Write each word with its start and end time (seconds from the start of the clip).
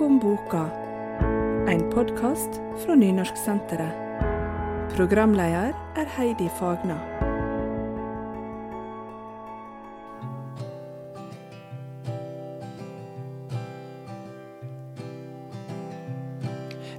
Bakom 0.00 0.18
boka, 0.18 0.64
en 1.68 1.82
podkast 1.92 2.48
fra 2.80 2.94
Nynorsksenteret. 2.94 3.92
Programleder 4.96 5.74
er 5.96 6.06
Heidi 6.16 6.48
Fagna. 6.56 6.96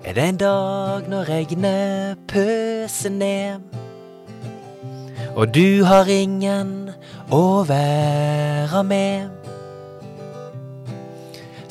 Er 0.06 0.14
det 0.14 0.30
en 0.30 0.38
dag 0.38 1.10
når 1.10 1.30
regnet 1.30 2.22
pøser 2.28 3.10
ned, 3.10 3.66
og 5.36 5.56
du 5.56 5.84
har 5.90 6.06
ingen 6.06 6.92
å 7.34 7.66
være 7.66 8.84
med? 8.84 9.41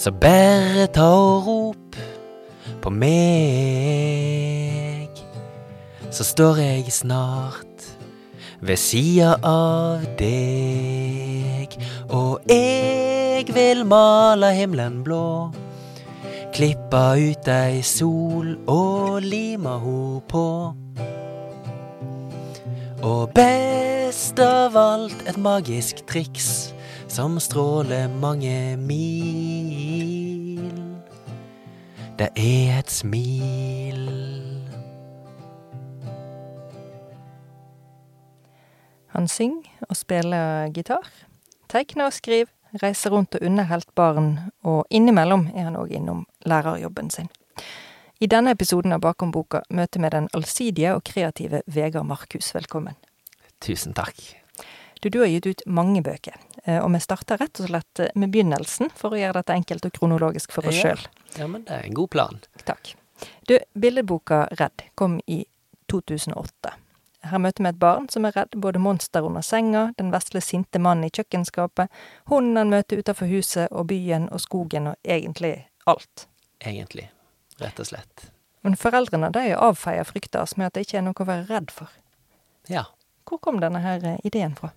Så 0.00 0.10
bare 0.16 0.86
ta 0.88 1.10
og 1.12 1.44
rop 1.44 1.96
på 2.80 2.88
meg, 2.88 3.12
så 6.08 6.24
står 6.24 6.56
jeg 6.62 6.88
snart 6.96 7.84
ved 8.64 8.80
sida 8.80 9.34
av 9.44 10.06
deg, 10.16 11.76
og 12.08 12.40
jeg 12.48 13.44
vil 13.52 13.84
male 13.84 14.54
himmelen 14.56 15.04
blå. 15.04 15.52
klippe 16.56 17.04
ut 17.20 17.48
ei 17.52 17.82
sol 17.84 18.56
og 18.68 19.20
lima 19.20 19.76
ho 19.84 20.20
på. 20.28 20.74
Og 23.04 23.30
best 23.36 24.40
av 24.40 24.76
alt 24.76 25.28
et 25.28 25.36
magisk 25.36 26.06
triks 26.08 26.72
som 27.10 27.40
stråler 27.40 28.08
mange 28.08 28.76
mil. 28.76 30.62
Det 32.18 32.28
er 32.36 32.78
et 32.78 32.90
smil. 32.90 34.06
Han 39.10 39.28
synger 39.28 39.62
og 39.88 39.96
spiller 39.96 40.70
gitar, 40.70 41.08
tegner 41.68 42.06
og 42.06 42.14
skriver, 42.14 42.52
reiser 42.82 43.10
rundt 43.10 43.34
og 43.34 43.42
underholder 43.42 43.90
barn, 43.96 44.38
og 44.62 44.86
innimellom 44.90 45.48
er 45.54 45.66
han 45.66 45.76
òg 45.76 45.90
innom 45.90 46.26
lærerjobben 46.46 47.10
sin. 47.10 47.28
I 48.20 48.26
denne 48.30 48.54
episoden 48.54 48.92
av 48.92 49.00
Bakom 49.00 49.32
boka 49.32 49.64
møter 49.70 50.00
vi 50.00 50.12
den 50.12 50.28
allsidige 50.36 50.94
og 50.94 51.02
kreative 51.04 51.62
Vegard 51.66 52.06
Markhus. 52.06 52.54
Velkommen. 52.54 52.94
Tusen 53.60 53.96
takk. 53.96 54.39
Du, 55.00 55.08
du 55.08 55.18
har 55.22 55.26
gitt 55.32 55.46
ut 55.46 55.62
mange 55.66 56.02
bøker, 56.04 56.36
eh, 56.64 56.78
og 56.84 56.90
vi 56.92 57.00
starter 57.00 57.40
rett 57.40 57.60
og 57.62 57.70
slett 57.70 58.02
med 58.14 58.30
begynnelsen, 58.34 58.90
for 58.94 59.14
å 59.16 59.20
gjøre 59.20 59.40
dette 59.40 59.54
enkelt 59.56 59.86
og 59.88 59.92
kronologisk 59.96 60.52
for 60.52 60.68
oss 60.68 60.76
Ja. 60.76 60.90
sjøl. 60.94 61.06
Ja, 61.38 61.46
men 61.46 61.64
det 61.64 61.72
er 61.72 61.86
en 61.86 61.94
god 61.94 62.10
plan. 62.10 62.40
Takk. 62.64 62.94
Du, 63.48 63.58
billedboka 63.74 64.46
Redd 64.60 64.82
kom 64.94 65.20
i 65.26 65.44
2008. 65.88 66.72
Her 67.22 67.38
møter 67.38 67.64
vi 67.64 67.68
et 67.68 67.78
barn 67.80 68.08
som 68.08 68.24
er 68.24 68.32
redd 68.32 68.54
både 68.56 68.80
monster 68.80 69.24
under 69.26 69.42
senga, 69.44 69.92
den 69.98 70.10
vesle 70.12 70.40
sinte 70.40 70.78
mannen 70.80 71.04
i 71.04 71.10
kjøkkenskapet, 71.10 71.90
hunden 72.32 72.56
han 72.56 72.70
møter 72.72 73.00
utenfor 73.02 73.28
huset, 73.28 73.68
og 73.72 73.86
byen 73.90 74.28
og 74.32 74.40
skogen 74.40 74.86
og 74.92 74.96
egentlig 75.04 75.66
alt. 75.86 76.26
Egentlig. 76.64 77.10
Rett 77.60 77.80
og 77.80 77.86
slett. 77.90 78.30
Men 78.64 78.76
foreldrene 78.76 79.30
de 79.32 79.50
avfeier 79.56 80.04
frykta 80.04 80.46
med 80.56 80.66
at 80.70 80.74
det 80.74 80.86
ikke 80.86 80.98
er 80.98 81.02
noe 81.08 81.20
å 81.20 81.28
være 81.28 81.46
redd 81.48 81.70
for. 81.70 81.88
Ja. 82.68 82.84
Hvor 83.28 83.38
kom 83.40 83.60
denne 83.60 83.80
her 83.84 84.04
eh, 84.04 84.18
ideen 84.24 84.56
fra? 84.56 84.72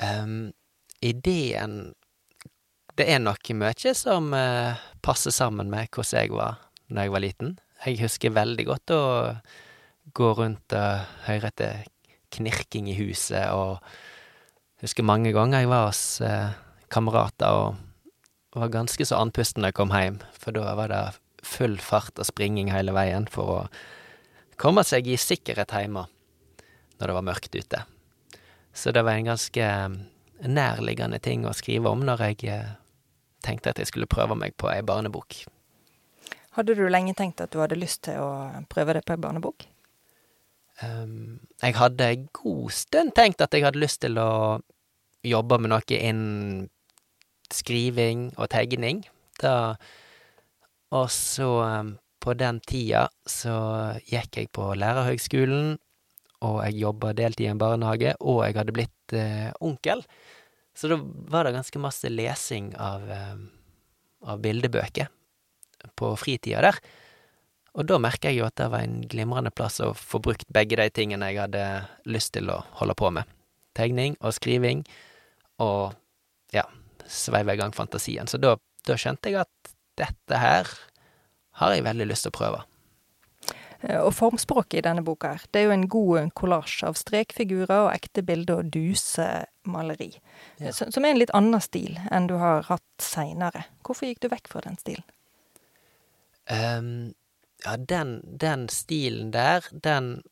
Ehm, 0.00 0.52
ideen 1.00 1.94
Det 2.98 3.06
er 3.08 3.20
nok 3.22 3.52
mye 3.56 3.94
som 3.96 4.34
uh, 4.36 4.76
passer 5.00 5.32
sammen 5.32 5.70
med 5.72 5.88
hvordan 5.88 6.20
jeg 6.20 6.32
var 6.34 6.58
da 6.90 7.04
jeg 7.06 7.12
var 7.14 7.22
liten. 7.22 7.52
Jeg 7.86 8.00
husker 8.02 8.34
veldig 8.34 8.64
godt 8.66 8.92
å 8.92 9.04
gå 10.12 10.32
rundt 10.36 10.74
og 10.76 11.06
høre 11.24 11.48
etter 11.48 11.86
knirking 12.34 12.90
i 12.90 12.96
huset, 12.98 13.46
og 13.54 13.78
husker 14.82 15.06
mange 15.06 15.32
ganger 15.32 15.62
jeg 15.62 15.70
var 15.70 15.86
hos 15.86 16.02
uh, 16.20 16.50
kamerater 16.92 17.54
og 17.54 18.58
var 18.58 18.74
ganske 18.74 19.06
så 19.06 19.22
andpusten 19.22 19.62
da 19.62 19.70
jeg 19.70 19.78
kom 19.78 19.94
hjem, 19.94 20.18
for 20.34 20.58
da 20.58 20.74
var 20.76 20.92
det 20.92 21.04
full 21.46 21.78
fart 21.80 22.18
og 22.18 22.28
springing 22.28 22.72
hele 22.74 22.92
veien 22.92 23.30
for 23.30 23.54
å 23.54 23.60
komme 24.60 24.84
seg 24.84 25.08
i 25.08 25.16
sikkerhet 25.16 25.72
hjemme 25.72 26.04
når 26.98 27.06
det 27.06 27.16
var 27.16 27.28
mørkt 27.30 27.56
ute. 27.56 27.86
Så 28.72 28.92
det 28.94 29.02
var 29.02 29.18
en 29.18 29.30
ganske 29.32 29.64
eh, 29.66 29.96
nærliggende 30.46 31.18
ting 31.22 31.46
å 31.46 31.54
skrive 31.56 31.90
om 31.90 32.04
når 32.06 32.26
jeg 32.28 32.44
eh, 32.52 32.76
tenkte 33.44 33.72
at 33.72 33.80
jeg 33.80 33.90
skulle 33.90 34.10
prøve 34.10 34.36
meg 34.38 34.56
på 34.60 34.70
ei 34.72 34.82
barnebok. 34.86 35.42
Hadde 36.56 36.74
du 36.74 36.86
lenge 36.90 37.14
tenkt 37.18 37.40
at 37.40 37.52
du 37.52 37.60
hadde 37.62 37.78
lyst 37.78 38.02
til 38.08 38.18
å 38.20 38.30
prøve 38.70 38.96
det 38.96 39.04
på 39.06 39.14
ei 39.14 39.22
barnebok? 39.22 39.66
Um, 40.80 41.40
jeg 41.60 41.76
hadde 41.76 42.06
en 42.08 42.28
god 42.32 42.72
stund 42.72 43.12
tenkt 43.16 43.42
at 43.44 43.52
jeg 43.52 43.66
hadde 43.66 43.82
lyst 43.82 44.00
til 44.00 44.16
å 44.18 44.60
jobbe 45.26 45.58
med 45.60 45.74
noe 45.74 45.96
innen 45.98 46.70
skriving 47.52 48.30
og 48.38 48.48
tegning. 48.54 49.04
Da, 49.42 49.76
og 50.96 51.10
så, 51.12 51.50
um, 51.64 51.94
på 52.20 52.34
den 52.36 52.60
tida, 52.64 53.08
så 53.28 53.54
gikk 54.08 54.40
jeg 54.40 54.50
på 54.56 54.72
lærerhøgskolen, 54.76 55.76
og 56.46 56.60
jeg 56.64 56.80
jobba 56.80 57.12
deltid 57.16 57.46
i 57.46 57.50
en 57.52 57.60
barnehage, 57.60 58.14
og 58.20 58.42
jeg 58.46 58.56
hadde 58.56 58.74
blitt 58.76 59.16
eh, 59.16 59.50
onkel. 59.60 60.02
Så 60.76 60.88
da 60.88 60.96
var 61.02 61.44
det 61.44 61.56
ganske 61.58 61.82
masse 61.82 62.08
lesing 62.08 62.72
av, 62.80 63.04
eh, 63.10 63.36
av 64.24 64.40
bildebøker 64.44 65.10
på 66.00 66.14
fritida 66.20 66.62
der. 66.64 66.80
Og 67.78 67.86
da 67.86 68.00
merka 68.02 68.30
jeg 68.30 68.40
jo 68.40 68.48
at 68.48 68.56
det 68.58 68.70
var 68.72 68.82
en 68.82 69.02
glimrende 69.10 69.52
plass 69.54 69.78
å 69.84 69.92
få 69.94 70.18
brukt 70.22 70.48
begge 70.50 70.78
de 70.80 70.88
tingene 70.94 71.28
jeg 71.30 71.42
hadde 71.44 71.66
lyst 72.10 72.32
til 72.34 72.50
å 72.50 72.62
holde 72.80 72.96
på 72.98 73.12
med. 73.14 73.28
Tegning 73.78 74.16
og 74.18 74.34
skriving, 74.34 74.82
og 75.62 75.94
ja, 76.56 76.64
sveive 77.06 77.54
i 77.54 77.60
gang 77.60 77.76
fantasien. 77.76 78.26
Så 78.26 78.40
da, 78.42 78.56
da 78.88 78.96
skjønte 78.98 79.30
jeg 79.30 79.44
at 79.44 79.74
dette 80.00 80.40
her 80.40 80.72
har 81.60 81.76
jeg 81.76 81.86
veldig 81.86 82.08
lyst 82.08 82.26
til 82.26 82.32
å 82.32 82.38
prøve. 82.40 82.64
Eh, 83.82 84.00
Og 84.00 84.12
formspråket 84.14 84.80
i 84.80 84.84
denne 84.84 85.04
boka 85.04 85.34
her, 85.34 85.46
det 85.52 85.60
er 85.60 85.68
jo 85.68 85.76
en 85.76 85.88
god 85.88 86.32
kollasj 86.36 86.82
av 86.88 86.98
strekfigurer 87.00 87.86
og 87.86 87.92
ekte 87.94 88.24
bilder 88.26 88.60
og 88.60 88.72
dusemaleri. 88.74 90.10
Ja. 90.60 90.72
Som 90.72 91.04
er 91.04 91.14
en 91.14 91.22
litt 91.22 91.32
annen 91.36 91.60
stil 91.64 91.96
enn 92.10 92.28
du 92.30 92.36
har 92.40 92.66
hatt 92.68 93.04
seinere. 93.04 93.66
Hvorfor 93.86 94.10
gikk 94.10 94.20
du 94.24 94.28
vekk 94.32 94.52
fra 94.52 94.64
den 94.66 94.78
stilen? 94.80 95.06
Um, 96.50 97.14
ja, 97.64 97.76
den, 97.76 98.20
den 98.24 98.68
stilen 98.72 99.30
der, 99.30 99.64
den 99.70 100.22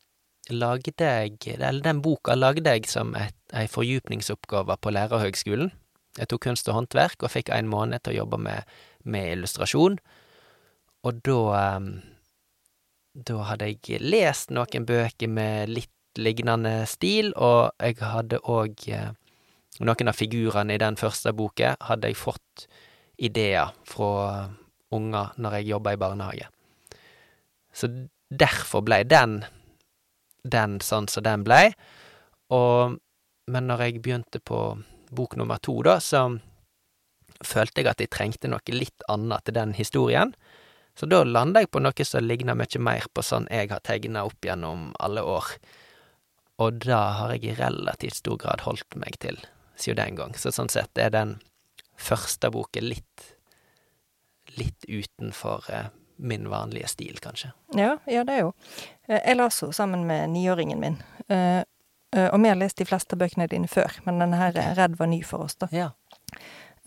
lagde 0.49 0.91
jeg 0.97 1.37
Eller 1.59 1.83
den 1.85 2.01
boka 2.01 2.33
lagde 2.35 2.71
jeg 2.73 2.87
som 2.89 3.13
et, 3.15 3.35
ei 3.53 3.67
fordypningsoppgave 3.69 4.77
på 4.81 4.91
lærerhøgskolen. 4.91 5.71
Jeg 6.17 6.27
tok 6.29 6.41
kunst 6.41 6.69
og 6.69 6.75
håndverk 6.75 7.23
og 7.23 7.31
fikk 7.31 7.51
en 7.53 7.69
måned 7.69 8.01
til 8.03 8.15
å 8.15 8.17
jobbe 8.23 8.39
med, 8.41 8.65
med 9.05 9.31
illustrasjon. 9.37 9.99
Og 11.05 11.21
da 11.23 11.37
ehm, 11.59 11.91
Da 13.19 13.41
hadde 13.49 13.67
jeg 13.73 13.99
lest 14.03 14.53
noen 14.55 14.85
bøker 14.87 15.31
med 15.31 15.71
litt 15.73 16.19
lignende 16.19 16.85
stil, 16.89 17.33
og 17.35 17.71
jeg 17.79 17.99
hadde 18.01 18.43
òg 18.43 18.87
Noen 19.79 20.09
av 20.11 20.17
figurene 20.17 20.75
i 20.75 20.79
den 20.81 20.97
første 20.99 21.31
boka 21.31 21.69
hadde 21.87 22.09
jeg 22.09 22.17
fått 22.19 22.65
ideer 23.15 23.69
fra 23.87 24.49
unger 24.91 25.29
når 25.39 25.55
jeg 25.55 25.69
jobba 25.69 25.93
i 25.95 25.99
barnehage. 26.01 26.47
Så 27.71 27.87
derfor 28.27 28.83
blei 28.83 29.05
den 29.07 29.37
den 30.43 30.79
sånn 30.83 31.07
som 31.11 31.23
den 31.23 31.45
blei. 31.47 31.69
Og 32.49 32.99
Men 33.49 33.65
når 33.65 33.81
jeg 33.81 34.01
begynte 34.05 34.37
på 34.45 34.77
bok 35.09 35.35
nummer 35.35 35.57
to, 35.57 35.81
da, 35.81 35.95
så 35.97 36.37
følte 37.41 37.81
jeg 37.81 37.87
at 37.89 38.01
jeg 38.03 38.11
trengte 38.13 38.51
noe 38.51 38.61
litt 38.69 39.01
annet 39.09 39.41
til 39.47 39.55
den 39.57 39.73
historien. 39.73 40.35
Så 40.99 41.07
da 41.07 41.21
landa 41.23 41.61
jeg 41.63 41.71
på 41.71 41.79
noe 41.79 42.05
som 42.05 42.25
ligna 42.27 42.55
mye 42.59 42.79
mer 42.83 43.05
på 43.15 43.23
sånn 43.23 43.47
jeg 43.53 43.69
har 43.71 43.79
tegna 43.87 44.25
opp 44.27 44.43
gjennom 44.43 44.89
alle 44.99 45.23
år. 45.23 45.53
Og 46.59 46.81
da 46.83 46.99
har 47.21 47.31
jeg 47.37 47.45
i 47.47 47.55
relativt 47.55 48.19
stor 48.19 48.35
grad 48.41 48.65
holdt 48.65 48.97
meg 48.99 49.15
til 49.23 49.39
siden 49.79 50.01
den 50.01 50.17
gang. 50.19 50.35
Så 50.35 50.51
sånn 50.51 50.67
sett 50.71 50.99
er 50.99 51.13
den 51.15 51.37
første 51.95 52.51
boken 52.51 52.89
litt 52.91 53.29
litt 54.57 54.83
utenfor 54.89 55.69
eh, 55.71 55.87
min 56.19 56.49
vanlige 56.49 56.87
stil, 56.91 57.19
kanskje. 57.23 57.51
Ja, 57.77 57.93
ja, 58.09 58.23
det 58.27 58.33
er 58.33 58.39
jo. 58.47 58.53
Eh, 59.07 59.21
Jeg 59.23 59.37
las 59.37 59.61
henne 59.61 59.77
sammen 59.77 60.07
med 60.09 60.33
niåringen 60.33 60.79
min. 60.81 60.97
Eh, 61.29 61.63
Og 62.11 62.41
vi 62.41 62.49
har 62.49 62.57
lest 62.57 62.79
de 62.81 62.85
fleste 62.89 63.15
bøkene 63.15 63.45
dine 63.47 63.67
før, 63.69 63.93
men 64.03 64.17
denne 64.17 64.35
her 64.39 64.55
er 64.57 64.73
Redd 64.75 64.95
var 64.97 65.07
ny 65.11 65.21
for 65.23 65.45
oss, 65.45 65.53
da. 65.61 65.67
Ja. 65.71 65.91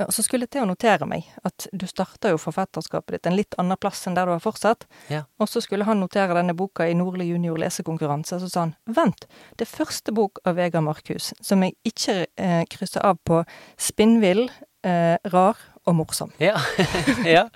Og 0.09 0.13
så 0.17 0.23
skulle 0.25 0.47
jeg 0.47 0.53
til 0.57 0.63
å 0.65 0.69
notere 0.71 1.07
meg 1.09 1.27
at 1.47 1.67
du 1.73 1.87
starta 1.91 2.31
jo 2.33 2.39
forfatterskapet 2.41 3.17
ditt 3.17 3.27
en 3.31 3.37
litt 3.39 3.55
annen 3.61 3.79
plass 3.81 4.05
enn 4.09 4.15
der 4.19 4.27
du 4.29 4.33
har 4.35 4.43
fortsatt. 4.45 4.87
Ja. 5.13 5.23
Og 5.43 5.49
så 5.51 5.61
skulle 5.65 5.85
han 5.89 6.01
notere 6.03 6.35
denne 6.39 6.55
boka 6.59 6.87
i 6.89 6.95
Nordli 6.99 7.27
junior 7.31 7.59
lesekonkurranse, 7.63 8.39
så 8.43 8.49
sa 8.53 8.65
han 8.67 8.75
vent, 8.87 9.27
det 9.59 9.67
er 9.69 9.73
første 9.77 10.15
bok 10.17 10.41
av 10.49 10.57
Vegard 10.61 10.85
Markhus 10.87 11.33
som 11.41 11.63
jeg 11.67 11.77
ikke 11.89 12.19
eh, 12.37 12.63
krysser 12.73 13.05
av 13.07 13.19
på 13.27 13.43
spinnvill, 13.81 14.47
eh, 14.87 15.17
rar 15.33 15.59
og 15.87 15.97
morsom. 15.99 16.31
Ja. 16.43 16.57
ja. 17.27 17.49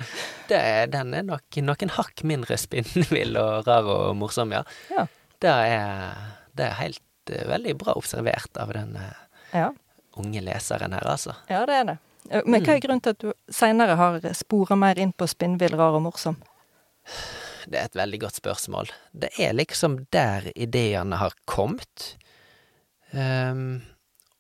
Det, 0.48 0.58
er- 0.58 0.88
den 0.90 1.14
er 1.14 1.22
nok 1.26 1.60
noen 1.62 1.92
hakk 1.94 2.24
mindre 2.26 2.56
spinnvill 2.58 3.36
og 3.38 3.66
rar 3.68 3.86
og 3.86 4.16
morsom, 4.18 4.54
ja. 4.56 4.64
Ja. 4.90 5.06
Det 5.42 5.52
er, 5.52 6.16
det 6.56 6.64
er 6.70 6.78
helt 6.80 7.30
eh, 7.32 7.44
veldig 7.50 7.76
bra 7.82 7.94
observert 7.98 8.56
av 8.62 8.72
den 8.74 8.96
eh, 8.98 9.14
Ja, 9.54 9.68
unge 10.16 10.40
leseren 10.42 10.94
her, 10.96 11.04
altså. 11.06 11.34
ja 11.52 11.60
det 11.68 11.74
er 11.76 11.84
det. 11.90 11.96
Eh, 12.30 12.42
Men 12.46 12.64
hva 12.64 12.76
er 12.76 12.82
grunnen 12.84 13.02
til 13.04 13.16
at 13.16 13.22
du 13.22 13.32
seinere 13.52 13.96
har 13.98 14.20
spora 14.36 14.76
mer 14.78 14.98
inn 14.98 15.14
på 15.16 15.28
spinnvill, 15.30 15.76
rar 15.78 15.96
og 15.98 16.06
morsom? 16.08 16.38
Det 17.66 17.78
er 17.78 17.88
et 17.88 17.98
veldig 17.98 18.20
godt 18.22 18.38
spørsmål. 18.38 18.90
Det 19.12 19.32
er 19.42 19.56
liksom 19.56 19.98
der 20.14 20.50
ideene 20.54 21.18
har 21.18 21.34
kommet. 21.50 22.16
Um, 23.10 23.82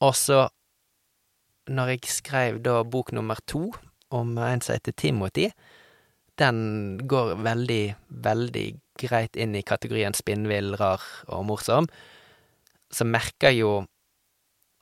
og 0.02 0.14
så, 0.18 0.46
når 1.66 1.94
jeg 1.94 2.12
skrev 2.12 2.60
da 2.62 2.82
bok 2.84 3.12
nummer 3.16 3.38
to, 3.46 3.70
om 4.14 4.36
en 4.38 4.62
som 4.62 4.76
heter 4.76 4.94
Timothy, 4.94 5.48
den 6.38 6.98
går 7.08 7.34
veldig, 7.42 7.96
veldig 8.08 8.66
greit 9.00 9.36
inn 9.40 9.56
i 9.56 9.64
kategorien 9.66 10.14
spinnvill, 10.14 10.76
rar 10.78 11.02
og 11.32 11.46
morsom, 11.48 11.88
så 12.92 13.06
merker 13.08 13.50
jeg 13.50 13.64
jo 13.64 13.72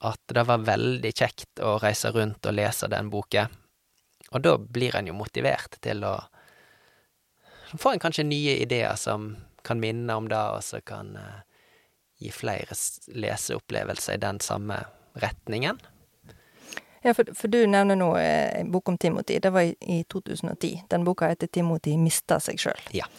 at 0.04 0.20
det 0.34 0.44
var 0.48 0.64
veldig 0.66 1.12
kjekt 1.12 1.62
å 1.64 1.76
reise 1.82 2.12
rundt 2.14 2.46
og 2.46 2.56
lese 2.56 2.88
den 2.92 3.10
boka. 3.12 3.48
Og 4.34 4.42
da 4.44 4.56
blir 4.58 4.96
en 4.98 5.08
jo 5.10 5.16
motivert 5.16 5.78
til 5.84 6.04
å 6.04 6.16
så 7.74 7.78
får 7.78 7.92
en 7.92 7.98
kanskje 7.98 8.22
nye 8.24 8.52
ideer 8.62 8.94
som 8.94 9.36
kan 9.64 9.80
minne 9.80 10.14
om 10.14 10.28
det, 10.28 10.38
og 10.38 10.62
så 10.62 10.78
kan 10.80 11.16
eh, 11.16 11.40
gi 12.22 12.30
flere 12.30 12.76
leseopplevelser 13.08 14.14
i 14.14 14.20
den 14.22 14.38
samme 14.40 14.76
retningen. 15.18 15.80
Ja, 17.02 17.14
for, 17.14 17.28
for 17.34 17.50
du 17.50 17.64
nevner 17.66 17.98
nå 17.98 18.12
eh, 18.20 18.60
en 18.60 18.70
bok 18.70 18.88
om 18.88 18.98
Timothy. 18.98 19.40
Det 19.42 19.50
var 19.50 19.66
i, 19.66 19.74
i 19.80 20.04
2010. 20.12 20.84
Den 20.88 21.04
boka 21.04 21.28
heter 21.28 21.50
'Timothy 21.50 21.96
mista 21.98 22.38
seg 22.40 22.62
sjøl'. 22.62 22.86
Ja. 22.94 23.10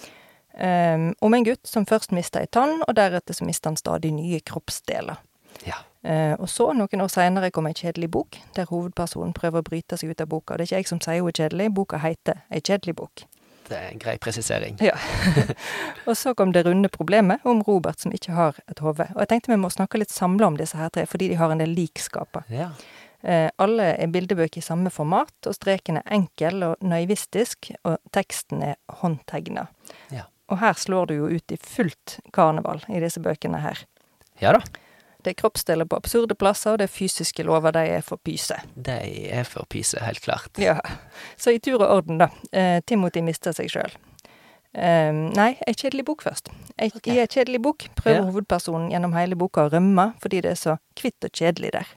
Um, 0.55 1.11
om 1.19 1.33
en 1.33 1.43
gutt 1.43 1.67
som 1.67 1.83
først 1.85 2.15
mista 2.15 2.39
ei 2.39 2.47
tann, 2.47 2.79
og 2.87 2.95
deretter 2.95 3.35
så 3.35 3.43
mista 3.43 3.69
han 3.69 3.77
stadig 3.77 4.13
nye 4.15 4.39
kroppsdeler. 4.39 5.19
Ja. 5.67 5.81
Eh, 6.05 6.33
og 6.37 6.49
så, 6.49 6.67
noen 6.77 7.01
år 7.01 7.09
seinere, 7.09 7.49
kom 7.53 7.65
ei 7.65 7.73
kjedelig 7.73 8.11
bok, 8.13 8.37
der 8.53 8.67
hovedpersonen 8.69 9.33
prøver 9.33 9.63
å 9.63 9.65
bryte 9.65 9.97
seg 9.97 10.11
ut 10.13 10.21
av 10.21 10.29
boka. 10.29 10.57
Det 10.57 10.67
er 10.67 10.69
ikke 10.69 10.81
jeg 10.83 10.91
som 10.91 11.01
sier 11.01 11.23
hun 11.23 11.31
er 11.31 11.39
kjedelig, 11.39 11.71
boka 11.73 12.01
heter 12.03 12.43
Ei 12.53 12.61
kjedelig 12.61 12.93
bok. 12.99 13.25
Det 13.65 13.77
er 13.79 13.87
en 13.89 14.01
grei 14.01 14.13
presisering. 14.21 14.77
Ja. 14.85 14.93
og 16.07 16.13
så 16.17 16.35
kom 16.37 16.51
det 16.53 16.67
runde 16.67 16.91
problemet 16.93 17.41
om 17.49 17.63
Robert 17.65 18.03
som 18.03 18.13
ikke 18.13 18.35
har 18.37 18.59
et 18.69 18.83
hode. 18.85 19.07
Og 19.15 19.23
jeg 19.23 19.31
tenkte 19.31 19.49
vi 19.55 19.57
må 19.57 19.71
snakke 19.73 19.97
litt 19.97 20.13
samla 20.13 20.51
om 20.51 20.59
disse 20.59 20.77
her 20.77 20.93
tre, 20.93 21.07
fordi 21.09 21.31
de 21.31 21.39
har 21.41 21.49
en 21.49 21.63
del 21.63 21.73
likskaper. 21.73 22.45
Ja. 22.53 22.69
Eh, 23.25 23.49
alle 23.57 23.89
er 23.97 24.13
bildebøker 24.13 24.61
i 24.61 24.65
samme 24.65 24.93
format, 24.93 25.33
og 25.49 25.57
streken 25.57 25.97
er 26.03 26.05
enkel 26.13 26.61
og 26.69 26.85
naivistisk, 26.85 27.71
og 27.81 27.97
teksten 28.13 28.61
er 28.69 28.77
håndtegna. 29.01 29.65
Ja. 30.13 30.29
Og 30.53 30.61
her 30.61 30.77
slår 30.77 31.09
du 31.09 31.17
jo 31.23 31.33
ut 31.33 31.49
i 31.49 31.57
fullt 31.57 32.19
karneval 32.37 32.85
i 32.93 33.01
disse 33.01 33.23
bøkene 33.23 33.65
her. 33.65 33.81
ja 34.43 34.51
da, 34.53 34.61
Det 35.25 35.31
er 35.33 35.37
kroppsdeler 35.41 35.87
på 35.89 35.97
absurde 35.97 36.35
plasser, 36.37 36.75
og 36.75 36.77
det 36.81 36.85
er 36.85 36.93
fysiske 36.93 37.43
lover, 37.47 37.73
de 37.73 37.81
er 37.97 38.03
for 38.05 38.21
pyse. 38.21 38.57
de 38.77 38.97
er 39.33 39.43
for 39.49 39.65
pyse, 39.65 39.97
helt 40.05 40.21
klart. 40.21 40.51
Ja. 40.61 40.77
Så 41.37 41.55
i 41.55 41.57
tur 41.59 41.79
og 41.81 41.89
orden, 41.97 42.19
da. 42.21 42.27
Eh, 42.53 42.81
Timothy 42.85 43.23
mister 43.25 43.55
seg 43.57 43.71
sjøl. 43.73 43.95
Eh, 44.75 45.11
nei, 45.15 45.55
ei 45.65 45.73
kjedelig 45.73 46.03
bok 46.05 46.21
først. 46.25 46.49
Ei, 46.77 46.89
okay. 46.93 47.15
I 47.15 47.19
ei 47.23 47.27
kjedelig 47.31 47.61
bok 47.63 47.85
prøver 47.95 48.19
Ja. 48.19 48.25
hovedpersonen 48.27 48.89
gjennom 48.91 49.13
hele 49.15 49.35
boka 49.39 49.63
å 49.65 49.71
rømme 49.71 50.13
fordi 50.19 50.41
det 50.43 50.51
er 50.51 50.59
så 50.59 50.77
kvitt 50.99 51.23
og 51.23 51.31
kjedelig 51.31 51.71
der. 51.71 51.87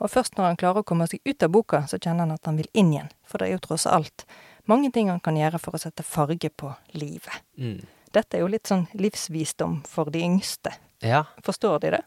Og 0.00 0.10
først 0.12 0.36
når 0.36 0.44
han 0.44 0.56
klarer 0.60 0.82
å 0.82 0.84
komme 0.84 1.08
seg 1.08 1.20
ut 1.26 1.42
av 1.42 1.48
boka, 1.50 1.80
så 1.88 1.98
kjenner 1.98 2.20
han 2.28 2.32
at 2.32 2.44
han 2.44 2.56
vil 2.60 2.68
inn 2.74 2.92
igjen. 2.92 3.08
For 3.24 3.38
det 3.38 3.48
er 3.48 3.52
jo 3.56 3.64
tross 3.64 3.86
alt 3.86 4.26
mange 4.68 4.92
ting 4.92 5.08
han 5.08 5.20
kan 5.20 5.34
gjøre 5.40 5.58
for 5.58 5.72
å 5.72 5.80
sette 5.80 6.04
farge 6.04 6.50
på 6.50 6.74
livet. 6.92 7.32
Mm. 7.58 7.80
Dette 8.12 8.36
er 8.36 8.40
jo 8.40 8.46
litt 8.52 8.68
sånn 8.68 8.86
livsvisdom 8.94 9.82
for 9.86 10.10
de 10.12 10.20
yngste. 10.20 10.74
Ja. 11.00 11.24
Forstår 11.42 11.80
de 11.80 11.90
det? 11.96 12.02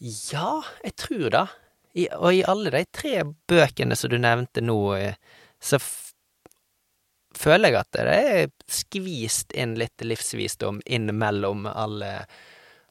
Ja, 0.00 0.62
jeg 0.84 0.96
tror 0.96 1.26
det. 1.34 1.46
I, 1.92 2.06
og 2.14 2.32
i 2.32 2.44
alle 2.46 2.70
de 2.72 2.84
tre 2.94 3.24
bøkene 3.50 3.96
som 3.98 4.12
du 4.12 4.16
nevnte 4.20 4.62
nå, 4.62 4.78
eh, 4.94 5.18
så 5.60 5.80
føler 7.36 7.72
jeg 7.72 7.80
at 7.80 7.90
det 7.96 8.14
er 8.14 8.52
skvist 8.70 9.52
inn 9.58 9.74
litt 9.78 10.02
livsvisdom 10.04 10.80
inn 10.86 11.10
mellom 11.18 11.66
alle, 11.70 12.12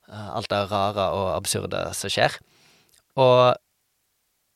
eh, 0.10 0.30
alt 0.36 0.52
det 0.52 0.62
rare 0.72 1.08
og 1.16 1.32
absurde 1.38 1.88
som 1.98 2.14
skjer. 2.14 2.38
Og 3.18 3.56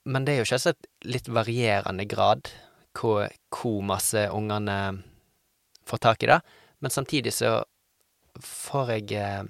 Men 0.06 0.26
det 0.26 0.34
er 0.34 0.42
jo 0.42 0.48
selvsagt 0.50 0.88
litt 1.08 1.30
varierende 1.32 2.04
grad 2.04 2.50
hvor, 2.92 3.30
hvor 3.48 3.80
masse 3.88 4.26
ungene 4.36 5.00
får 5.88 6.02
tak 6.04 6.24
i 6.24 6.28
det. 6.28 6.42
Men 6.84 6.92
samtidig 6.92 7.32
så 7.32 7.64
får 8.44 8.92
jeg 8.92 9.14
eh, 9.16 9.48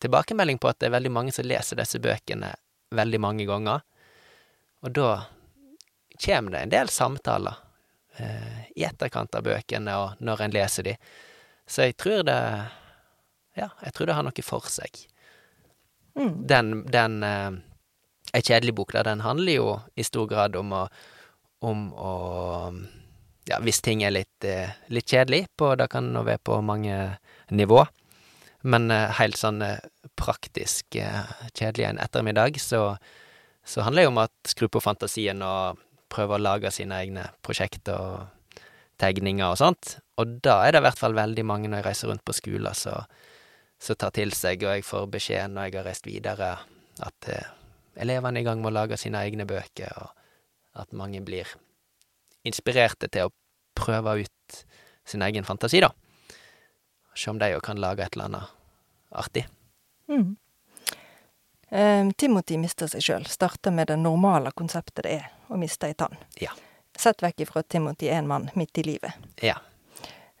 tilbakemelding 0.00 0.58
på 0.58 0.70
at 0.70 0.78
det 0.80 0.88
er 0.88 0.96
veldig 0.96 1.12
mange 1.12 1.32
som 1.34 1.46
leser 1.46 1.80
disse 1.80 2.00
bøkene 2.02 2.54
veldig 2.94 3.20
mange 3.20 3.46
ganger. 3.48 3.82
Og 4.84 4.94
da 4.94 5.10
kommer 6.24 6.54
det 6.54 6.62
en 6.62 6.74
del 6.74 6.88
samtaler 6.88 7.54
eh, 8.16 8.60
i 8.76 8.84
etterkant 8.86 9.34
av 9.34 9.46
bøkene 9.46 9.96
og 10.00 10.24
når 10.24 10.44
en 10.44 10.56
leser 10.56 10.90
de. 10.90 10.96
Så 11.68 11.88
jeg 11.88 11.98
tror 12.00 12.24
det 12.26 12.40
Ja, 13.58 13.72
jeg 13.82 13.92
tror 13.92 14.06
det 14.06 14.14
har 14.14 14.22
noe 14.22 14.42
for 14.46 14.68
seg. 14.70 15.00
Mm. 16.14 16.34
Den, 16.46 16.74
den 16.86 17.22
eh, 17.26 17.50
Ei 18.36 18.42
kjedelig 18.44 18.74
bok, 18.76 18.92
da, 18.92 19.02
den 19.06 19.22
handler 19.24 19.54
jo 19.54 19.68
i 19.96 20.04
stor 20.04 20.26
grad 20.28 20.56
om 20.56 20.72
å 20.72 20.88
Om 21.60 21.92
å 21.92 22.12
Ja, 23.48 23.56
hvis 23.64 23.80
ting 23.80 24.02
er 24.04 24.12
litt, 24.12 24.44
eh, 24.44 24.68
litt 24.92 25.08
kjedelig, 25.08 25.46
på, 25.56 25.72
det 25.74 25.88
kan 25.88 26.12
nå 26.12 26.22
være 26.22 26.38
på 26.44 26.60
mange 26.60 27.16
nivå, 27.50 27.80
men 28.62 28.90
eh, 28.90 29.12
helt 29.20 29.38
sånn 29.38 29.62
eh, 29.62 29.84
praktisk 30.18 30.98
eh, 30.98 31.28
kjedelig 31.52 31.88
en 31.90 32.00
ettermiddag, 32.02 32.58
så, 32.62 32.82
så 33.62 33.84
handler 33.86 34.06
det 34.06 34.12
om 34.12 34.22
å 34.24 34.28
skru 34.48 34.66
på 34.72 34.82
fantasien 34.82 35.42
og 35.46 35.78
prøve 36.10 36.38
å 36.38 36.42
lage 36.42 36.72
sine 36.74 36.98
egne 37.04 37.28
prosjekter 37.44 37.98
og 37.98 38.60
tegninger 38.98 39.46
og 39.46 39.60
sånt. 39.60 39.98
Og 40.18 40.38
da 40.42 40.62
er 40.64 40.74
det 40.74 40.82
i 40.82 40.86
hvert 40.88 41.00
fall 41.00 41.14
veldig 41.14 41.44
mange 41.46 41.70
når 41.70 41.82
jeg 41.82 41.88
reiser 41.90 42.10
rundt 42.10 42.26
på 42.26 42.36
skoler 42.36 42.74
som 42.76 43.06
så 43.78 43.94
tar 43.94 44.10
til 44.14 44.34
seg, 44.34 44.64
og 44.66 44.74
jeg 44.74 44.86
får 44.86 45.06
beskjed 45.12 45.54
når 45.54 45.68
jeg 45.68 45.78
har 45.78 45.86
reist 45.86 46.08
videre, 46.08 46.50
at 47.06 47.30
eh, 47.30 47.50
elevene 48.02 48.40
er 48.40 48.42
i 48.42 48.48
gang 48.48 48.62
med 48.62 48.72
å 48.72 48.78
lage 48.80 48.98
sine 48.98 49.22
egne 49.22 49.46
bøker, 49.48 49.92
og 50.02 50.82
at 50.82 50.94
mange 50.98 51.22
blir 51.22 51.50
inspirerte 52.46 53.10
til 53.10 53.28
å 53.28 53.34
prøve 53.78 54.16
ut 54.24 54.62
sin 55.08 55.22
egen 55.22 55.46
fantasi, 55.46 55.80
da. 55.84 55.92
Se 57.18 57.30
om 57.32 57.38
de 57.40 57.48
òg 57.56 57.62
kan 57.66 57.80
lage 57.82 58.04
et 58.04 58.14
eller 58.14 58.28
annet 58.30 58.52
artig. 59.10 59.46
Mm. 60.08 60.36
Eh, 61.70 62.10
Timothy 62.16 62.56
mister 62.58 62.86
seg 62.88 63.02
sjøl. 63.04 63.26
Starter 63.28 63.74
med 63.74 63.90
det 63.90 63.96
normale 64.00 64.52
konseptet 64.56 65.04
det 65.04 65.16
er 65.18 65.26
å 65.52 65.58
miste 65.60 65.88
ei 65.90 65.96
tann. 65.98 66.14
Ja. 66.40 66.52
Sett 66.98 67.20
vekk 67.22 67.42
ifra 67.44 67.60
at 67.64 67.68
Timothy 67.74 68.08
er 68.10 68.22
en 68.22 68.30
mann 68.30 68.48
midt 68.58 68.78
i 68.80 68.84
livet. 68.86 69.12
Ja. 69.44 69.58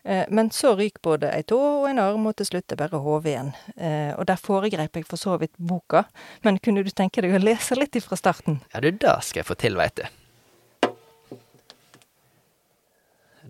Eh, 0.04 0.24
Men 0.30 0.50
så 0.54 0.72
ryker 0.78 1.02
både 1.04 1.32
ei 1.34 1.42
tå 1.42 1.58
og 1.58 1.88
en 1.90 1.98
arm, 1.98 2.26
og 2.30 2.36
til 2.38 2.46
slutt 2.48 2.72
er 2.72 2.80
bare 2.80 3.00
hodet 3.04 3.32
igjen. 3.34 3.52
Eh, 3.76 4.14
Og 4.18 4.26
der 4.26 4.36
foregrep 4.40 4.96
jeg 4.96 5.06
for 5.06 5.16
så 5.20 5.36
vidt 5.38 5.52
boka, 5.58 6.04
men 6.44 6.58
kunne 6.58 6.84
du 6.84 6.90
tenke 6.90 7.20
deg 7.22 7.34
å 7.34 7.42
lese 7.42 7.76
litt 7.76 7.94
ifra 7.98 8.16
starten? 8.16 8.62
Ja, 8.72 8.80
du, 8.80 8.90
det 8.90 9.16
skal 9.24 9.42
jeg 9.42 9.46
få 9.50 9.54
til, 9.58 9.76
veit 9.76 9.96
du. 10.00 10.06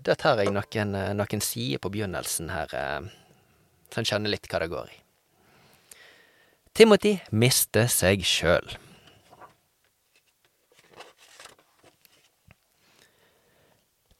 Da 0.08 0.14
tar 0.16 0.40
jeg 0.40 0.48
noen, 0.56 0.94
eh, 0.96 1.10
noen 1.12 1.42
sider 1.44 1.80
på 1.84 1.90
begynnelsen 1.92 2.48
her, 2.48 2.70
eh, 2.72 3.08
så 3.92 4.00
en 4.00 4.06
skjønner 4.08 4.32
litt 4.32 4.46
hva 4.48 4.60
det 4.62 4.70
går 4.72 4.88
i. 4.88 5.00
Timothy 6.72 7.18
mister 7.30 7.84
seg 7.92 8.24
sjøl. 8.24 8.78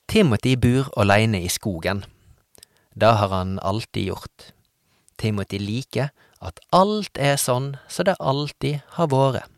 Timothy 0.09 0.57
bor 0.57 0.93
aleine 0.97 1.41
i 1.41 1.49
skogen. 1.49 2.05
Det 2.93 3.15
har 3.23 3.29
han 3.29 3.59
alltid 3.61 4.11
gjort. 4.11 4.53
Timothy 5.17 5.59
liker 5.59 6.11
at 6.43 6.61
alt 6.71 7.17
er 7.17 7.37
sånn 7.37 7.79
som 7.89 8.05
det 8.05 8.17
alltid 8.21 8.83
har 8.99 9.09
vært. 9.09 9.49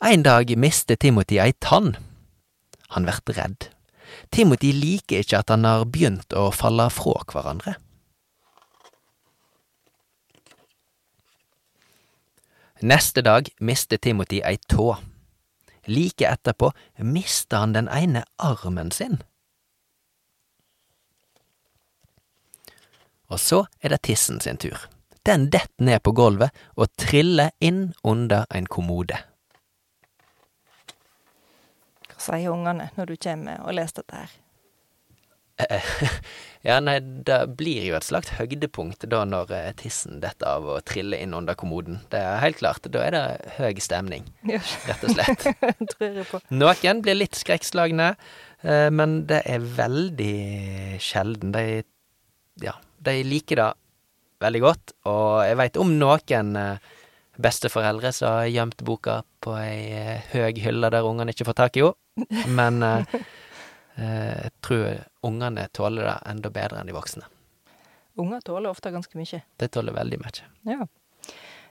En 0.00 0.22
dag 0.22 0.56
mister 0.56 0.96
Timothy 0.96 1.38
ei 1.38 1.52
tann. 1.60 1.96
Han 2.94 3.08
vært 3.08 3.34
redd. 3.36 3.68
Timothy 4.30 4.70
liker 4.72 5.24
ikke 5.24 5.40
at 5.40 5.50
han 5.50 5.66
har 5.66 5.86
begynt 5.90 6.34
å 6.36 6.50
falle 6.54 6.86
fra 6.92 7.18
hverandre. 7.32 7.76
Neste 12.84 13.22
dag 13.24 13.48
mister 13.64 13.96
Timothy 13.96 14.42
ei 14.44 14.58
tå. 14.68 14.94
Like 15.86 16.26
etterpå 16.28 16.72
mister 16.98 17.62
han 17.62 17.72
den 17.76 17.88
ene 17.88 18.24
armen 18.38 18.90
sin. 18.92 19.22
Og 23.32 23.40
så 23.40 23.64
er 23.80 23.94
det 23.94 24.02
tissen 24.04 24.40
sin 24.40 24.60
tur. 24.60 24.76
Den 25.24 25.48
detter 25.50 25.86
ned 25.88 26.02
på 26.04 26.12
gulvet 26.12 26.52
og 26.76 26.92
triller 27.00 27.54
inn 27.60 27.94
under 28.04 28.44
en 28.52 28.66
kommode. 28.68 29.16
Sier 32.24 32.52
ungene 32.52 32.90
når 32.96 33.12
du 33.12 33.16
kommer 33.20 33.62
og 33.64 33.76
leser 33.76 34.02
dette 34.02 34.24
her? 34.24 34.40
Ja, 36.64 36.78
nei, 36.80 36.96
det 37.28 37.36
blir 37.58 37.84
jo 37.84 37.96
et 37.98 38.06
slags 38.06 38.30
høydepunkt 38.38 39.04
da 39.12 39.18
når 39.28 39.50
eh, 39.52 39.66
tissen 39.76 40.22
detter 40.22 40.48
av 40.48 40.64
og 40.64 40.86
triller 40.88 41.20
inn 41.20 41.36
under 41.36 41.56
kommoden. 41.60 41.98
Det 42.08 42.22
er 42.24 42.40
helt 42.40 42.56
klart. 42.62 42.88
Da 42.88 43.02
er 43.04 43.12
det 43.12 43.24
høy 43.58 43.82
stemning, 43.84 44.24
rett 44.88 45.04
og 45.04 45.12
slett. 45.12 45.44
tror 45.92 46.06
jeg 46.08 46.24
på. 46.30 46.40
Noen 46.56 47.02
blir 47.04 47.18
litt 47.18 47.36
skrekkslagne, 47.36 48.14
eh, 48.64 48.88
men 48.96 49.18
det 49.28 49.42
er 49.44 49.66
veldig 49.76 50.38
sjelden. 51.04 51.52
De, 51.52 51.84
ja, 52.64 52.78
de 53.04 53.18
liker 53.28 53.60
det 53.60 53.70
veldig 54.44 54.62
godt, 54.64 54.96
og 55.12 55.44
jeg 55.44 55.60
veit 55.60 55.76
om 55.84 55.92
noen 56.00 56.56
eh, 56.62 56.94
besteforeldre 57.44 58.14
som 58.16 58.38
har 58.38 58.48
gjemt 58.48 58.80
boka 58.88 59.20
på 59.44 59.52
ei 59.58 59.84
høy 60.32 60.40
høg 60.46 60.64
hylle 60.64 60.90
der 60.96 61.04
ungene 61.04 61.36
ikke 61.36 61.50
får 61.50 61.60
tak 61.60 61.76
i 61.76 61.84
henne, 61.84 61.98
men 62.46 62.82
eh, 62.82 63.14
eh, 63.96 64.42
jeg 64.44 64.50
tror 64.60 64.98
ungene 65.26 65.68
tåler 65.72 66.04
det 66.10 66.16
enda 66.30 66.50
bedre 66.50 66.80
enn 66.80 66.90
de 66.90 66.94
voksne. 66.96 67.24
Unger 68.16 68.40
tåler 68.46 68.70
ofte 68.70 68.90
ganske 68.94 69.18
mye. 69.18 69.40
De 69.58 69.68
tåler 69.68 69.92
veldig 69.96 70.18
mye. 70.22 70.44
Ja. 70.70 70.86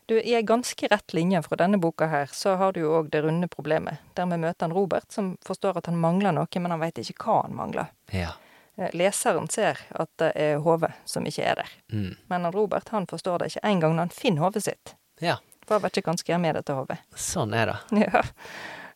Du, 0.05 0.17
I 0.19 0.33
ei 0.35 0.41
ganske 0.43 0.87
rett 0.91 1.13
linje 1.15 1.39
fra 1.45 1.55
denne 1.55 1.77
boka 1.79 2.09
her, 2.11 2.27
så 2.35 2.57
har 2.59 2.73
du 2.75 2.81
jo 2.83 2.89
òg 2.97 3.07
det 3.13 3.21
runde 3.23 3.47
problemet. 3.47 4.01
Der 4.17 4.25
vi 4.27 4.37
møter 4.41 4.65
han 4.67 4.73
Robert, 4.75 5.07
som 5.15 5.37
forstår 5.47 5.77
at 5.79 5.87
han 5.87 5.95
mangler 5.99 6.35
noe, 6.35 6.59
men 6.59 6.73
han 6.75 6.81
veit 6.83 6.99
ikke 6.99 7.23
hva 7.23 7.37
han 7.45 7.55
mangler. 7.55 7.87
Ja. 8.11 8.33
Eh, 8.75 8.91
Leseren 8.99 9.47
ser 9.53 9.79
at 9.95 10.11
det 10.19 10.33
er 10.35 10.59
hodet 10.65 10.91
som 11.07 11.23
ikke 11.29 11.45
er 11.47 11.61
der. 11.63 11.71
Mm. 11.95 12.11
Men 12.27 12.43
han 12.49 12.51
Robert 12.51 12.91
han 12.91 13.07
forstår 13.07 13.39
det 13.45 13.53
ikke 13.53 13.63
engang 13.71 13.95
når 13.95 14.09
han 14.09 14.15
finner 14.19 14.43
hodet 14.49 14.65
sitt. 14.67 14.95
Ja, 15.23 15.37
For 15.63 15.77
han 15.77 15.85
vet 15.85 15.95
ikke 16.01 16.09
hva 16.09 16.17
han 16.17 16.19
skal 16.19 16.33
gjøre 16.33 16.43
med 16.49 16.55
dette 16.59 16.75
hodet. 16.75 16.99
sånn 17.15 17.53
er 17.55 17.71
det. 17.71 17.79
Ja. 18.03 18.25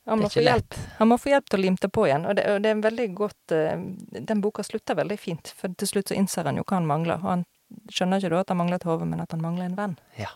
Han 0.07 0.21
må, 0.23 0.29
få 0.31 0.39
hjelp. 0.39 0.75
han 0.97 1.09
må 1.11 1.17
få 1.19 1.33
hjelp 1.33 1.49
til 1.51 1.59
å 1.59 1.61
limte 1.65 1.89
på 1.91 2.05
igjen, 2.07 2.25
og 2.29 2.37
det, 2.39 2.45
og 2.47 2.61
det 2.63 2.69
er 2.71 2.83
veldig 2.85 3.07
godt 3.17 3.53
eh, 3.55 3.81
Den 4.29 4.39
boka 4.43 4.63
slutter 4.63 4.95
veldig 4.95 5.17
fint, 5.19 5.51
for 5.57 5.73
til 5.75 5.89
slutt 5.89 6.13
så 6.13 6.15
innser 6.15 6.47
han 6.47 6.59
jo 6.59 6.63
hva 6.63 6.79
han 6.79 6.87
mangler. 6.87 7.19
Og 7.19 7.31
han 7.33 7.43
skjønner 7.91 8.23
ikke 8.23 8.31
da 8.31 8.43
at 8.45 8.53
han 8.53 8.59
mangler 8.61 8.79
et 8.79 8.87
hode, 8.87 9.07
men 9.09 9.23
at 9.23 9.35
han 9.35 9.43
mangler 9.43 9.67
en 9.67 9.75
venn. 9.75 9.97
Ja. 10.15 10.31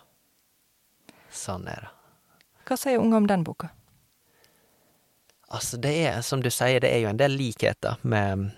Sånn 1.32 1.70
er 1.72 1.86
det. 1.86 1.94
Hva 2.68 2.78
sier 2.80 3.00
unge 3.00 3.22
om 3.22 3.30
den 3.30 3.46
boka? 3.48 3.72
Altså, 5.51 5.80
det 5.84 5.94
er, 6.08 6.20
som 6.24 6.44
du 6.44 6.51
sier, 6.51 6.80
det 6.84 6.92
er 6.92 7.06
jo 7.06 7.12
en 7.12 7.20
del 7.20 7.34
likheter 7.36 8.00
med, 8.08 8.50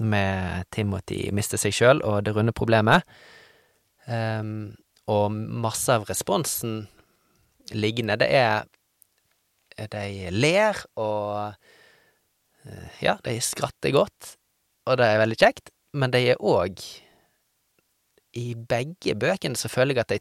med 0.00 0.68
Timothy 0.72 1.26
mister 1.36 1.60
seg 1.60 1.76
sjøl 1.76 2.04
og 2.04 2.22
Det 2.24 2.36
runde 2.36 2.54
problemet. 2.56 3.04
Um, 4.08 4.72
og 5.10 5.32
masse 5.32 5.92
av 5.92 6.06
responsen 6.08 6.84
liggende, 7.76 8.16
det 8.20 8.30
er 8.34 8.64
De 9.88 10.30
ler 10.34 10.80
og 11.00 11.54
eh, 12.66 12.88
Ja, 13.00 13.16
de 13.24 13.38
skratter 13.40 13.94
godt, 13.94 14.34
og 14.86 14.98
det 15.00 15.06
er 15.06 15.22
veldig 15.22 15.38
kjekt, 15.40 15.72
men 15.96 16.12
de 16.12 16.20
er 16.32 16.42
òg 16.42 16.82
I 18.36 18.46
begge 18.54 19.16
bøkene 19.18 19.58
så 19.58 19.70
føler 19.72 19.96
jeg 19.96 20.04
at 20.04 20.12
de, 20.12 20.20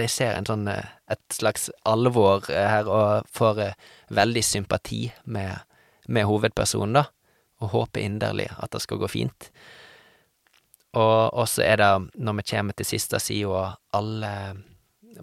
de 0.00 0.08
ser 0.10 0.34
en 0.34 0.48
sånn 0.48 0.66
eh, 0.72 0.92
et 1.12 1.38
slags 1.38 1.70
alvor 1.86 2.50
eh, 2.50 2.68
her, 2.68 2.90
og 2.90 3.30
får 3.32 3.62
eh, 3.62 3.90
veldig 4.10 4.44
sympati 4.44 5.06
med, 5.24 5.62
med 6.08 6.28
hovedpersonen, 6.28 6.98
da, 6.98 7.06
og 7.62 7.72
håper 7.72 8.04
inderlig 8.04 8.50
at 8.58 8.74
det 8.74 8.82
skal 8.84 9.00
gå 9.00 9.08
fint. 9.08 9.50
Og 10.96 11.44
så 11.48 11.60
er 11.66 11.76
det, 11.76 11.88
når 12.24 12.38
vi 12.38 12.44
kommer 12.48 12.76
til 12.76 12.88
siste 12.88 13.18
sida, 13.20 13.74
alle 13.92 14.30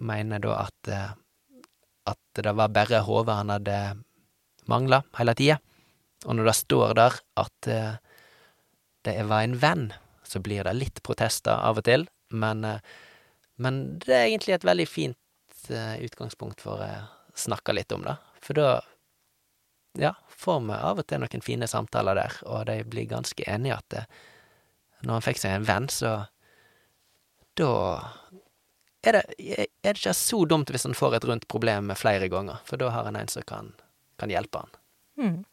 mener 0.00 0.42
da 0.42 0.56
at 0.64 0.90
eh, 0.90 1.12
at 2.10 2.42
det 2.42 2.52
var 2.52 2.72
bare 2.74 3.02
hodet 3.06 3.38
han 3.38 3.52
hadde 3.52 3.78
mangla 4.70 5.02
hele 5.18 5.34
tida. 5.38 5.58
Og 6.24 6.36
når 6.36 6.48
det 6.48 6.56
står 6.60 6.94
der 6.98 7.18
at 7.40 7.68
eh, 7.68 7.96
det 9.04 9.16
var 9.28 9.44
en 9.44 9.58
venn, 9.60 9.88
så 10.24 10.40
blir 10.40 10.64
det 10.64 10.76
litt 10.78 11.02
protester 11.04 11.60
av 11.60 11.80
og 11.80 11.86
til, 11.86 12.06
men, 12.32 12.64
eh, 12.64 12.80
men 13.60 13.82
det 14.04 14.14
er 14.14 14.28
egentlig 14.30 14.56
et 14.56 14.66
veldig 14.66 14.88
fint 14.88 15.70
eh, 15.70 16.00
utgangspunkt 16.04 16.64
for 16.64 16.80
å 16.80 16.90
snakke 17.36 17.76
litt 17.76 17.92
om 17.92 18.06
det. 18.08 18.16
For 18.44 18.56
da 18.56 18.68
ja, 20.00 20.14
får 20.28 20.62
vi 20.64 20.76
av 20.76 21.02
og 21.02 21.08
til 21.08 21.22
noen 21.22 21.44
fine 21.44 21.68
samtaler 21.70 22.18
der, 22.18 22.38
og 22.48 22.64
de 22.70 22.80
blir 22.88 23.10
ganske 23.10 23.44
enige 23.46 23.76
at 23.78 23.90
det, 23.94 24.04
når 25.04 25.18
han 25.18 25.26
fikk 25.26 25.42
seg 25.42 25.58
en 25.58 25.68
venn, 25.68 25.90
så 25.92 26.14
da 27.60 27.72
er 29.06 29.18
det, 29.18 29.24
er 29.58 29.66
det 29.92 29.96
ikke 30.00 30.14
så 30.16 30.44
dumt 30.48 30.70
hvis 30.72 30.86
han 30.88 30.94
får 30.96 31.16
et 31.18 31.24
rundt 31.28 31.48
problem 31.50 31.90
flere 31.98 32.28
ganger, 32.32 32.60
for 32.68 32.80
da 32.80 32.90
har 32.94 33.04
han 33.08 33.16
en 33.20 33.28
som 33.32 33.42
kan, 33.46 33.72
kan 34.20 34.32
hjelpe 34.32 34.62
han. 34.64 34.72
Mm. 35.20 35.44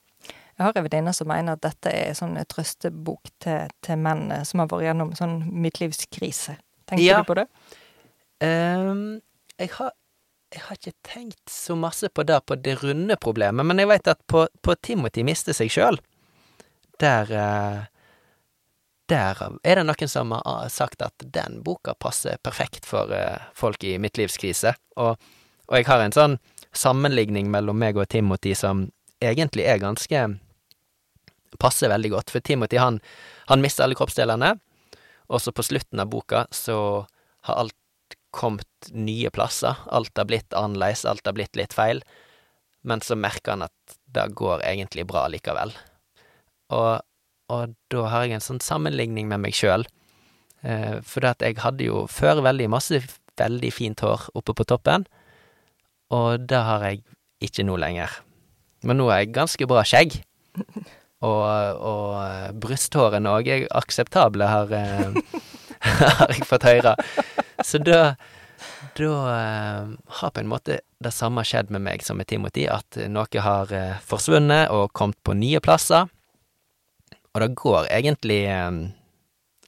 Jeg 0.58 0.65
har 0.67 0.77
en 0.77 0.86
venninne 0.86 1.13
som 1.17 1.27
mener 1.31 1.55
at 1.58 1.63
dette 1.65 1.89
er 1.96 2.12
sånn 2.17 2.36
en 2.38 2.46
trøstebok 2.50 3.31
til, 3.41 3.72
til 3.81 3.98
menn 3.98 4.27
som 4.46 4.62
har 4.62 4.67
vært 4.70 4.86
gjennom 4.89 5.13
sånn 5.17 5.39
midtlivskrise. 5.63 6.58
Tenker 6.89 7.03
Ja. 7.05 7.22
du 7.24 7.29
på 7.31 7.38
det? 7.39 7.48
Um, 8.41 9.22
jeg, 9.60 9.70
har, 9.77 9.91
jeg 10.53 10.62
har 10.67 10.77
ikke 10.79 10.93
tenkt 11.05 11.50
så 11.50 11.75
masse 11.77 12.10
på 12.10 12.24
det 12.27 12.39
på 12.50 12.55
det 12.58 12.77
runde 12.84 13.17
problemet, 13.22 13.65
men 13.65 13.77
jeg 13.81 13.89
vet 13.91 14.08
at 14.15 14.22
på, 14.29 14.46
på 14.62 14.75
Timothy 14.81 15.24
miste 15.27 15.53
seg 15.58 15.70
sjøl, 15.74 16.00
der 17.01 17.31
eh, 17.34 17.79
Der 19.12 19.41
er 19.68 19.82
det 19.82 19.84
noen 19.84 20.08
som 20.08 20.32
har 20.32 20.70
sagt 20.72 21.03
at 21.03 21.25
den 21.36 21.60
boka 21.65 21.98
passer 22.00 22.39
perfekt 22.44 22.88
for 22.88 23.12
eh, 23.12 23.44
folk 23.58 23.84
i 23.84 23.98
midtlivskrise, 24.00 24.72
og, 24.96 25.20
og 25.68 25.75
jeg 25.75 25.88
har 25.89 26.03
en 26.06 26.15
sånn 26.15 26.38
sammenligning 26.72 27.50
mellom 27.51 27.75
meg 27.82 28.00
og 28.00 28.08
Timothy 28.13 28.53
som 28.56 28.86
egentlig 29.20 29.68
er 29.68 29.84
ganske 29.84 30.24
passer 31.60 31.91
veldig 31.91 32.13
godt, 32.15 32.32
for 32.32 32.39
Timothy 32.39 32.80
han, 32.80 33.01
han 33.51 33.62
mister 33.62 33.86
alle 33.86 34.00
kroppsdelene, 34.00 34.56
og 35.27 35.44
så 35.44 35.51
på 35.56 35.65
slutten 35.68 36.00
av 36.00 36.10
boka 36.12 36.46
så 36.56 36.77
har 37.48 37.60
alt 37.65 37.77
kommet 38.32 38.91
nye 38.96 39.30
plasser, 39.34 39.75
alt 39.91 40.15
har 40.18 40.27
blitt 40.30 40.56
annerledes, 40.56 41.03
alt 41.06 41.27
har 41.27 41.36
blitt 41.36 41.60
litt 41.60 41.75
feil, 41.75 42.00
men 42.88 43.03
så 43.03 43.20
merker 43.20 43.58
han 43.58 43.68
at 43.68 43.98
det 44.15 44.32
går 44.39 44.63
egentlig 44.65 45.06
bra 45.12 45.27
likevel. 45.32 45.75
Og, 46.72 47.03
og 47.51 47.75
da 47.91 48.05
har 48.12 48.25
jeg 48.25 48.38
en 48.38 48.46
sånn 48.46 48.62
sammenligning 48.63 49.27
med 49.31 49.43
meg 49.43 49.58
sjøl, 49.58 49.84
eh, 50.63 51.00
for 51.03 51.27
at 51.27 51.43
jeg 51.43 51.60
hadde 51.62 51.89
jo 51.89 52.05
før 52.12 52.43
veldig 52.46 52.70
masse 52.72 53.01
veldig 53.39 53.72
fint 53.74 54.03
hår 54.03 54.29
oppe 54.38 54.55
på 54.58 54.67
toppen, 54.70 55.05
og 56.12 56.48
det 56.48 56.60
har 56.67 56.84
jeg 56.88 57.03
ikke 57.41 57.65
nå 57.67 57.77
lenger. 57.81 58.20
Men 58.86 59.00
nå 59.00 59.10
har 59.12 59.24
jeg 59.24 59.36
ganske 59.36 59.67
bra 59.70 59.86
skjegg. 59.88 60.20
Og, 61.22 61.43
og 61.86 62.15
eh, 62.17 62.48
brysthårene 62.58 63.29
òg 63.29 63.46
er 63.53 63.67
akseptable, 63.77 64.41
har, 64.50 64.72
eh, 64.74 65.12
har 66.17 66.31
jeg 66.34 66.48
fått 66.50 66.65
høre. 66.65 66.96
Så 67.62 67.77
da 67.77 68.15
Da 68.98 69.10
eh, 69.29 69.91
har 70.17 70.31
på 70.34 70.41
en 70.41 70.50
måte 70.50 70.79
det 70.98 71.12
samme 71.13 71.43
skjedd 71.46 71.70
med 71.70 71.86
meg 71.86 72.01
som 72.01 72.17
med 72.17 72.25
Timothy, 72.27 72.65
at 72.65 72.98
noe 73.05 73.46
har 73.46 73.70
eh, 73.70 74.01
forsvunnet 74.01 74.74
og 74.74 74.89
kommet 74.98 75.22
på 75.22 75.38
nye 75.38 75.62
plasser. 75.62 76.10
Og 77.34 77.42
det 77.44 77.50
går 77.60 77.88
egentlig 77.92 78.42
eh, 78.52 78.72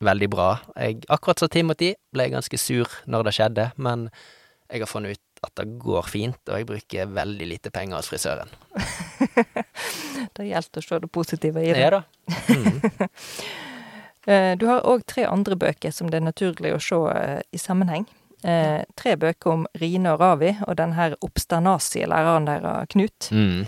veldig 0.04 0.30
bra. 0.34 0.48
Jeg, 0.76 1.04
akkurat 1.08 1.40
som 1.44 1.52
Timothy 1.54 1.94
ble 2.14 2.28
jeg 2.28 2.36
ganske 2.36 2.60
sur 2.60 2.98
når 3.08 3.30
det 3.30 3.36
skjedde, 3.38 3.70
men 3.78 4.10
jeg 4.72 4.84
har 4.84 4.90
funnet 4.90 5.16
ut 5.18 5.44
at 5.44 5.52
det 5.60 5.78
går 5.84 6.08
fint, 6.08 6.40
og 6.48 6.56
jeg 6.56 6.68
bruker 6.70 7.10
veldig 7.12 7.48
lite 7.50 7.72
penger 7.76 8.00
hos 8.00 8.08
frisøren. 8.12 8.52
Det 10.34 10.46
gjelder 10.48 10.80
å 10.80 10.84
se 10.86 10.98
det 11.04 11.10
positive 11.14 11.62
i 11.62 11.74
det. 11.76 11.82
Ja 11.84 11.90
da. 11.92 12.00
Mm. 12.48 12.80
Du 14.58 14.64
har 14.70 14.86
òg 14.88 15.04
tre 15.06 15.26
andre 15.28 15.58
bøker 15.60 15.92
som 15.92 16.08
det 16.10 16.22
er 16.22 16.24
naturlig 16.24 16.72
å 16.72 16.80
se 16.82 16.96
eh, 17.12 17.42
i 17.52 17.60
sammenheng. 17.60 18.06
Eh, 18.48 18.82
tre 18.96 19.18
bøker 19.20 19.52
om 19.52 19.66
Rine 19.80 20.14
og 20.16 20.22
Ravi 20.24 20.54
og 20.64 20.78
den 20.80 20.96
her 20.96 21.18
Obstanasie-læreren 21.28 22.48
der, 22.48 22.86
Knut, 22.92 23.28
Mm. 23.36 23.68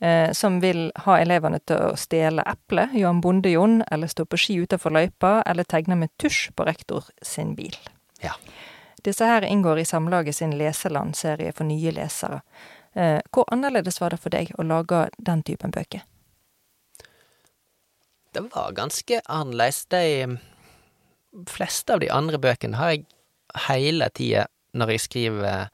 Eh, 0.00 0.32
som 0.32 0.60
vil 0.60 0.90
ha 1.06 1.18
elevene 1.20 1.60
til 1.64 1.90
å 1.90 1.96
stjele 1.98 2.44
eple, 2.46 2.88
gjøre 2.94 3.20
Bonde-Jon, 3.24 3.82
eller 3.90 4.10
stå 4.10 4.26
på 4.26 4.40
ski 4.40 4.58
utenfor 4.62 4.94
løypa, 4.94 5.42
eller 5.46 5.64
tegne 5.64 5.98
med 5.98 6.12
tusj 6.22 6.50
på 6.56 6.66
rektor 6.68 7.08
sin 7.22 7.54
bil. 7.58 7.76
Ja. 8.24 8.36
Disse 9.04 9.28
her 9.28 9.44
inngår 9.46 9.78
i 9.78 9.84
Samlaget 9.86 10.36
sin 10.36 10.56
Leseland-serie 10.58 11.52
for 11.54 11.68
nye 11.68 11.92
lesere. 11.94 12.40
Eh, 12.96 13.20
Hvor 13.30 13.44
annerledes 13.52 14.00
var 14.00 14.10
det 14.10 14.20
for 14.20 14.34
deg 14.34 14.52
å 14.58 14.66
lage 14.66 15.08
den 15.18 15.42
typen 15.42 15.70
bøker? 15.70 16.02
Det 18.32 18.42
var 18.52 18.72
ganske 18.72 19.20
annerledes. 19.28 19.86
De 19.86 20.38
fleste 21.48 21.92
av 21.92 22.00
de 22.00 22.10
andre 22.10 22.38
bøkene 22.40 22.76
har 22.76 22.96
jeg 22.96 23.06
hele 23.68 24.08
tida 24.10 24.46
når 24.76 24.96
jeg 24.96 25.00
skriver 25.00 25.68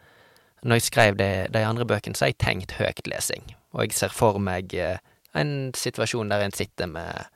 Når 0.62 0.78
jeg 0.78 0.82
skrev 0.82 1.16
de, 1.18 1.48
de 1.50 1.58
andre 1.66 1.84
bøkene, 1.84 2.14
så 2.14 2.22
har 2.24 2.28
jeg 2.30 2.38
tenkt 2.38 2.72
høytlesing. 2.78 3.42
Og 3.72 3.86
jeg 3.86 3.96
ser 3.96 4.14
for 4.14 4.40
meg 4.42 4.74
eh, 4.76 4.98
en 5.38 5.72
situasjon 5.76 6.32
der 6.32 6.44
en 6.44 6.54
sitter 6.56 6.90
med, 6.90 7.28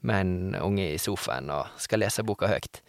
med 0.00 0.20
en 0.20 0.56
unge 0.60 0.88
i 0.94 0.98
sofaen 1.02 1.50
og 1.54 1.70
skal 1.80 2.02
lese 2.02 2.24
boka 2.26 2.50
høyt. 2.50 2.82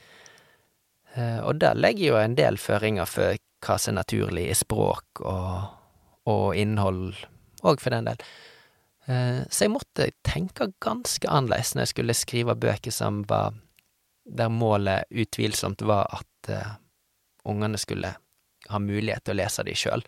Eh, 1.15 1.39
Og 1.45 1.59
der 1.61 1.77
legger 1.77 2.13
jo 2.13 2.19
en 2.21 2.37
del 2.37 2.57
føringer 2.57 3.09
for 3.09 3.37
hva 3.65 3.75
som 3.77 3.93
er 3.93 4.01
naturlig 4.01 4.47
i 4.49 4.55
språk 4.57 5.21
og, 5.27 5.69
og 6.29 6.55
innhold, 6.55 7.17
òg 7.67 7.81
for 7.83 7.93
den 7.93 8.07
del. 8.07 8.21
Eh, 9.09 9.41
så 9.49 9.65
jeg 9.65 9.73
måtte 9.73 10.11
tenke 10.25 10.69
ganske 10.83 11.29
annerledes 11.29 11.73
når 11.75 11.85
jeg 11.85 11.93
skulle 11.93 12.17
skrive 12.17 12.55
bøker 12.55 12.93
som 12.93 13.23
var 13.29 13.57
Der 14.29 14.49
målet 14.49 15.09
utvilsomt 15.09 15.81
var 15.81 16.05
at 16.13 16.49
uh, 16.53 16.75
ungene 17.49 17.79
skulle 17.81 18.11
ha 18.69 18.79
mulighet 18.79 19.23
til 19.25 19.33
å 19.33 19.37
lese 19.39 19.63
de 19.65 19.73
sjøl. 19.73 20.03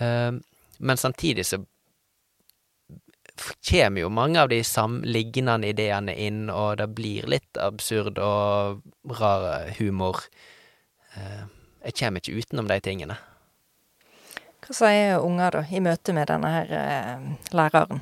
Uh, 0.00 0.40
men 0.78 1.00
samtidig 1.00 1.46
så 1.46 1.60
kommer 3.68 4.00
jo 4.00 4.08
mange 4.14 4.40
av 4.40 4.48
de 4.48 4.60
samlignende 4.64 5.72
ideene 5.72 6.14
inn, 6.14 6.46
og 6.50 6.78
det 6.78 6.88
blir 6.94 7.26
litt 7.30 7.58
absurd 7.60 8.18
og 8.22 8.82
rar 9.18 9.70
humor. 9.78 10.22
Uh, 11.14 11.46
jeg 11.84 11.98
kommer 11.98 12.22
ikke 12.22 12.40
utenom 12.40 12.68
de 12.70 12.80
tingene. 12.84 13.16
Hva 14.64 14.74
sier 14.78 15.20
unger, 15.20 15.58
da, 15.58 15.62
i 15.68 15.80
møte 15.84 16.14
med 16.16 16.30
denne 16.30 16.48
her 16.48 16.70
eh, 16.72 17.24
læreren? 17.52 18.00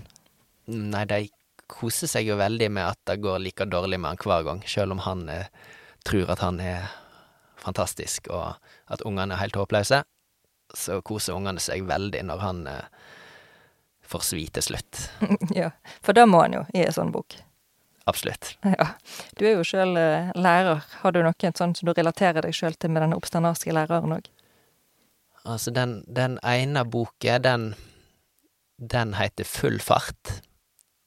Nei, 0.71 1.03
de 1.11 1.25
koser 1.67 2.11
seg 2.11 2.29
jo 2.29 2.37
veldig 2.39 2.69
med 2.71 2.87
at 2.87 3.01
det 3.11 3.19
går 3.25 3.41
like 3.43 3.67
dårlig 3.67 3.99
med 3.99 4.13
han 4.13 4.21
hver 4.23 4.47
gang, 4.47 4.61
selv 4.71 4.95
om 4.95 5.03
han 5.03 5.25
eh, 5.33 5.49
tror 6.07 6.31
at 6.31 6.45
han 6.45 6.61
er 6.63 6.87
fantastisk, 7.63 8.31
og 8.31 8.55
at 8.93 9.03
ungene 9.09 9.35
er 9.35 9.43
helt 9.43 9.59
håpløse. 9.59 10.05
Så 10.75 11.01
koser 11.05 11.37
ungene 11.37 11.61
seg 11.61 11.85
veldig 11.89 12.23
når 12.29 12.43
han 12.43 12.67
eh, 12.71 12.85
får 14.09 14.27
svi 14.29 14.47
til 14.53 14.65
slutt. 14.71 15.07
ja, 15.61 15.73
for 16.01 16.17
det 16.17 16.27
må 16.29 16.45
han 16.45 16.61
jo 16.61 16.67
i 16.75 16.85
en 16.85 16.95
sånn 16.95 17.13
bok. 17.15 17.39
Absolutt. 18.05 18.57
Ja. 18.67 18.89
Du 19.39 19.45
er 19.47 19.57
jo 19.57 19.67
sjøl 19.67 19.95
eh, 19.99 20.33
lærer. 20.35 20.83
Har 21.03 21.15
du 21.15 21.21
noe 21.23 21.53
sånn 21.55 21.75
som 21.79 21.89
du 21.89 21.95
relaterer 21.95 22.43
deg 22.43 22.57
sjøl 22.57 22.75
til 22.75 22.91
med 22.91 23.05
denne 23.05 23.19
oppstandarske 23.19 23.75
læreren 23.75 24.17
òg? 24.17 24.31
Altså, 25.43 25.73
den, 25.75 26.01
den 26.07 26.39
ene 26.47 26.85
boka, 26.87 27.39
den, 27.43 27.73
den 28.79 29.15
heter 29.19 29.47
Full 29.47 29.81
fart, 29.83 30.39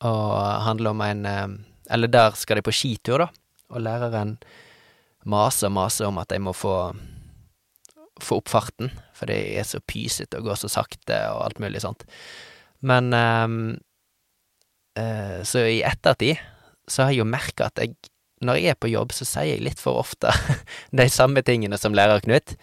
og 0.03 0.35
handler 0.67 0.95
om 0.95 1.03
en 1.05 1.25
eh, 1.25 1.47
Eller 1.89 2.09
der 2.09 2.33
skal 2.35 2.57
de 2.57 2.65
på 2.65 2.73
skitur, 2.73 3.21
da, 3.21 3.27
og 3.69 3.83
læreren 3.85 4.37
maser 5.25 5.67
og 5.69 5.75
maser 5.77 6.07
om 6.07 6.17
at 6.17 6.31
de 6.31 6.39
må 6.41 6.53
få 6.53 6.95
få 8.23 8.39
opp 8.41 8.51
farten, 8.51 8.91
for 9.15 9.29
det 9.31 9.37
er 9.59 9.67
så 9.67 9.81
pysete 9.83 10.39
og 10.39 10.49
går 10.49 10.59
så 10.61 10.71
sakte 10.71 11.17
og 11.33 11.43
alt 11.47 11.61
mulig 11.63 11.81
sånt. 11.83 12.05
Men 12.85 13.13
um, 13.13 13.59
uh, 14.99 15.39
Så 15.43 15.65
i 15.67 15.81
ettertid 15.85 16.41
så 16.87 17.05
har 17.05 17.15
jeg 17.15 17.23
jo 17.23 17.29
merka 17.29 17.71
at 17.71 17.81
jeg, 17.81 17.95
når 18.45 18.59
jeg 18.59 18.75
er 18.75 18.77
på 18.77 18.91
jobb, 18.91 19.15
så 19.15 19.25
sier 19.25 19.55
jeg 19.55 19.65
litt 19.65 19.81
for 19.81 19.97
ofte 19.97 20.29
de 20.99 21.07
samme 21.09 21.41
tingene 21.41 21.79
som 21.81 21.95
lærer 21.97 22.21
Knut. 22.21 22.53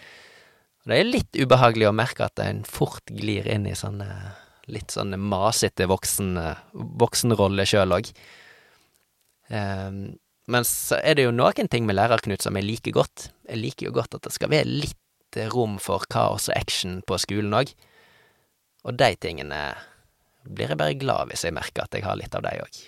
Og 0.82 0.92
det 0.92 0.98
er 0.98 1.10
litt 1.10 1.38
ubehagelig 1.38 1.88
å 1.90 1.96
merke 1.96 2.26
at 2.26 2.38
en 2.42 2.62
fort 2.66 3.10
glir 3.10 3.48
inn 3.50 3.66
i 3.66 3.74
sånne 3.78 4.08
litt 4.70 4.94
sånne 4.94 5.18
masete 5.18 5.88
voksen, 5.90 6.36
voksenrolle 7.00 7.66
sjøl 7.66 7.96
òg. 7.96 8.10
Um, 9.50 10.14
men 10.50 10.66
så 10.66 10.98
er 11.02 11.18
det 11.18 11.26
jo 11.26 11.34
noen 11.34 11.70
ting 11.70 11.86
med 11.86 11.96
Lærer-Knut 11.98 12.44
som 12.44 12.56
jeg 12.58 12.66
liker 12.66 12.96
godt. 12.96 13.30
Jeg 13.48 13.62
liker 13.62 13.88
jo 13.88 13.96
godt 13.96 14.16
at 14.18 14.26
det 14.26 14.34
skal 14.34 14.52
være 14.52 14.70
litt 14.70 14.98
rom 15.52 15.78
for 15.82 16.04
kaos 16.12 16.48
og 16.50 16.56
action 16.56 17.00
på 17.06 17.18
skolen 17.20 17.54
òg. 17.56 17.72
Og 18.86 18.98
de 18.98 19.12
tingene 19.22 19.60
blir 20.42 20.72
jeg 20.72 20.80
bare 20.80 20.98
glad 20.98 21.30
hvis 21.30 21.44
jeg 21.46 21.54
merker 21.54 21.84
at 21.84 21.94
jeg 21.94 22.06
har 22.06 22.18
litt 22.18 22.34
av 22.34 22.44
de 22.46 22.56
òg. 22.64 22.80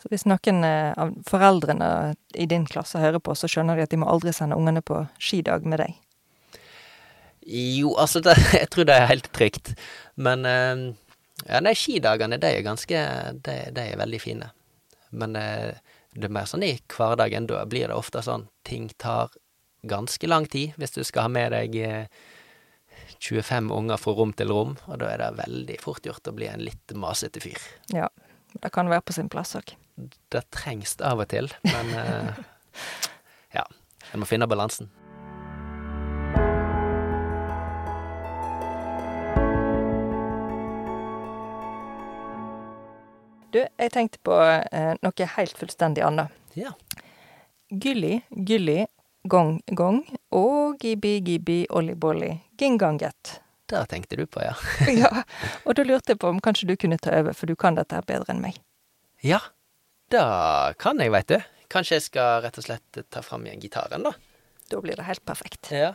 Så 0.00 0.08
hvis 0.08 0.24
noen 0.24 0.64
eh, 0.64 0.92
av 0.96 1.12
foreldrene 1.28 1.90
i 2.32 2.46
din 2.48 2.64
klasse 2.68 3.02
hører 3.02 3.20
på, 3.20 3.34
så 3.36 3.50
skjønner 3.50 3.76
de 3.76 3.84
at 3.84 3.92
de 3.92 3.98
må 4.00 4.08
aldri 4.08 4.32
sende 4.32 4.56
ungene 4.56 4.80
på 4.80 5.02
skidag 5.20 5.66
med 5.68 5.82
deg? 5.82 5.98
Jo, 7.44 7.92
altså, 8.00 8.22
det, 8.24 8.38
jeg 8.62 8.70
tror 8.72 8.88
det 8.88 8.96
er 8.96 9.10
helt 9.10 9.28
trygt. 9.36 9.74
Men 10.16 10.46
uh, 10.48 10.86
ja, 11.44 11.60
de 11.60 11.74
skidagene, 11.76 12.40
de 12.40 12.54
er 12.54 12.64
ganske 12.64 13.04
de, 13.44 13.58
de, 13.76 13.84
er 13.84 14.00
veldig 14.00 14.22
fine. 14.22 14.50
Men 15.10 15.36
det, 15.36 15.46
det 16.16 16.30
er 16.30 16.36
mer 16.38 16.48
sånn 16.48 16.64
i 16.64 16.78
hverdagen, 16.94 17.50
da 17.50 17.66
blir 17.68 17.90
det 17.90 17.98
ofte 17.98 18.24
sånn 18.24 18.48
ting 18.64 18.88
tar 19.00 19.34
ganske 19.82 20.28
lang 20.28 20.46
tid 20.50 20.76
hvis 20.80 20.96
du 20.96 21.02
skal 21.06 21.28
ha 21.28 21.32
med 21.32 21.54
deg 21.54 21.76
uh, 21.80 22.04
eh, 22.04 23.14
25 23.20 23.70
unger 23.74 24.00
fra 24.00 24.14
rom 24.16 24.32
til 24.36 24.52
rom, 24.52 24.76
og 24.86 25.00
da 25.02 25.10
er 25.12 25.22
det 25.22 25.30
veldig 25.40 25.78
fort 25.82 26.06
gjort 26.06 26.30
å 26.30 26.36
bli 26.36 26.48
en 26.48 26.64
litt 26.64 26.94
masete 26.96 27.42
fyr. 27.42 27.60
Ja, 27.92 28.08
det 28.56 28.72
kan 28.74 28.88
være 28.92 29.04
på 29.04 29.16
sin 29.16 29.28
plass 29.32 29.56
òg. 29.58 29.74
Det 30.32 30.46
trengs 30.54 30.96
det 30.96 31.04
av 31.04 31.20
og 31.20 31.28
til, 31.28 31.50
men 31.66 31.92
ja, 33.58 33.66
en 34.12 34.22
må 34.22 34.28
finne 34.30 34.48
balansen. 34.48 34.88
Du, 43.50 43.58
jeg 43.58 43.90
tenkte 43.90 44.20
på 44.22 44.36
eh, 44.38 44.92
noe 45.02 45.26
helt 45.34 45.58
fullstendig 45.58 46.04
annet. 46.06 46.30
Ja. 46.54 46.70
Gylli, 47.70 48.20
gylli, 48.30 48.84
gong, 49.28 49.60
gong 49.66 50.00
og 50.30 50.78
gibi, 50.80 51.20
gibi, 51.20 51.66
olli-bolli, 51.70 52.32
ginganget. 52.58 53.40
Det 53.66 53.84
tenkte 53.88 54.16
du 54.16 54.26
på, 54.26 54.42
ja. 54.42 54.54
ja, 55.02 55.22
og 55.64 55.76
da 55.76 55.84
lurte 55.86 56.14
jeg 56.14 56.20
på 56.22 56.30
om 56.32 56.40
kanskje 56.42 56.72
du 56.72 56.76
kunne 56.80 56.98
ta 56.98 57.12
over, 57.20 57.36
for 57.36 57.46
du 57.46 57.54
kan 57.56 57.78
dette 57.78 57.94
her 57.94 58.06
bedre 58.06 58.32
enn 58.34 58.42
meg. 58.42 58.58
Ja, 59.22 59.40
da 60.10 60.72
kan 60.80 60.98
jeg, 60.98 61.12
veit 61.14 61.30
du. 61.30 61.38
Kanskje 61.70 62.00
jeg 62.00 62.08
skal 62.08 62.40
rett 62.42 62.58
og 62.58 62.66
slett 62.66 63.02
ta 63.12 63.22
fram 63.22 63.46
igjen 63.46 63.62
gitaren, 63.62 64.08
da. 64.08 64.16
Da 64.70 64.80
blir 64.82 64.98
det 64.98 65.06
helt 65.06 65.24
perfekt. 65.24 65.70
Ja. 65.70 65.94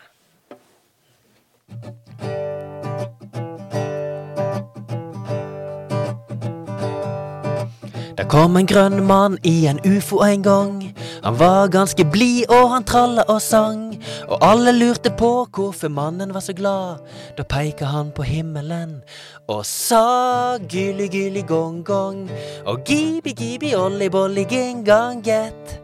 Det 8.15 8.29
kom 8.31 8.55
en 8.55 8.67
grønn 8.69 9.03
mann 9.03 9.35
i 9.43 9.65
en 9.67 9.81
ufo 9.83 10.21
en 10.23 10.45
gang. 10.45 10.79
Han 11.25 11.37
var 11.37 11.67
ganske 11.73 12.05
blid, 12.05 12.45
og 12.53 12.67
han 12.69 12.83
tralla 12.85 13.23
og 13.33 13.39
sang. 13.41 13.95
Og 14.29 14.43
alle 14.45 14.69
lurte 14.75 15.09
på 15.09 15.29
hvorfor 15.49 15.89
mannen 15.89 16.33
var 16.35 16.43
så 16.45 16.53
glad. 16.53 16.99
Da 17.33 17.41
peika 17.41 17.87
han 17.89 18.11
på 18.13 18.21
himmelen 18.21 18.99
og 19.49 19.63
sa 19.65 20.59
gyli 20.69 21.07
gyli 21.09 21.41
gong 21.41 21.79
gong. 21.83 22.27
Og 22.69 22.83
gibi 22.85 23.33
gibi 23.33 23.73
olli 23.73 24.09
bolli 24.13 24.43
ginganget. 24.45 25.79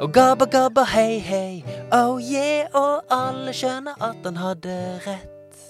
Og 0.00 0.08
gabba 0.16 0.48
gabba 0.48 0.86
hei 0.94 1.18
hei, 1.20 1.60
oh 1.92 2.16
yeah, 2.16 2.64
og 2.72 3.04
alle 3.12 3.52
skjønner 3.52 4.00
at 4.00 4.24
han 4.24 4.40
hadde 4.40 4.78
rett. 5.04 5.60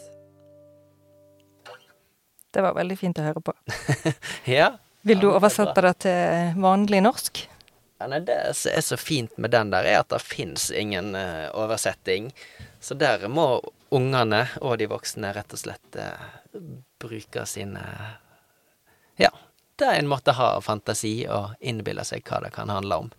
Det 2.54 2.62
var 2.62 2.78
veldig 2.78 2.98
fint 2.98 3.18
å 3.18 3.26
høre 3.26 3.42
på. 3.42 3.56
ja. 4.56 4.70
Vil 5.02 5.18
du 5.18 5.32
oversette 5.32 5.82
det 5.82 5.96
til 6.06 6.62
vanlig 6.62 7.02
norsk? 7.02 7.42
Ja, 7.98 8.06
nei, 8.06 8.20
Det 8.20 8.54
som 8.56 8.72
er 8.74 8.80
så 8.80 8.96
fint 8.96 9.36
med 9.38 9.50
den 9.50 9.70
der, 9.70 9.84
er 9.84 10.00
at 10.02 10.10
det 10.10 10.20
fins 10.22 10.70
ingen 10.70 11.14
uh, 11.14 11.48
oversetting. 11.54 12.32
Så 12.80 12.94
der 12.94 13.28
må 13.28 13.62
ungene 13.94 14.46
og 14.60 14.78
de 14.78 14.88
voksne 14.90 15.32
rett 15.34 15.52
og 15.54 15.62
slett 15.62 15.98
uh, 15.98 16.58
bruke 17.00 17.46
sine 17.46 17.82
Ja, 19.16 19.30
det 19.78 19.86
er 19.86 20.00
en 20.00 20.10
måte 20.10 20.34
å 20.34 20.38
ha 20.40 20.48
fantasi 20.62 21.22
og 21.30 21.54
innbille 21.60 22.04
seg 22.04 22.26
hva 22.26 22.42
det 22.42 22.50
kan 22.56 22.72
handle 22.72 23.04
om. 23.04 23.12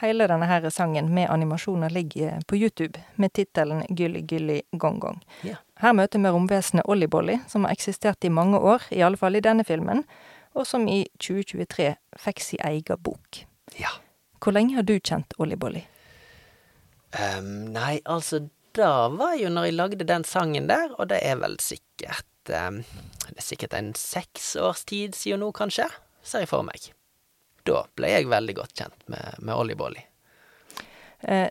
Hele 0.00 0.24
denne 0.28 0.46
her 0.48 0.64
sangen 0.72 1.10
med 1.12 1.28
animasjoner 1.28 1.92
ligger 1.92 2.40
på 2.48 2.56
YouTube, 2.56 3.00
med 3.16 3.32
tittelen 3.36 3.82
Gylli 3.88 4.22
Gylli 4.28 4.62
Gong 4.72 5.00
Gong. 5.00 5.18
Ja. 5.44 5.58
Her 5.80 5.92
møter 5.96 6.20
vi 6.20 6.32
romvesenet 6.32 6.88
Olli-Bolli, 6.88 7.38
som 7.48 7.64
har 7.64 7.76
eksistert 7.76 8.24
i 8.24 8.32
mange 8.32 8.56
år, 8.58 8.86
i 8.90 9.02
alle 9.04 9.20
fall 9.20 9.36
i 9.36 9.44
denne 9.44 9.64
filmen 9.64 10.04
og 10.54 10.66
som 10.66 10.88
i 10.88 11.04
2023 11.22 11.92
fikk 12.18 12.42
sin 12.42 12.62
egen 12.66 13.02
bok. 13.02 13.44
Ja. 13.78 13.92
Hvor 14.40 14.56
lenge 14.56 14.78
har 14.78 14.86
du 14.88 14.96
kjent 14.98 15.36
Olli 15.38 15.58
Bolli? 15.60 15.84
Um, 17.14 17.70
nei, 17.74 18.00
altså, 18.04 18.44
det 18.76 18.90
var 19.16 19.34
jo 19.38 19.50
når 19.52 19.68
jeg 19.68 19.76
lagde 19.76 20.06
den 20.06 20.24
sangen 20.24 20.68
der, 20.70 20.94
og 20.96 21.10
det 21.10 21.20
er 21.26 21.40
vel 21.42 21.56
sikkert 21.62 22.26
um, 22.54 22.82
Det 23.26 23.36
er 23.36 23.46
sikkert 23.46 23.74
en 23.76 23.90
seks 23.98 24.54
års 24.56 24.84
tid 24.88 25.18
siden 25.18 25.42
nå, 25.44 25.50
kanskje, 25.54 25.88
ser 26.22 26.46
jeg 26.46 26.50
for 26.50 26.66
meg. 26.66 26.92
Da 27.68 27.84
ble 27.98 28.14
jeg 28.14 28.30
veldig 28.30 28.56
godt 28.62 28.78
kjent 28.78 29.10
med, 29.12 29.42
med 29.42 29.54
Olli 29.54 29.76
Bolli. 29.78 30.00
Eh, 30.00 30.09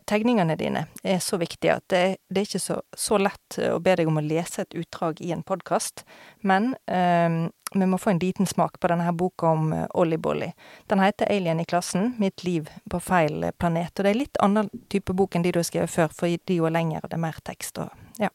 tegningene 0.10 0.56
dine 0.58 0.88
er 1.04 1.20
så 1.22 1.38
viktige 1.38 1.76
at 1.78 1.86
det, 1.94 2.02
det 2.30 2.42
er 2.42 2.48
ikke 2.48 2.62
så, 2.64 2.80
så, 2.98 3.20
lett 3.22 3.60
å 3.70 3.78
be 3.84 3.94
deg 4.00 4.10
om 4.10 4.18
å 4.18 4.24
lese 4.26 4.64
et 4.64 4.74
utdrag 4.80 5.22
i 5.22 5.30
en 5.36 5.44
podkast, 5.46 6.02
men 6.42 6.72
um, 6.90 7.52
vi 7.76 7.86
må 7.86 8.00
få 8.02 8.16
en 8.16 8.22
liten 8.22 8.50
smak 8.50 8.80
på 8.82 8.90
denne 8.90 9.06
her 9.06 9.14
boka 9.14 9.52
om 9.54 9.72
Ollie-Bolly. 9.94 10.50
Den 10.90 11.04
heter 11.04 11.30
Alien 11.30 11.62
i 11.62 11.68
klassen, 11.70 12.16
mitt 12.18 12.44
liv 12.44 12.70
på 12.90 13.00
feil 13.04 13.46
planet. 13.62 13.94
Og 13.94 14.06
det 14.08 14.14
er 14.14 14.22
litt 14.24 14.42
annen 14.42 14.72
type 14.90 15.14
bok 15.14 15.38
enn 15.38 15.46
de 15.46 15.54
du 15.54 15.62
har 15.62 15.68
skrevet 15.70 15.94
før, 15.94 16.10
for 16.18 16.34
de 16.34 16.58
er 16.58 16.74
lengre, 16.74 17.04
og 17.04 17.12
det 17.12 17.20
er 17.20 17.26
mer 17.28 17.38
tekst 17.46 17.78
og 17.84 17.94
ja. 18.18 18.32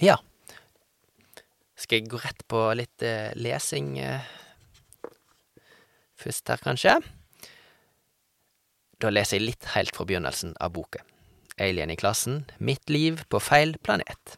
Ja. 0.00 0.16
Skal 1.76 2.00
jeg 2.00 2.12
gå 2.12 2.20
rett 2.22 2.46
på 2.48 2.62
litt 2.78 3.04
uh, 3.04 3.32
lesing 3.36 3.96
uh, 4.00 4.24
først 6.22 6.48
her, 6.48 6.62
kanskje? 6.64 6.96
Da 9.02 9.10
leser 9.10 9.40
jeg 9.40 9.48
litt 9.48 9.66
helt 9.74 9.96
fra 9.96 10.04
begynnelsen 10.06 10.52
av 10.62 10.76
boka. 10.76 11.00
Alien 11.58 11.90
i 11.90 11.98
klassen, 11.98 12.44
mitt 12.62 12.86
liv 12.86 13.24
på 13.26 13.40
feil 13.42 13.74
planet. 13.82 14.36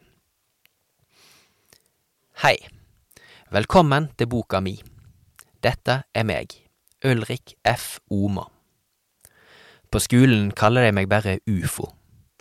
Hei. 2.41 2.57
Velkommen 3.53 4.07
til 4.17 4.27
boka 4.31 4.57
mi. 4.65 4.79
Dette 5.61 5.99
er 6.17 6.25
meg, 6.25 6.55
Ulrik 7.05 7.53
F. 7.61 7.99
Oma. 8.09 8.47
På 9.93 10.01
skolen 10.01 10.49
kaller 10.57 10.87
de 10.87 10.95
meg 10.97 11.11
bare 11.13 11.37
ufo, 11.45 11.91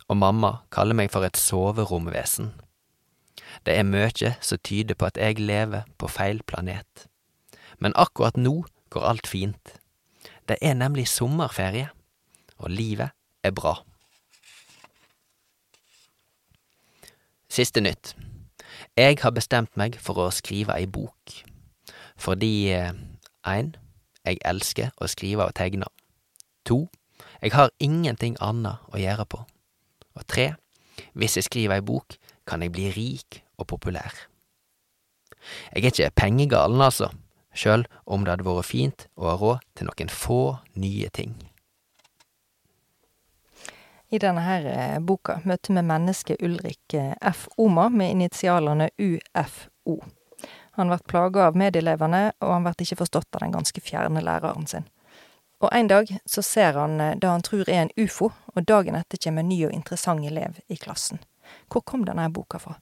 og 0.08 0.16
mamma 0.16 0.54
kaller 0.72 0.96
meg 0.96 1.12
for 1.12 1.28
et 1.28 1.36
soveromvesen. 1.36 2.54
Det 3.68 3.76
er 3.76 3.84
mye 3.84 4.32
som 4.40 4.62
tyder 4.64 4.96
på 4.96 5.10
at 5.10 5.20
jeg 5.20 5.44
lever 5.44 5.84
på 6.00 6.08
feil 6.08 6.40
planet. 6.48 7.04
Men 7.78 7.92
akkurat 8.00 8.40
nå 8.40 8.62
går 8.90 9.06
alt 9.12 9.28
fint. 9.28 9.76
Det 10.48 10.56
er 10.64 10.74
nemlig 10.80 11.06
sommerferie, 11.12 11.92
og 12.64 12.72
livet 12.72 13.12
er 13.44 13.52
bra. 13.52 13.76
Siste 17.52 17.84
nytt. 17.84 18.16
Jeg 18.96 19.20
har 19.22 19.30
bestemt 19.30 19.76
meg 19.78 19.98
for 20.02 20.18
å 20.18 20.30
skrive 20.34 20.74
ei 20.74 20.88
bok. 20.90 21.36
Fordi 22.16 22.72
1. 22.72 23.74
jeg 24.24 24.40
elsker 24.48 24.90
å 24.96 25.10
skrive 25.10 25.46
og 25.46 25.54
tegne. 25.54 25.86
To, 26.64 26.86
jeg 27.42 27.52
har 27.52 27.74
ingenting 27.78 28.38
annet 28.40 28.80
å 28.90 28.98
gjøre 28.98 29.26
på. 29.28 29.42
Og 30.14 30.26
tre, 30.30 30.54
hvis 31.12 31.36
jeg 31.36 31.48
skriver 31.50 31.78
ei 31.78 31.84
bok, 31.84 32.16
kan 32.48 32.62
jeg 32.62 32.72
bli 32.72 32.88
rik 32.94 33.42
og 33.58 33.68
populær. 33.70 34.14
Jeg 35.74 35.84
er 35.84 35.90
ikke 35.90 36.10
pengegalen, 36.16 36.80
altså, 36.80 37.10
sjøl 37.54 37.84
om 38.06 38.24
det 38.24 38.34
hadde 38.34 38.46
vært 38.48 38.70
fint 38.70 39.08
å 39.14 39.28
ha 39.28 39.34
råd 39.40 39.66
til 39.76 39.90
noen 39.90 40.12
få 40.12 40.42
nye 40.80 41.10
ting. 41.14 41.36
I 44.14 44.18
denne 44.18 44.40
her 44.46 44.66
eh, 44.70 44.98
boka 45.02 45.40
møter 45.42 45.74
vi 45.74 45.82
mennesket 45.82 46.42
Ulrik 46.46 46.94
eh, 46.94 47.16
F. 47.20 47.48
Oma 47.58 47.88
med 47.88 48.12
initialene 48.12 48.90
UFO. 48.98 49.96
Han 50.78 50.92
vert 50.92 51.06
plaga 51.10 51.48
av 51.48 51.56
medelevene, 51.58 52.20
og 52.38 52.52
han 52.52 52.66
vert 52.66 52.84
ikke 52.84 53.00
forstått 53.00 53.34
av 53.34 53.42
den 53.42 53.56
ganske 53.56 53.82
fjerne 53.82 54.22
læreren 54.22 54.70
sin. 54.70 54.86
Og 55.58 55.66
en 55.74 55.90
dag 55.90 56.12
så 56.30 56.46
ser 56.46 56.78
han 56.78 57.00
eh, 57.00 57.16
det 57.18 57.32
han 57.32 57.42
tror 57.42 57.66
er 57.66 57.80
en 57.88 57.92
ufo, 57.96 58.30
og 58.54 58.70
dagen 58.70 58.94
etter 58.94 59.18
kommer 59.18 59.42
en 59.42 59.50
ny 59.50 59.58
og 59.66 59.74
interessant 59.74 60.30
elev 60.30 60.62
i 60.70 60.78
klassen. 60.78 61.18
Hvor 61.66 61.82
kom 61.82 62.06
denne 62.06 62.30
boka 62.30 62.62
fra? 62.62 62.78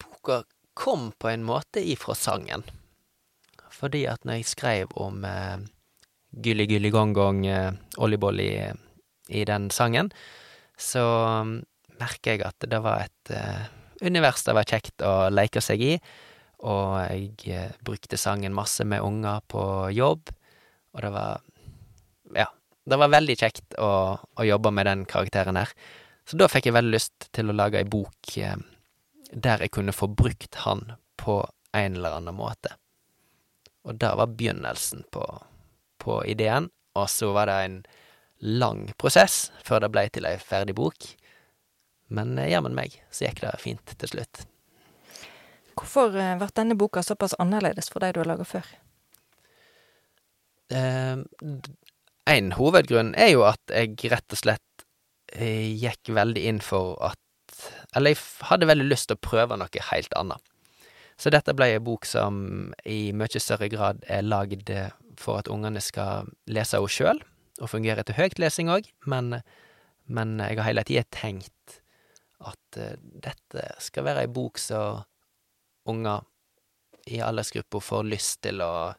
Boka 0.00 0.42
kom 0.72 1.10
på 1.12 1.28
en 1.28 1.44
måte 1.44 1.84
ifra 1.84 2.16
sangen. 2.16 2.64
Fordi 3.68 4.06
at 4.08 4.24
når 4.24 4.40
jeg 4.40 4.52
skrev 4.56 4.96
om 4.96 5.28
eh, 5.28 5.60
Gylli 6.32 6.70
Gylli 6.72 6.96
Gong 6.96 7.12
Gong, 7.12 7.46
eh, 7.46 7.72
Olli-Bolli 8.00 8.52
i 9.28 9.44
den 9.48 9.68
sangen, 9.74 10.10
så 10.78 11.02
um, 11.42 11.58
merker 12.00 12.36
jeg 12.36 12.46
at 12.46 12.68
det 12.70 12.80
var 12.84 13.06
et 13.06 13.32
uh, 13.34 13.66
univers 14.04 14.44
det 14.46 14.54
var 14.56 14.68
kjekt 14.68 15.04
å 15.04 15.28
leke 15.32 15.62
seg 15.64 15.82
i, 15.84 15.92
og 16.66 16.94
jeg 17.04 17.58
uh, 17.58 17.76
brukte 17.84 18.20
sangen 18.20 18.56
masse 18.56 18.86
med 18.86 19.04
unger 19.04 19.42
på 19.50 19.62
jobb, 19.96 20.32
og 20.94 21.04
det 21.04 21.12
var 21.14 21.44
Ja, 22.36 22.48
det 22.88 22.98
var 23.00 23.12
veldig 23.12 23.36
kjekt 23.40 23.78
å, 23.80 24.18
å 24.20 24.44
jobbe 24.44 24.72
med 24.74 24.84
den 24.88 25.04
karakteren 25.08 25.56
her. 25.56 25.70
Så 26.28 26.36
da 26.36 26.48
fikk 26.50 26.68
jeg 26.68 26.76
veldig 26.76 26.92
lyst 26.92 27.30
til 27.32 27.48
å 27.48 27.56
lage 27.56 27.80
ei 27.80 27.88
bok 27.88 28.36
uh, 28.44 28.58
der 29.32 29.64
jeg 29.64 29.72
kunne 29.76 29.96
få 29.96 30.08
brukt 30.08 30.60
han 30.64 30.94
på 31.20 31.42
en 31.76 31.96
eller 31.96 32.18
annen 32.18 32.36
måte. 32.36 32.76
Og 33.88 33.96
det 34.00 34.10
var 34.16 34.34
begynnelsen 34.36 35.04
på, 35.12 35.24
på 36.00 36.20
ideen, 36.28 36.68
og 36.96 37.08
så 37.12 37.32
var 37.36 37.48
det 37.48 37.58
en 37.64 37.78
lang 38.40 38.86
prosess 38.98 39.48
før 39.66 39.84
det 39.84 39.92
blei 39.94 40.06
til 40.12 40.28
ei 40.28 40.36
ferdig 40.42 40.76
bok. 40.78 41.08
Men 42.14 42.38
eh, 42.38 42.52
jammen 42.52 42.76
meg, 42.76 42.94
så 43.10 43.26
gikk 43.26 43.42
det 43.44 43.56
fint 43.62 43.96
til 43.98 44.14
slutt. 44.14 44.44
Hvorfor 45.78 46.16
eh, 46.18 46.36
ble 46.38 46.48
denne 46.56 46.76
boka 46.78 47.02
såpass 47.04 47.36
annerledes 47.38 47.90
for 47.92 48.02
deg 48.02 48.16
du 48.16 48.22
har 48.22 48.30
laga 48.30 48.46
før? 48.48 48.66
Eh, 50.74 51.16
en 52.28 52.52
hovedgrunn 52.58 53.14
er 53.16 53.32
jo 53.32 53.46
at 53.48 53.72
jeg 53.72 54.12
rett 54.12 54.36
og 54.36 54.40
slett 54.42 54.84
eh, 55.32 55.70
gikk 55.78 56.12
veldig 56.16 56.44
inn 56.50 56.60
for 56.64 56.98
at 57.04 57.16
Eller 57.96 58.12
jeg 58.12 58.20
hadde 58.46 58.68
veldig 58.68 58.84
lyst 58.86 59.08
til 59.10 59.16
å 59.16 59.24
prøve 59.24 59.56
noe 59.58 59.82
helt 59.90 60.12
annet. 60.14 60.42
Så 61.18 61.32
dette 61.34 61.54
ble 61.56 61.72
ei 61.72 61.80
bok 61.82 62.06
som 62.06 62.70
i 62.86 63.10
mye 63.16 63.40
større 63.42 63.66
grad 63.72 64.04
er 64.06 64.22
lagd 64.22 64.70
for 65.18 65.40
at 65.40 65.50
ungene 65.50 65.80
skal 65.82 66.28
lese 66.46 66.78
henne 66.78 66.92
sjøl, 66.92 67.18
og 67.58 67.70
fungere 67.72 68.04
til 68.06 68.18
høytlesing 68.18 68.70
òg, 68.72 68.88
men, 69.10 69.40
men 70.06 70.38
jeg 70.42 70.58
har 70.60 70.70
hele 70.70 70.84
tida 70.86 71.04
tenkt 71.14 71.80
at 72.46 72.78
eh, 72.78 72.96
dette 72.98 73.64
skal 73.82 74.06
være 74.06 74.26
ei 74.26 74.32
bok 74.32 74.60
som 74.62 75.02
unger 75.88 76.26
i 77.08 77.22
aldersgruppa 77.24 77.80
får 77.80 78.08
lyst 78.08 78.42
til 78.44 78.62
å 78.62 78.92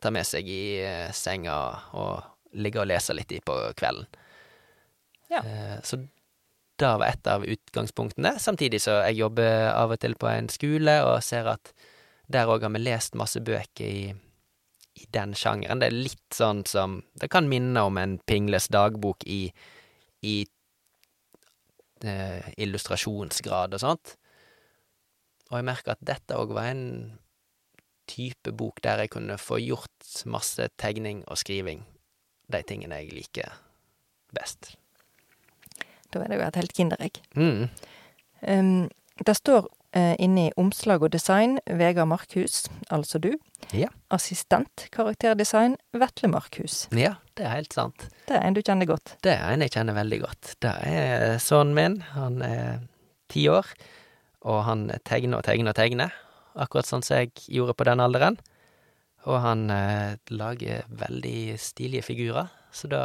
ta 0.00 0.12
med 0.14 0.26
seg 0.28 0.48
i 0.48 0.78
eh, 0.84 1.10
senga 1.16 1.56
og 1.98 2.56
ligge 2.56 2.80
og 2.80 2.88
lese 2.88 3.16
litt 3.16 3.32
i 3.34 3.42
på 3.44 3.56
kvelden. 3.76 4.06
Ja. 5.32 5.42
Eh, 5.42 5.78
så 5.84 6.00
det 6.76 6.92
var 7.00 7.08
et 7.08 7.28
av 7.32 7.44
utgangspunktene, 7.44 8.34
samtidig 8.40 8.82
så 8.84 8.98
jeg 9.06 9.22
jobber 9.22 9.70
av 9.72 9.94
og 9.94 10.00
til 10.00 10.14
på 10.20 10.28
en 10.28 10.50
skole 10.52 10.98
og 11.06 11.22
ser 11.24 11.48
at 11.48 11.72
der 12.28 12.50
òg 12.52 12.66
har 12.66 12.72
vi 12.74 12.82
lest 12.82 13.16
masse 13.16 13.40
bøker 13.40 13.86
i, 13.86 14.12
i 15.06 15.12
den 15.14 15.34
sjangeren. 15.38 15.80
Det 15.80 15.90
er 15.90 15.96
litt 15.96 16.34
sånn 16.34 16.64
som 16.66 17.02
Det 17.14 17.30
kan 17.32 17.48
minne 17.48 17.82
om 17.86 17.98
en 17.98 18.18
Pingles 18.18 18.68
dagbok 18.68 19.24
i, 19.26 19.52
i 20.22 20.36
eh, 22.04 22.48
illustrasjonsgrad 22.56 23.74
og 23.74 23.80
sånt. 23.82 24.16
Og 25.50 25.60
jeg 25.60 25.68
merker 25.68 25.94
at 25.94 26.02
dette 26.02 26.38
òg 26.38 26.54
var 26.56 26.72
en 26.72 27.18
type 28.06 28.52
bok 28.54 28.82
der 28.82 29.02
jeg 29.02 29.14
kunne 29.14 29.38
få 29.38 29.58
gjort 29.62 30.10
masse 30.30 30.68
tegning 30.78 31.24
og 31.26 31.38
skriving. 31.38 31.84
De 32.50 32.62
tingene 32.62 33.00
jeg 33.02 33.14
liker 33.14 33.56
best. 34.34 34.74
Da 36.12 36.22
er 36.22 36.30
det 36.30 36.38
jo 36.38 36.46
et 36.46 36.60
helt 36.60 36.76
kinderegg. 36.76 37.20
Mm. 37.34 37.66
Um, 38.46 38.88
det 39.26 39.34
står 39.38 39.66
inne 39.96 40.48
i 40.48 40.54
omslag 40.60 41.04
og 41.06 41.12
design 41.14 41.56
Vegard 41.66 42.10
Markhus, 42.10 42.66
altså 42.92 43.20
du. 43.22 43.30
Ja. 43.72 43.88
Assistent 44.12 44.86
karakterdesign 44.92 45.76
Vetle 45.96 46.28
Markhus. 46.28 46.86
ja, 46.92 47.14
det 47.36 47.46
er 47.46 47.54
helt 47.54 47.72
sant. 47.76 48.08
Det 48.28 48.36
er 48.36 48.44
en 48.44 48.56
du 48.56 48.62
kjenner 48.62 48.88
godt. 48.90 49.16
Det 49.24 49.32
er 49.32 49.54
en 49.54 49.64
jeg 49.64 49.72
kjenner 49.72 49.96
veldig 49.96 50.20
godt. 50.20 50.52
Det 50.60 50.74
er 50.90 51.38
sønnen 51.42 51.74
min. 51.78 52.00
Han 52.12 52.42
er 52.44 52.84
ti 53.32 53.46
år, 53.48 53.72
og 54.46 54.62
han 54.68 54.90
tegner 55.08 55.40
og 55.40 55.48
tegner 55.48 55.72
og 55.72 55.80
tegner. 55.80 56.14
Akkurat 56.56 56.88
sånn 56.88 57.04
som 57.04 57.20
jeg 57.20 57.32
gjorde 57.52 57.76
på 57.76 57.88
den 57.88 58.02
alderen. 58.04 58.38
Og 59.26 59.40
han 59.42 59.66
eh, 59.74 60.16
lager 60.30 60.86
veldig 60.88 61.56
stilige 61.58 62.06
figurer, 62.06 62.52
så 62.70 62.90
da 62.92 63.02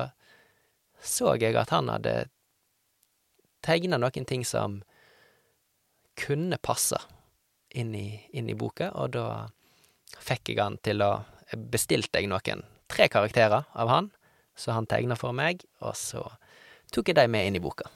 så 1.02 1.34
jeg 1.42 1.56
at 1.58 1.72
han 1.74 1.90
hadde 1.90 2.28
tegna 3.66 3.98
noen 3.98 4.28
ting 4.30 4.44
som 4.46 4.82
kunne 6.22 6.60
passe 6.62 7.00
inn 7.76 7.96
i, 7.96 8.08
inn 8.36 8.50
i 8.52 8.58
boka, 8.58 8.92
og 9.00 9.14
da 9.16 9.26
fikk 10.22 10.52
jeg 10.54 10.62
han 10.64 10.80
til 10.86 11.06
å 11.06 11.14
Bestilte 11.52 12.22
jeg 12.22 12.30
noen 12.32 12.62
tre 12.88 13.10
karakterer 13.12 13.66
av 13.76 13.90
han, 13.92 14.06
så 14.56 14.72
han 14.72 14.86
tegna 14.88 15.18
for 15.20 15.36
meg, 15.36 15.66
og 15.84 15.98
så 16.00 16.22
tok 16.96 17.12
jeg 17.12 17.18
de 17.18 17.26
med 17.28 17.50
inn 17.50 17.58
i 17.60 17.64
boka. 17.64 17.90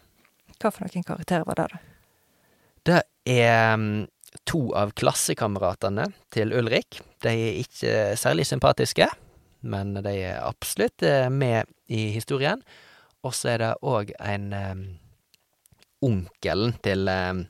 Hva 0.59 0.73
for 0.75 0.83
noen 0.83 1.05
karakterer 1.07 1.47
var 1.47 1.61
det, 1.61 1.67
da? 1.71 1.79
Det 2.85 2.97
er 3.31 3.77
mm, 3.79 4.03
to 4.43 4.67
av 4.77 4.91
klassekameratene 4.99 6.09
til 6.35 6.51
Ulrik. 6.55 6.99
De 7.23 7.31
er 7.31 7.61
ikke 7.61 7.93
særlig 8.19 8.47
sympatiske, 8.49 9.07
men 9.65 9.95
de 9.95 10.13
er 10.19 10.43
absolutt 10.43 11.03
eh, 11.05 11.29
med 11.31 11.71
i 11.87 12.09
historien. 12.13 12.61
Og 13.25 13.33
så 13.33 13.55
er 13.55 13.63
det 13.63 13.71
òg 13.81 14.11
en 14.19 14.51
um, 14.53 14.83
onkelen 16.05 16.75
til, 16.85 17.09
um, 17.09 17.45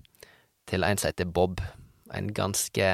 til 0.69 0.83
en 0.83 0.97
som 0.97 1.09
heter 1.09 1.25
Bob. 1.25 1.61
En 2.13 2.33
ganske 2.33 2.87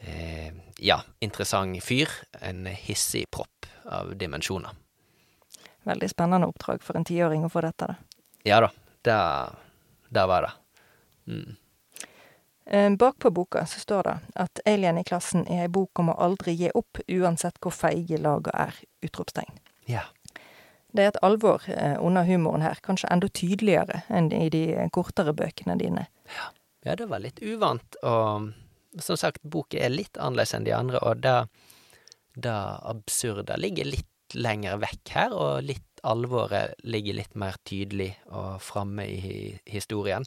eh, 0.00 0.52
ja, 0.78 1.00
interessant 1.20 1.82
fyr. 1.84 2.10
En 2.40 2.66
hissig 2.66 3.26
propp 3.30 3.66
av 3.84 4.14
dimensjoner. 4.16 4.70
Veldig 5.82 6.10
spennende 6.10 6.46
oppdrag 6.46 6.82
for 6.82 6.96
en 6.96 7.04
tiåring 7.04 7.44
å 7.44 7.50
få 7.50 7.64
dette, 7.64 7.90
da. 7.90 7.94
Ja 8.46 8.60
da, 8.62 8.70
det, 9.06 9.18
det 10.14 10.26
var 10.30 10.46
det. 10.46 10.52
Mm. 11.32 11.56
Eh, 12.66 12.90
Bakpå 12.96 13.30
boka 13.30 13.66
så 13.66 13.80
står 13.80 14.02
det 14.02 14.14
at 14.34 14.60
Alien 14.66 14.98
i 14.98 15.04
klassen 15.04 15.46
er 15.50 15.64
ei 15.66 15.70
bok 15.70 15.98
om 15.98 16.12
å 16.12 16.18
aldri 16.22 16.54
gi 16.54 16.70
opp, 16.74 17.02
uansett 17.08 17.58
hvor 17.62 17.74
feige 17.74 18.18
laga 18.22 18.54
er! 18.68 18.78
Utropstegn. 19.02 19.58
Ja. 19.90 20.04
Det 20.92 21.04
er 21.04 21.12
et 21.12 21.22
alvor 21.24 21.64
eh, 21.72 21.96
under 22.00 22.26
humoren 22.28 22.64
her, 22.64 22.80
kanskje 22.84 23.10
enda 23.12 23.30
tydeligere 23.32 24.02
enn 24.12 24.28
i 24.36 24.48
de 24.52 24.64
kortere 24.92 25.32
bøkene 25.36 25.78
dine. 25.80 26.06
Ja, 26.84 26.96
det 26.98 27.08
var 27.08 27.22
litt 27.24 27.40
uvant, 27.40 27.96
og 28.02 28.52
som 29.00 29.16
sagt, 29.16 29.40
boka 29.42 29.80
er 29.80 29.92
litt 29.92 30.18
annerledes 30.20 30.52
enn 30.56 30.66
de 30.66 30.74
andre, 30.76 31.00
og 31.00 31.22
det, 31.24 31.36
det 32.36 32.58
absurde 32.92 33.56
ligger 33.60 33.88
litt 33.88 34.36
lenger 34.36 34.80
vekk 34.82 35.14
her, 35.14 35.32
og 35.32 35.64
litt 35.68 36.04
alvoret 36.04 36.76
ligger 36.84 37.16
litt 37.20 37.34
mer 37.38 37.56
tydelig 37.68 38.12
og 38.28 38.60
framme 38.64 39.06
i 39.06 39.56
historien. 39.70 40.26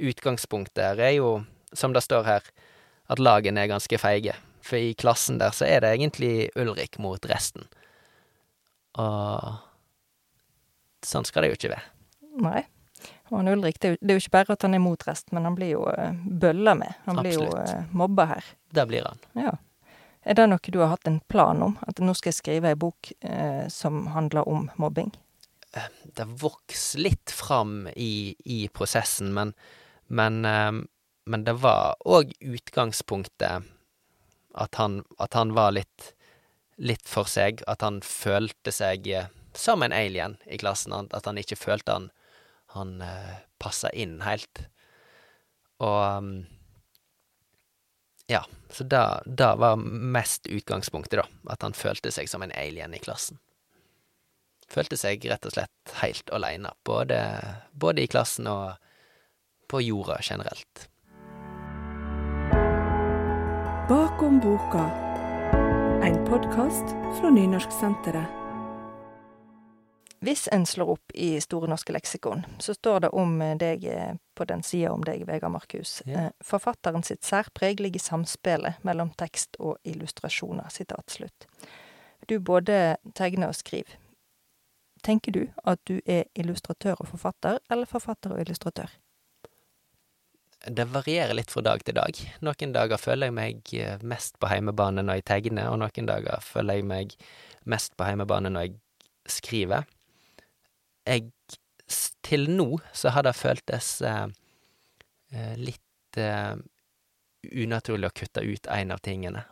Utgangspunktet 0.00 0.98
er 0.98 1.14
jo, 1.18 1.32
som 1.76 1.94
det 1.94 2.02
står 2.06 2.26
her, 2.26 2.46
at 3.10 3.20
lagene 3.22 3.62
er 3.62 3.72
ganske 3.72 3.98
feige. 4.00 4.36
For 4.64 4.80
i 4.80 4.94
klassen 4.98 5.40
der 5.40 5.54
så 5.56 5.66
er 5.66 5.82
det 5.82 5.94
egentlig 5.96 6.50
Ulrik 6.58 6.98
mot 7.02 7.24
resten. 7.28 7.66
Og 8.98 9.60
sånn 11.06 11.26
skal 11.28 11.44
det 11.44 11.52
jo 11.52 11.58
ikke 11.58 11.72
være. 11.74 11.88
Nei. 12.44 12.62
Og 13.30 13.38
han 13.38 13.48
Ulrik, 13.48 13.78
det 13.80 13.88
er, 13.88 13.94
jo, 13.94 13.98
det 14.00 14.12
er 14.12 14.18
jo 14.18 14.22
ikke 14.24 14.36
bare 14.36 14.54
at 14.56 14.64
han 14.66 14.76
er 14.76 14.82
mot 14.82 15.04
rest, 15.06 15.30
men 15.32 15.46
han 15.46 15.56
blir 15.56 15.72
jo 15.72 15.84
uh, 15.86 16.10
bølla 16.42 16.74
med. 16.76 16.98
Han 17.06 17.20
blir 17.22 17.38
Absolutt. 17.38 17.72
jo 17.72 17.98
mobba 18.02 18.26
her. 18.34 18.52
Det 18.74 18.86
blir 18.90 19.06
han. 19.06 19.22
Ja. 19.38 19.54
Er 20.22 20.36
det 20.36 20.46
noe 20.50 20.72
du 20.72 20.78
har 20.82 20.92
hatt 20.92 21.08
en 21.08 21.20
plan 21.32 21.62
om? 21.64 21.78
At 21.88 22.00
nå 22.02 22.12
skal 22.16 22.30
jeg 22.30 22.40
skrive 22.40 22.72
ei 22.72 22.78
bok 22.78 23.12
eh, 23.24 23.66
som 23.72 24.10
handler 24.12 24.48
om 24.48 24.68
mobbing? 24.76 25.14
Det 26.04 26.26
vokser 26.42 27.06
litt 27.06 27.32
fram 27.32 27.86
i, 27.96 28.34
i 28.44 28.66
prosessen, 28.68 29.32
men, 29.32 29.54
men, 30.12 30.44
eh, 30.44 30.82
men 31.24 31.46
det 31.46 31.56
var 31.64 31.96
òg 32.04 32.34
utgangspunktet 32.36 33.70
at 34.60 34.80
han, 34.80 35.00
at 35.18 35.38
han 35.38 35.54
var 35.56 35.72
litt, 35.78 36.12
litt 36.76 37.08
for 37.08 37.30
seg. 37.30 37.64
At 37.70 37.80
han 37.86 38.02
følte 38.04 38.74
seg 38.76 39.08
eh, 39.08 39.30
som 39.60 39.82
en 39.84 39.92
alien 39.92 40.38
i 40.46 40.58
klassen. 40.58 40.94
At 41.12 41.28
han 41.28 41.38
ikke 41.40 41.58
følte 41.60 41.96
han, 41.96 42.08
han 42.76 42.96
uh, 43.04 43.36
passa 43.60 43.92
inn 43.92 44.20
helt. 44.24 44.64
Og 45.84 46.00
um, 46.18 46.32
Ja, 48.30 48.44
så 48.70 48.84
da 48.86 49.54
var 49.58 49.76
mest 49.76 50.46
utgangspunktet, 50.46 51.18
da. 51.18 51.26
At 51.50 51.64
han 51.66 51.74
følte 51.74 52.12
seg 52.14 52.30
som 52.30 52.44
en 52.46 52.54
alien 52.54 52.94
i 52.94 53.02
klassen. 53.02 53.40
Følte 54.70 54.94
seg 54.94 55.24
rett 55.26 55.48
og 55.48 55.56
slett 55.56 55.94
helt 55.98 56.30
aleine, 56.30 56.70
både, 56.86 57.18
både 57.74 58.04
i 58.04 58.10
klassen 58.10 58.46
og 58.46 58.78
på 59.66 59.82
jorda 59.82 60.20
generelt. 60.22 60.86
Bakom 63.90 64.38
boka. 64.38 64.86
En 66.06 66.22
podkast 66.30 66.94
fra 67.18 67.34
Nynorsksenteret. 67.34 68.39
Hvis 70.20 70.48
en 70.52 70.66
slår 70.66 70.90
opp 70.90 71.12
i 71.14 71.40
Store 71.40 71.68
norske 71.70 71.94
leksikon, 71.96 72.42
så 72.60 72.74
står 72.74 73.00
det 73.00 73.08
om 73.16 73.38
eh, 73.40 73.56
deg 73.56 73.84
eh, 73.88 74.16
på 74.36 74.44
den 74.44 74.62
sida 74.62 74.92
om 74.92 75.00
deg, 75.04 75.24
Vegard 75.24 75.54
Markhus. 75.54 76.02
Ja. 76.04 76.26
Eh, 76.26 76.32
Forfatteren 76.44 77.04
sitt 77.06 77.24
særpreg 77.24 77.80
ligger 77.80 77.96
i 77.96 78.04
samspillet 78.04 78.82
mellom 78.84 79.14
tekst 79.16 79.56
og 79.58 79.78
illustrasjoner. 79.88 80.68
Sitat 80.68 81.16
slutt. 81.16 81.46
Du 82.28 82.36
både 82.36 82.98
tegner 83.16 83.48
og 83.48 83.56
skriver. 83.56 83.96
Tenker 85.00 85.32
du 85.32 85.46
at 85.64 85.80
du 85.88 86.02
er 86.04 86.26
illustratør 86.36 87.00
og 87.00 87.08
forfatter, 87.14 87.56
eller 87.72 87.88
forfatter 87.88 88.34
og 88.34 88.42
illustratør? 88.42 88.92
Det 90.68 90.84
varierer 90.92 91.32
litt 91.32 91.48
fra 91.48 91.62
dag 91.64 91.80
til 91.80 91.96
dag. 91.96 92.20
Noen 92.44 92.74
dager 92.76 93.00
føler 93.00 93.30
jeg 93.30 93.36
meg 93.38 93.72
mest 94.04 94.36
på 94.36 94.50
heimebane 94.52 95.00
når 95.00 95.22
jeg 95.22 95.26
tegner, 95.32 95.70
og 95.72 95.80
noen 95.80 96.10
dager 96.12 96.44
føler 96.44 96.76
jeg 96.76 96.88
meg 96.92 97.16
mest 97.64 97.96
på 97.96 98.04
heimebane 98.04 98.52
når 98.52 98.68
jeg 98.68 98.76
skriver. 99.40 99.88
Jeg 101.10 101.30
Til 102.22 102.46
nå 102.54 102.78
så 102.94 103.10
har 103.10 103.26
det 103.26 103.34
føltes 103.34 103.86
eh, 104.06 104.26
eh, 105.34 105.54
litt 105.58 106.18
eh, 106.20 106.54
unaturlig 107.42 108.10
å 108.10 108.14
kutte 108.14 108.44
ut 108.46 108.68
en 108.70 108.94
av 108.94 109.00
tingene. 109.02 109.42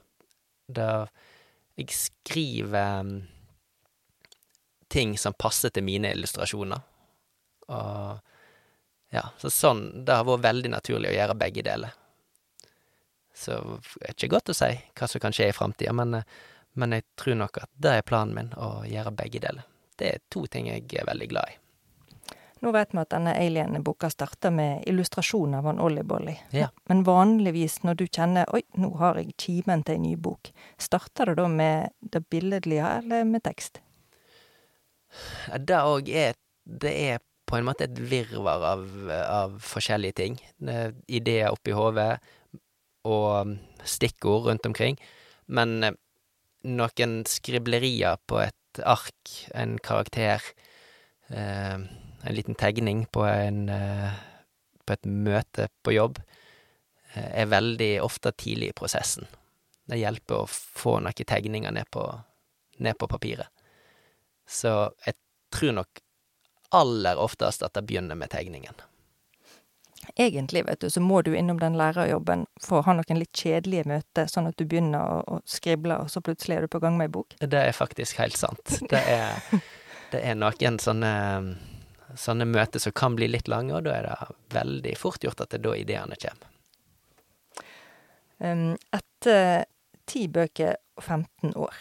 Da 0.68 1.08
jeg 1.78 1.90
skriver 1.94 3.10
ting 4.88 5.16
som 5.18 5.34
passer 5.34 5.74
til 5.74 5.86
mine 5.86 6.12
illustrasjoner, 6.14 6.84
og 7.68 8.20
ja, 9.12 9.24
så 9.40 9.50
sånn, 9.52 10.04
det 10.04 10.16
har 10.16 10.26
vært 10.28 10.44
veldig 10.44 10.72
naturlig 10.72 11.12
å 11.12 11.16
gjøre 11.16 11.36
begge 11.40 11.64
deler. 11.64 11.96
Så 13.38 13.56
det 14.00 14.08
er 14.08 14.16
ikke 14.16 14.32
godt 14.34 14.52
å 14.52 14.56
si 14.56 14.70
hva 14.98 15.08
som 15.08 15.22
kan 15.22 15.34
skje 15.36 15.50
i 15.52 15.56
framtida, 15.56 15.94
men, 15.96 16.20
eh, 16.20 16.38
men 16.78 16.96
jeg 16.96 17.06
tror 17.20 17.38
nok 17.44 17.62
at 17.62 17.70
det 17.74 17.94
er 17.98 18.06
planen 18.06 18.34
min, 18.34 18.50
å 18.58 18.84
gjøre 18.88 19.14
begge 19.16 19.42
deler. 19.44 19.66
Det 19.98 20.12
er 20.12 20.22
to 20.30 20.46
ting 20.50 20.70
jeg 20.70 20.86
er 20.94 21.08
veldig 21.08 21.28
glad 21.30 21.54
i. 21.54 21.58
Nå 22.58 22.72
vet 22.74 22.90
vi 22.90 22.98
at 22.98 23.12
denne 23.12 23.36
Alien-boka 23.38 24.08
starter 24.10 24.50
med 24.50 24.82
illustrasjon 24.90 25.54
av 25.54 25.68
han 25.70 25.78
Ollie 25.82 26.02
Bolly. 26.02 26.34
Ja. 26.50 26.72
Men 26.90 27.04
vanligvis 27.06 27.80
når 27.86 28.00
du 28.00 28.06
kjenner 28.06 28.50
oi, 28.54 28.64
nå 28.74 28.90
har 28.98 29.20
jeg 29.20 29.36
kimen 29.38 29.84
til 29.86 29.94
ei 29.94 30.02
ny 30.02 30.16
bok, 30.18 30.50
starter 30.78 31.30
det 31.30 31.36
da 31.38 31.46
med 31.52 31.94
det 32.00 32.24
billedlige 32.26 32.90
eller 32.98 33.28
med 33.28 33.44
tekst? 33.46 33.78
Det 35.54 35.78
òg 35.78 36.10
er 36.10 36.34
Det 36.68 36.90
er 36.92 37.22
på 37.48 37.56
en 37.56 37.64
måte 37.64 37.86
et 37.86 38.00
virvar 38.10 38.60
av, 38.74 38.82
av 39.08 39.54
forskjellige 39.64 40.18
ting. 40.18 40.34
Ideer 41.08 41.48
oppi 41.48 41.72
hodet 41.72 42.18
og 43.08 43.54
stikkord 43.88 44.50
rundt 44.50 44.66
omkring. 44.68 44.98
Men 45.46 45.78
eh, 45.84 45.96
noen 46.68 47.22
skriblerier 47.24 48.20
på 48.28 48.42
et 48.42 48.57
ark, 48.86 49.34
en 49.54 49.78
karakter, 49.78 50.42
eh, 51.28 51.74
en 51.74 52.34
liten 52.34 52.54
tegning 52.54 53.06
på 53.06 53.24
en 53.24 53.68
eh, 53.68 54.12
på 54.88 54.96
et 54.96 55.06
møte 55.06 55.68
på 55.84 55.92
jobb, 55.92 56.18
eh, 57.14 57.42
er 57.42 57.52
veldig 57.52 57.92
ofte 58.04 58.32
tidlig 58.32 58.72
i 58.72 58.78
prosessen. 58.80 59.28
Det 59.88 60.00
hjelper 60.00 60.42
å 60.42 60.48
få 60.48 60.98
noen 61.00 61.28
tegninger 61.28 61.72
ned 61.72 61.88
på, 61.92 62.04
ned 62.84 62.98
på 62.98 63.08
papiret. 63.08 63.48
Så 64.48 64.90
jeg 65.04 65.16
tror 65.52 65.80
nok 65.80 66.00
aller 66.76 67.20
oftest 67.20 67.64
at 67.64 67.74
det 67.76 67.84
begynner 67.88 68.16
med 68.16 68.32
tegningen. 68.32 68.76
Egentlig, 70.16 70.64
vet 70.66 70.80
du, 70.80 70.90
så 70.90 71.00
må 71.00 71.22
du 71.22 71.32
innom 71.36 71.58
den 71.60 71.76
lærerjobben 71.78 72.46
for 72.62 72.80
å 72.80 72.86
ha 72.86 72.94
noen 72.96 73.18
litt 73.18 73.34
kjedelige 73.36 73.86
møter, 73.90 74.28
sånn 74.30 74.48
at 74.50 74.58
du 74.58 74.64
begynner 74.68 75.02
å, 75.02 75.18
å 75.26 75.40
skrible, 75.48 75.98
og 76.02 76.10
så 76.12 76.22
plutselig 76.24 76.56
er 76.56 76.66
du 76.66 76.72
på 76.72 76.80
gang 76.82 76.96
med 76.98 77.08
ei 77.08 77.14
bok. 77.18 77.34
Det 77.40 77.60
er 77.60 77.74
faktisk 77.76 78.20
helt 78.22 78.38
sant. 78.38 78.78
Det 78.90 79.00
er, 79.00 79.42
det 80.12 80.22
er 80.22 80.38
noen 80.38 80.78
sånne, 80.82 81.12
sånne 82.14 82.46
møter 82.48 82.82
som 82.82 82.94
kan 82.96 83.18
bli 83.18 83.30
litt 83.30 83.50
lange, 83.50 83.74
og 83.74 83.88
da 83.88 83.96
er 83.98 84.08
det 84.08 84.38
veldig 84.54 84.94
fort 85.00 85.26
gjort 85.26 85.42
at 85.44 85.52
det 85.52 85.60
er 85.60 85.66
da 85.66 85.76
ideene 85.82 86.20
kommer. 86.22 86.54
Um, 88.38 88.76
etter 88.94 89.64
ti 90.06 90.28
bøker 90.30 90.76
og 90.98 91.02
15 91.02 91.56
år, 91.58 91.74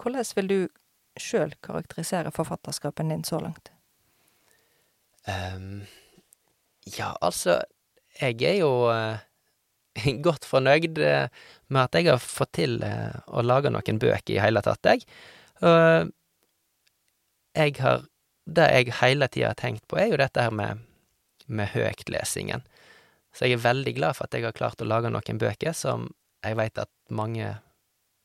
hvordan 0.00 0.32
vil 0.38 0.48
du 0.48 0.60
sjøl 1.20 1.52
karakterisere 1.60 2.32
forfatterskapen 2.32 3.12
din 3.12 3.24
så 3.24 3.40
langt? 3.42 3.68
Ehm, 5.28 5.84
ja, 6.84 7.12
altså, 7.20 7.60
jeg 8.20 8.42
er 8.42 8.58
jo 8.60 8.72
eh, 8.92 10.16
godt 10.26 10.46
fornøyd 10.48 10.98
eh, 10.98 11.28
med 11.68 11.82
at 11.84 11.98
jeg 11.98 12.10
har 12.10 12.22
fått 12.22 12.54
til 12.58 12.80
eh, 12.86 13.14
å 13.28 13.44
lage 13.46 13.70
noen 13.72 14.00
bøker 14.02 14.34
i 14.34 14.42
hele 14.42 14.62
tatt, 14.64 14.84
jeg. 14.86 15.06
Jeg 17.52 17.76
har 17.78 18.08
Det 18.44 18.64
jeg 18.74 18.94
hele 18.98 19.28
tida 19.30 19.52
har 19.52 19.54
tenkt 19.54 19.84
på, 19.86 19.96
er 20.02 20.08
jo 20.10 20.16
dette 20.18 20.42
her 20.42 20.50
med, 20.50 20.80
med 21.46 21.68
høytlesingen. 21.70 22.64
Så 23.30 23.46
jeg 23.46 23.54
er 23.54 23.62
veldig 23.62 23.92
glad 23.94 24.16
for 24.18 24.26
at 24.26 24.34
jeg 24.34 24.42
har 24.42 24.56
klart 24.56 24.82
å 24.82 24.88
lage 24.88 25.12
noen 25.14 25.38
bøker 25.38 25.72
som 25.72 26.08
jeg 26.42 26.58
veit 26.58 26.80
at 26.82 26.90
mange 27.08 27.52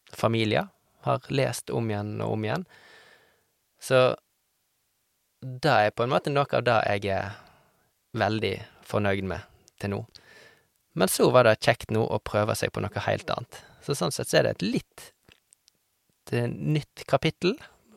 familier 0.09 0.71
har 1.05 1.21
lest 1.29 1.69
om 1.69 1.85
igjen 1.91 2.17
og 2.25 2.33
om 2.33 2.47
igjen. 2.47 2.65
Så 3.77 4.17
det 5.41 5.69
er 5.69 5.93
på 5.93 6.07
en 6.07 6.15
måte 6.15 6.33
noe 6.33 6.49
av 6.49 6.65
det 6.65 6.79
jeg 6.89 7.13
er 7.13 7.37
veldig 8.15 8.55
fornøyd 8.87 9.27
med 9.27 9.43
til 9.81 9.93
nå. 9.93 10.01
Men 10.97 11.11
så 11.11 11.29
var 11.33 11.45
det 11.45 11.59
kjekt 11.61 11.91
nå 11.93 12.05
å 12.05 12.21
prøve 12.23 12.55
seg 12.57 12.71
på 12.73 12.81
noe 12.81 13.05
helt 13.05 13.29
annet. 13.29 13.61
Så 13.85 13.95
sånn 13.97 14.13
sett 14.13 14.31
så 14.31 14.39
er 14.39 14.47
det 14.47 14.57
et 14.57 14.67
litt 14.77 15.11
et 16.27 16.51
nytt 16.51 17.05
kapittel, 17.07 17.53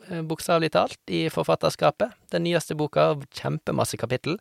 eh, 0.07 0.21
bokstavelig 0.21 0.71
talt, 0.71 0.99
i 1.07 1.27
forfatterskapet. 1.29 2.13
Den 2.31 2.43
nyeste 2.43 2.75
boka, 2.75 3.15
kjempemasse 3.31 3.97
kapittel. 3.97 4.37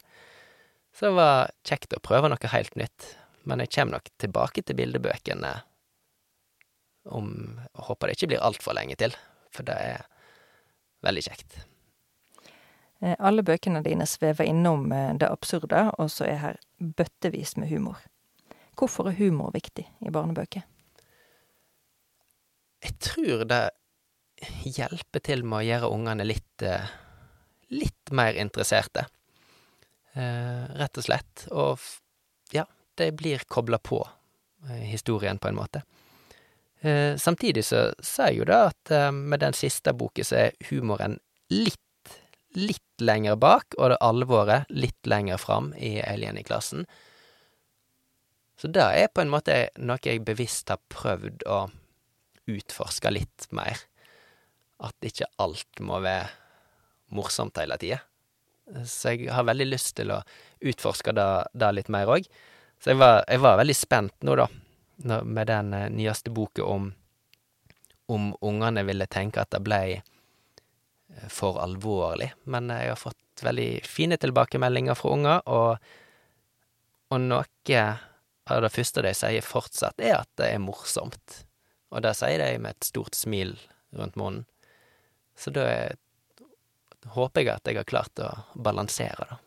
Så 0.95 1.09
det 1.09 1.17
var 1.17 1.51
kjekt 1.65 1.95
å 1.97 2.03
prøve 2.03 2.29
noe 2.31 2.53
helt 2.53 2.77
nytt. 2.77 3.17
Men 3.45 3.59
jeg 3.59 3.71
kommer 3.71 3.99
nok 3.99 4.09
tilbake 4.19 4.63
til 4.63 4.77
bildebøkene 4.77 5.63
om 7.11 7.57
jeg 7.57 7.67
Håper 7.81 8.07
det 8.07 8.17
ikke 8.17 8.29
blir 8.29 8.43
altfor 8.45 8.75
lenge 8.77 8.95
til, 9.01 9.15
for 9.51 9.65
det 9.65 9.75
er 9.75 10.03
veldig 11.03 11.23
kjekt. 11.25 11.70
Eh, 13.01 13.17
Alle 13.19 13.43
bøkene 13.47 13.83
dine 13.85 14.07
svever 14.09 14.49
innom 14.49 14.91
eh, 14.93 15.13
det 15.17 15.29
absurde, 15.31 15.87
og 15.99 16.11
så 16.13 16.27
er 16.29 16.43
her 16.45 16.61
bøttevis 16.79 17.57
med 17.57 17.71
humor. 17.73 18.01
Hvorfor 18.79 19.11
er 19.11 19.19
humor 19.19 19.53
viktig 19.55 19.85
i 19.85 20.13
barnebøker? 20.13 20.65
Jeg 22.81 22.97
tror 23.05 23.45
det 23.49 23.65
hjelper 24.65 25.21
til 25.25 25.45
med 25.45 25.59
å 25.59 25.67
gjøre 25.67 25.91
ungene 25.93 26.25
litt 26.25 26.65
eh, 26.65 26.89
litt 27.71 28.11
mer 28.11 28.35
interesserte. 28.35 29.05
Rett 30.11 30.99
og 30.99 31.05
slett. 31.07 31.45
Og 31.55 31.79
ja, 32.51 32.65
de 32.99 33.07
blir 33.15 33.45
kobla 33.47 33.79
på 33.79 34.01
historien 34.83 35.39
på 35.39 35.47
en 35.47 35.55
måte. 35.55 35.85
Samtidig 37.23 37.63
så 37.69 37.85
sier 38.03 38.35
jo 38.41 38.49
da 38.49 38.65
at 38.73 38.91
med 39.15 39.39
den 39.45 39.55
siste 39.55 39.95
boken 39.95 40.27
så 40.27 40.41
er 40.41 40.59
humoren 40.73 41.15
litt, 41.55 41.79
litt 42.59 43.03
lenger 43.03 43.37
bak, 43.41 43.77
og 43.79 43.93
det 43.93 44.01
alvoret 44.05 44.71
litt 44.75 45.07
lenger 45.09 45.41
fram 45.41 45.73
i 45.79 45.99
Alien 46.03 46.39
i 46.39 46.45
klassen. 46.47 46.87
Så 48.61 48.69
det 48.69 48.85
er 48.85 49.09
på 49.09 49.23
en 49.23 49.33
måte 49.33 49.71
noe 49.81 50.03
jeg 50.05 50.25
bevisst 50.27 50.69
har 50.69 50.81
prøvd 50.93 51.47
å 51.49 51.63
utforske 52.51 53.13
litt 53.13 53.49
mer. 53.57 53.79
At 54.81 54.97
ikke 55.05 55.31
alt 55.41 55.81
må 55.85 56.01
være 56.05 56.29
morsomt 57.17 57.59
hele 57.61 57.79
tida. 57.81 58.03
Så 58.87 59.15
jeg 59.15 59.33
har 59.33 59.49
veldig 59.49 59.67
lyst 59.67 59.95
til 59.99 60.13
å 60.15 60.21
utforske 60.61 61.15
det, 61.17 61.29
det 61.57 61.73
litt 61.75 61.91
mer 61.93 62.11
òg. 62.13 62.29
Så 62.81 62.93
jeg 62.93 63.01
var, 63.01 63.25
jeg 63.29 63.43
var, 63.43 63.59
veldig 63.61 63.77
spent 63.77 64.29
nå, 64.29 64.37
da, 64.39 64.47
med 65.25 65.49
den 65.51 65.73
eh, 65.77 65.91
nyeste 65.93 66.33
boka 66.33 66.65
om 66.65 66.91
om 68.11 68.33
ungene 68.41 68.83
ville 68.83 69.07
tenke 69.07 69.43
at 69.43 69.53
det 69.55 69.63
blei 69.63 70.01
for 71.29 71.61
alvorlig. 71.63 72.31
Men 72.45 72.71
jeg 72.75 72.93
har 72.93 73.01
fått 73.01 73.45
veldig 73.45 73.81
fine 73.89 74.19
tilbakemeldinger 74.21 74.99
fra 74.99 75.13
unger, 75.17 75.43
og, 75.49 75.91
og 77.11 77.21
noe 77.25 77.83
av 78.51 78.63
det 78.65 78.73
første 78.75 79.05
de 79.07 79.13
sier 79.15 79.47
fortsatt, 79.47 80.01
er 80.03 80.21
at 80.21 80.31
det 80.41 80.53
er 80.55 80.63
morsomt. 80.63 81.43
Og 81.91 82.03
det 82.05 82.15
sier 82.19 82.43
de 82.43 82.63
med 82.63 82.77
et 82.77 82.89
stort 82.91 83.19
smil 83.19 83.57
rundt 83.97 84.17
munnen. 84.19 84.47
Så 85.39 85.53
da 85.55 85.67
håper 87.15 87.43
jeg 87.43 87.53
at 87.55 87.69
jeg 87.69 87.81
har 87.81 87.89
klart 87.89 88.23
å 88.23 88.31
balansere 88.55 89.27
da. 89.31 89.39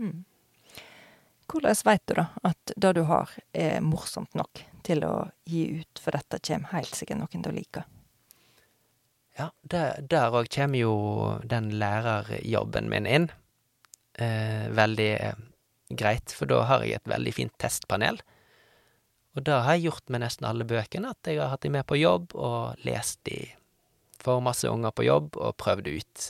Mm. 0.00 0.22
Hvordan 1.52 1.76
veit 1.84 2.04
du 2.08 2.14
da 2.16 2.26
at 2.48 2.72
det 2.80 2.92
du 2.96 3.02
har 3.10 3.32
er 3.52 3.82
morsomt 3.84 4.32
nok 4.38 4.62
til 4.86 5.04
å 5.04 5.28
gi 5.44 5.66
ut, 5.82 6.00
for 6.00 6.16
dette 6.16 6.40
kommer 6.40 6.72
helt 6.72 6.96
sikkert 6.96 7.20
noen 7.20 7.44
til 7.44 7.50
å 7.50 7.56
like? 7.58 7.84
Ja, 9.38 9.48
der 9.64 10.34
òg 10.36 10.50
kommer 10.52 10.78
jo 10.78 10.94
den 11.48 11.70
lærerjobben 11.80 12.90
min 12.92 13.08
inn. 13.08 13.30
Eh, 14.20 14.68
veldig 14.76 15.08
eh, 15.14 15.40
greit, 15.96 16.34
for 16.36 16.50
da 16.50 16.60
har 16.68 16.84
jeg 16.84 17.00
et 17.00 17.08
veldig 17.08 17.32
fint 17.32 17.54
testpanel. 17.60 18.20
Og 19.32 19.46
det 19.46 19.56
har 19.64 19.78
jeg 19.78 19.86
gjort 19.86 20.12
med 20.12 20.20
nesten 20.24 20.48
alle 20.48 20.66
bøkene, 20.68 21.14
at 21.14 21.28
jeg 21.28 21.40
har 21.40 21.54
hatt 21.54 21.64
de 21.64 21.72
med 21.72 21.86
på 21.88 21.96
jobb 21.96 22.34
og 22.36 22.84
lest 22.84 23.22
de 23.28 23.40
for 24.22 24.44
masse 24.44 24.68
unger 24.68 24.92
på 24.94 25.06
jobb 25.06 25.38
og 25.40 25.56
prøvd 25.60 25.88
ut. 25.88 26.26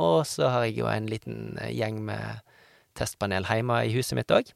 Og 0.00 0.20
så 0.28 0.50
har 0.52 0.66
jeg 0.68 0.80
jo 0.80 0.90
en 0.90 1.08
liten 1.10 1.56
eh, 1.60 1.72
gjeng 1.72 2.02
med 2.04 2.44
testpanel 2.98 3.48
hjemme 3.48 3.80
i 3.86 3.94
huset 3.94 4.18
mitt 4.18 4.32
òg. 4.34 4.52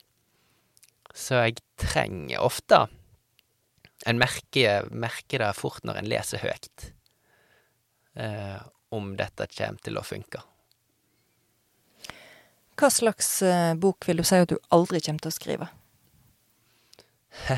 Så 1.15 1.41
jeg 1.45 1.63
trenger 1.79 2.43
ofte 2.43 2.87
En 4.11 4.19
merker, 4.19 4.89
merker 4.91 5.41
det 5.41 5.55
fort 5.57 5.85
når 5.87 5.97
en 6.01 6.09
leser 6.11 6.43
høyt, 6.43 6.91
eh, 8.15 8.61
om 8.95 9.15
dette 9.19 9.49
kommer 9.55 9.81
til 9.85 9.99
å 9.99 10.05
funke. 10.07 10.43
Hva 12.75 12.91
slags 12.91 13.31
eh, 13.47 13.73
bok 13.79 14.07
vil 14.09 14.23
du 14.23 14.27
si 14.27 14.41
at 14.43 14.51
du 14.51 14.59
aldri 14.75 15.01
kommer 15.05 15.23
til 15.23 15.31
å 15.31 15.37
skrive? 15.39 15.71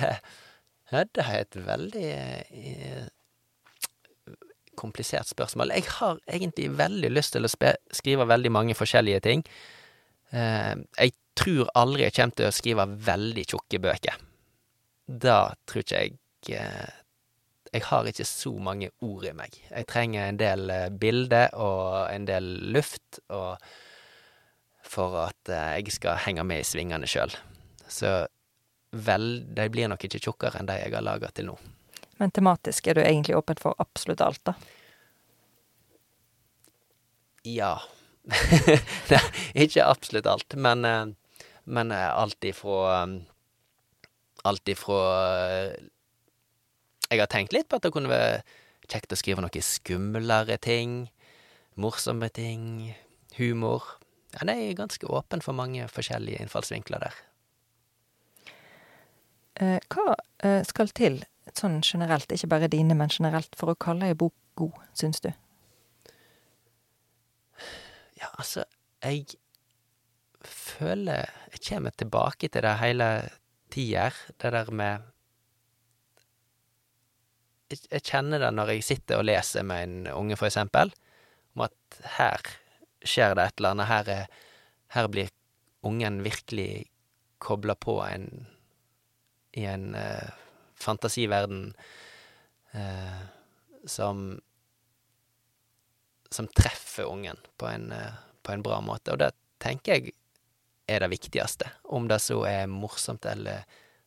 det 0.90 1.22
er 1.24 1.38
et 1.40 1.56
veldig 1.66 2.10
eh, 2.12 3.06
komplisert 4.76 5.28
spørsmål. 5.28 5.72
Jeg 5.74 5.88
har 5.98 6.20
egentlig 6.28 6.70
veldig 6.78 7.10
lyst 7.12 7.36
til 7.36 7.48
å 7.48 7.50
skrive 7.50 8.28
veldig 8.28 8.52
mange 8.52 8.76
forskjellige 8.76 9.24
ting. 9.24 9.44
Eh, 10.36 10.74
jeg 10.98 11.16
tror 11.36 11.72
aldri 11.76 12.06
jeg 12.06 12.16
kommer 12.18 12.38
til 12.40 12.48
å 12.48 12.54
skrive 12.54 12.86
veldig 13.08 13.46
tjukke 13.48 13.82
bøker. 13.88 14.20
Da 15.06 15.40
tror 15.68 15.84
ikke 15.84 16.02
jeg 16.02 16.60
eh, 16.60 17.02
Jeg 17.76 17.84
har 17.90 18.08
ikke 18.08 18.24
så 18.28 18.54
mange 18.56 18.88
ord 19.04 19.26
i 19.28 19.34
meg. 19.36 19.56
Jeg 19.68 19.88
trenger 19.90 20.30
en 20.30 20.40
del 20.40 20.70
eh, 20.72 20.88
bilder 20.88 21.52
og 21.60 22.06
en 22.08 22.28
del 22.28 22.48
luft 22.72 23.20
og 23.28 23.60
for 24.86 25.18
at 25.26 25.50
jeg 25.50 25.90
skal 25.92 26.20
henge 26.22 26.44
med 26.46 26.62
i 26.62 26.66
svingene 26.66 27.08
sjøl. 27.10 27.32
Så 27.90 28.12
vel, 28.96 29.42
de 29.54 29.66
blir 29.70 29.90
nok 29.90 30.04
ikke 30.06 30.20
tjukkere 30.22 30.60
enn 30.60 30.68
de 30.68 30.78
jeg 30.78 30.94
har 30.94 31.04
laga 31.04 31.30
til 31.34 31.50
nå. 31.50 31.56
Men 32.20 32.32
tematisk 32.32 32.86
er 32.88 32.96
du 32.96 33.02
egentlig 33.04 33.36
åpen 33.36 33.58
for 33.60 33.76
absolutt 33.82 34.22
alt, 34.24 34.40
da? 34.48 34.54
Ja. 37.46 37.74
Nei, 39.10 39.22
ikke 39.66 39.84
absolutt 39.86 40.28
alt, 40.30 40.56
men, 40.58 40.84
eh, 40.88 41.04
men 41.64 41.92
eh, 41.94 42.08
alt 42.10 42.44
ifra 42.44 43.02
eh, 43.02 43.18
Alt 44.46 44.68
ifra 44.70 44.98
Jeg 47.10 47.22
har 47.22 47.30
tenkt 47.30 47.54
litt 47.54 47.68
på 47.70 47.78
at 47.78 47.86
det 47.86 47.92
kunne 47.94 48.10
være 48.10 48.40
kjekt 48.90 49.14
å 49.14 49.18
skrive 49.18 49.44
noe 49.44 49.62
skumlere 49.62 50.58
ting. 50.62 51.06
Morsomme 51.78 52.28
ting. 52.34 52.94
Humor. 53.36 53.84
Ja, 54.34 54.46
jeg 54.48 54.70
er 54.70 54.78
ganske 54.78 55.08
åpen 55.12 55.42
for 55.44 55.56
mange 55.56 55.86
forskjellige 55.92 56.40
innfallsvinkler 56.44 57.02
der. 57.04 57.16
Eh, 59.56 59.78
hva 59.92 60.14
eh, 60.44 60.62
skal 60.68 60.92
til, 60.96 61.22
sånn 61.56 61.78
generelt, 61.84 62.32
ikke 62.32 62.50
bare 62.52 62.68
dine, 62.72 62.96
men 62.98 63.12
generelt, 63.12 63.52
for 63.56 63.72
å 63.72 63.78
kalle 63.80 64.10
ei 64.10 64.16
bok 64.18 64.34
god, 64.60 64.76
syns 64.96 65.22
du? 65.24 65.30
Ja, 68.16 68.28
altså, 68.36 68.64
jeg 69.04 69.36
føler 70.46 71.26
Jeg 71.52 71.62
kommer 71.68 71.90
tilbake 71.90 72.48
til 72.48 72.62
det 72.62 72.76
hele 72.78 73.06
tida, 73.72 74.10
det 74.42 74.52
der 74.52 74.70
med 74.70 75.08
jeg, 77.72 78.02
kjenner 78.02 78.42
det 78.42 78.52
når 78.54 78.74
jeg 78.74 78.86
sitter 78.86 79.20
og 79.20 79.28
leser 79.28 79.66
med 79.66 79.84
en 79.86 80.10
unge, 80.14 80.38
for 80.38 80.48
eksempel, 80.48 80.92
om 81.56 81.66
at 81.66 82.00
her 82.18 82.50
skjer 83.06 83.36
det 83.36 83.46
et 83.46 83.60
eller 83.60 83.74
annet. 83.74 83.90
Her, 83.90 84.10
er, 84.12 84.26
her 84.96 85.08
blir 85.12 85.32
ungen 85.86 86.20
virkelig 86.26 86.86
kobla 87.42 87.76
på 87.78 88.00
en 88.06 88.46
i 89.56 89.64
en 89.64 89.94
eh, 89.96 90.34
fantasiverden 90.76 91.70
eh, 92.76 93.22
som 93.88 94.34
som 96.30 96.48
treffer 96.50 97.06
ungen 97.08 97.38
på 97.56 97.68
en, 97.70 97.92
eh, 97.92 98.12
på 98.42 98.52
en 98.52 98.62
bra 98.62 98.80
måte. 98.80 99.14
Og 99.14 99.18
det 99.22 99.30
tenker 99.62 99.94
jeg 99.94 100.12
er 100.86 101.00
det 101.00 101.10
viktigste. 101.10 101.70
Om 101.84 102.08
det 102.10 102.20
så 102.20 102.42
er 102.48 102.70
morsomt 102.70 103.24
eller 103.26 103.64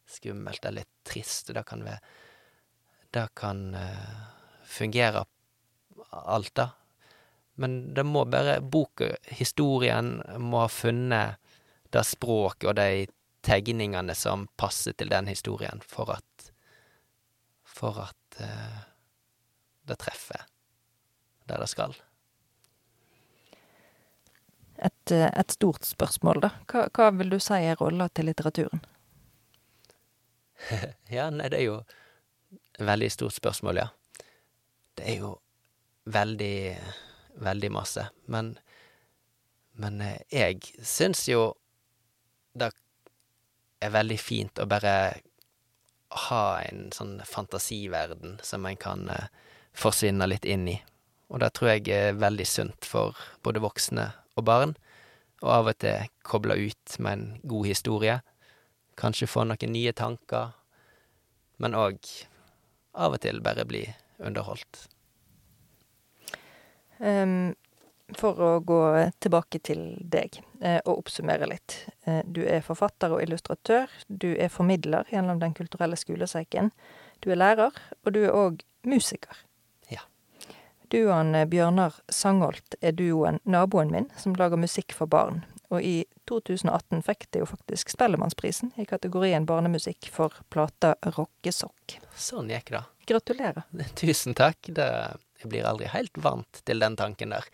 skummelt 0.10 0.66
eller 0.66 0.88
trist, 1.08 1.52
det 1.54 1.66
kan 1.66 1.84
være 1.86 2.00
Det 3.12 3.28
kan 3.36 3.76
uh, 3.76 4.20
fungere 4.66 5.26
alt, 6.12 6.56
da. 6.56 6.70
Men 7.60 7.94
det 7.94 8.04
må 8.04 8.26
bare 8.26 8.60
Boka, 8.62 9.16
historien, 9.24 10.22
må 10.38 10.64
ha 10.64 10.68
funnet 10.72 11.56
det 11.90 12.06
språket 12.06 12.70
og 12.70 12.78
de 12.78 13.08
tegningene 13.46 14.14
som 14.16 14.46
passer 14.60 14.94
til 14.94 15.10
den 15.12 15.28
historien, 15.28 15.82
for 15.86 16.16
at 16.18 16.26
For 17.70 17.96
at 18.02 18.42
uh, 18.42 18.80
det 19.88 19.98
treffer 20.02 20.46
der 21.48 21.62
det 21.62 21.70
skal. 21.70 21.96
Et, 24.78 25.12
eh, 25.12 25.30
et 25.40 25.52
stort 25.52 25.86
spørsmål, 25.86 26.42
da. 26.46 26.50
Hva, 26.72 26.86
hva, 26.96 27.10
vil 27.20 27.34
du 27.34 27.40
si 27.44 27.58
er 27.58 27.80
rolla 27.82 28.08
til 28.08 28.30
litteraturen? 28.30 28.84
ja, 31.18 31.30
nei, 31.34 31.50
det 31.52 31.60
er 31.60 31.66
jo 31.66 31.80
veldig 32.80 33.12
stort 33.12 33.36
spørsmål, 33.36 33.82
ja. 33.84 33.88
Det 34.96 35.08
er 35.08 35.22
jo 35.24 35.34
veldig, 36.10 36.78
veldig 37.46 37.72
masse. 37.72 38.06
Men, 38.26 38.54
men 39.80 40.02
eh, 40.02 40.22
jeg 40.32 40.62
syns 40.84 41.28
jo 41.30 41.54
det 42.60 42.72
er 43.80 43.94
veldig 43.94 44.20
fint 44.20 44.60
å 44.60 44.68
bare 44.68 44.94
ha 46.28 46.44
en 46.66 46.90
sånn 46.92 47.20
fantasiverden 47.26 48.40
som 48.44 48.66
en 48.66 48.78
kan 48.80 49.06
uh, 49.14 49.28
forsvinne 49.78 50.26
litt 50.28 50.48
inn 50.50 50.66
i. 50.72 50.78
Og 51.30 51.44
det 51.44 51.52
tror 51.54 51.76
jeg 51.76 51.86
er 51.94 52.18
veldig 52.18 52.48
sunt 52.50 52.88
for 52.90 53.18
både 53.46 53.62
voksne 53.62 54.08
og 54.36 54.48
barn. 54.50 54.74
Og 55.46 55.52
av 55.54 55.70
og 55.72 55.78
til 55.80 56.10
koble 56.26 56.58
ut 56.58 56.98
med 57.00 57.14
en 57.14 57.28
god 57.48 57.70
historie. 57.70 58.18
Kanskje 59.00 59.30
få 59.30 59.46
noen 59.46 59.72
nye 59.72 59.94
tanker. 59.96 60.56
Men 61.62 61.78
òg 61.78 62.02
av 62.94 63.18
og 63.18 63.22
til 63.24 63.42
bare 63.46 63.66
bli 63.70 63.84
underholdt. 64.20 64.88
Um, 67.00 67.54
for 68.18 68.40
å 68.42 68.50
gå 68.66 68.80
tilbake 69.22 69.60
til 69.64 69.84
deg 70.02 70.40
eh, 70.62 70.80
og 70.86 71.04
oppsummere 71.04 71.50
litt. 71.50 71.76
Eh, 72.06 72.22
du 72.26 72.42
er 72.48 72.64
forfatter 72.66 73.14
og 73.14 73.24
illustratør. 73.24 73.92
Du 74.08 74.32
er 74.36 74.52
formidler 74.54 75.10
gjennom 75.14 75.42
Den 75.42 75.54
kulturelle 75.58 76.00
skolesekken. 76.00 76.72
Du 77.22 77.30
er 77.32 77.40
lærer, 77.40 77.76
og 78.06 78.14
du 78.16 78.24
er 78.24 78.36
òg 78.36 78.64
musiker. 78.88 79.44
Ja. 79.92 80.06
Du 80.90 81.12
han, 81.12 81.36
eh, 81.36 81.48
Bjørnar 81.50 82.02
Sangholt 82.10 82.80
er 82.82 82.98
duoen 82.98 83.40
Naboen 83.46 83.94
min, 83.94 84.10
som 84.18 84.38
lager 84.40 84.58
musikk 84.58 84.96
for 84.96 85.06
barn. 85.06 85.44
Og 85.70 85.84
i 85.86 86.06
2018 86.30 87.04
fikk 87.06 87.28
de 87.34 87.44
jo 87.44 87.48
faktisk 87.50 87.92
Spellemannsprisen 87.94 88.72
i 88.82 88.86
kategorien 88.90 89.46
barnemusikk 89.46 90.08
for 90.14 90.34
plata 90.50 90.96
Rockesokk. 91.14 92.00
Sånn 92.18 92.50
gikk 92.50 92.72
det. 92.74 92.84
Gratulerer. 93.10 93.68
Tusen 94.00 94.34
takk. 94.38 94.58
Det, 94.66 94.88
jeg 95.42 95.52
blir 95.52 95.68
aldri 95.70 95.92
helt 95.94 96.18
vant 96.18 96.64
til 96.66 96.82
den 96.82 96.98
tanken 96.98 97.36
der. 97.36 97.46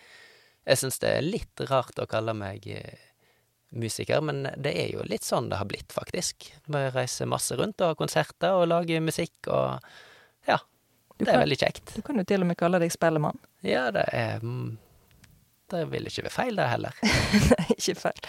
Jeg 0.66 0.80
syns 0.82 1.02
det 1.04 1.12
er 1.18 1.28
litt 1.28 1.66
rart 1.70 2.00
å 2.02 2.08
kalle 2.10 2.34
meg 2.34 2.64
eh, 2.72 2.96
musiker, 3.76 4.24
men 4.26 4.48
det 4.58 4.72
er 4.80 4.94
jo 4.96 5.04
litt 5.06 5.28
sånn 5.28 5.52
det 5.52 5.60
har 5.60 5.68
blitt, 5.70 5.92
faktisk. 5.94 6.48
Bare 6.72 6.94
reise 6.96 7.28
masse 7.30 7.54
rundt 7.60 7.84
og 7.84 7.92
har 7.92 8.00
konserter 8.00 8.56
og 8.56 8.70
lage 8.72 9.02
musikk 9.04 9.52
og 9.52 9.84
Ja. 10.48 10.60
Du 11.18 11.24
Det 11.24 11.32
er 11.32 11.40
veldig 11.46 11.58
kjekt. 11.58 11.92
du 11.96 12.02
kan 12.04 12.18
jo 12.20 12.26
til 12.28 12.42
og 12.44 12.48
med 12.50 12.58
kalle 12.60 12.80
deg 12.82 12.92
spellemann. 12.92 13.38
Ja, 13.64 13.86
det 13.96 14.04
er 14.12 14.42
mm, 14.44 14.74
Det 15.72 15.82
vil 15.90 16.06
ikke 16.06 16.28
være 16.28 16.34
feil, 16.34 16.60
det 16.60 16.68
heller. 16.70 16.98
Nei, 17.56 17.66
ikke 17.74 17.96
feil. 17.98 18.20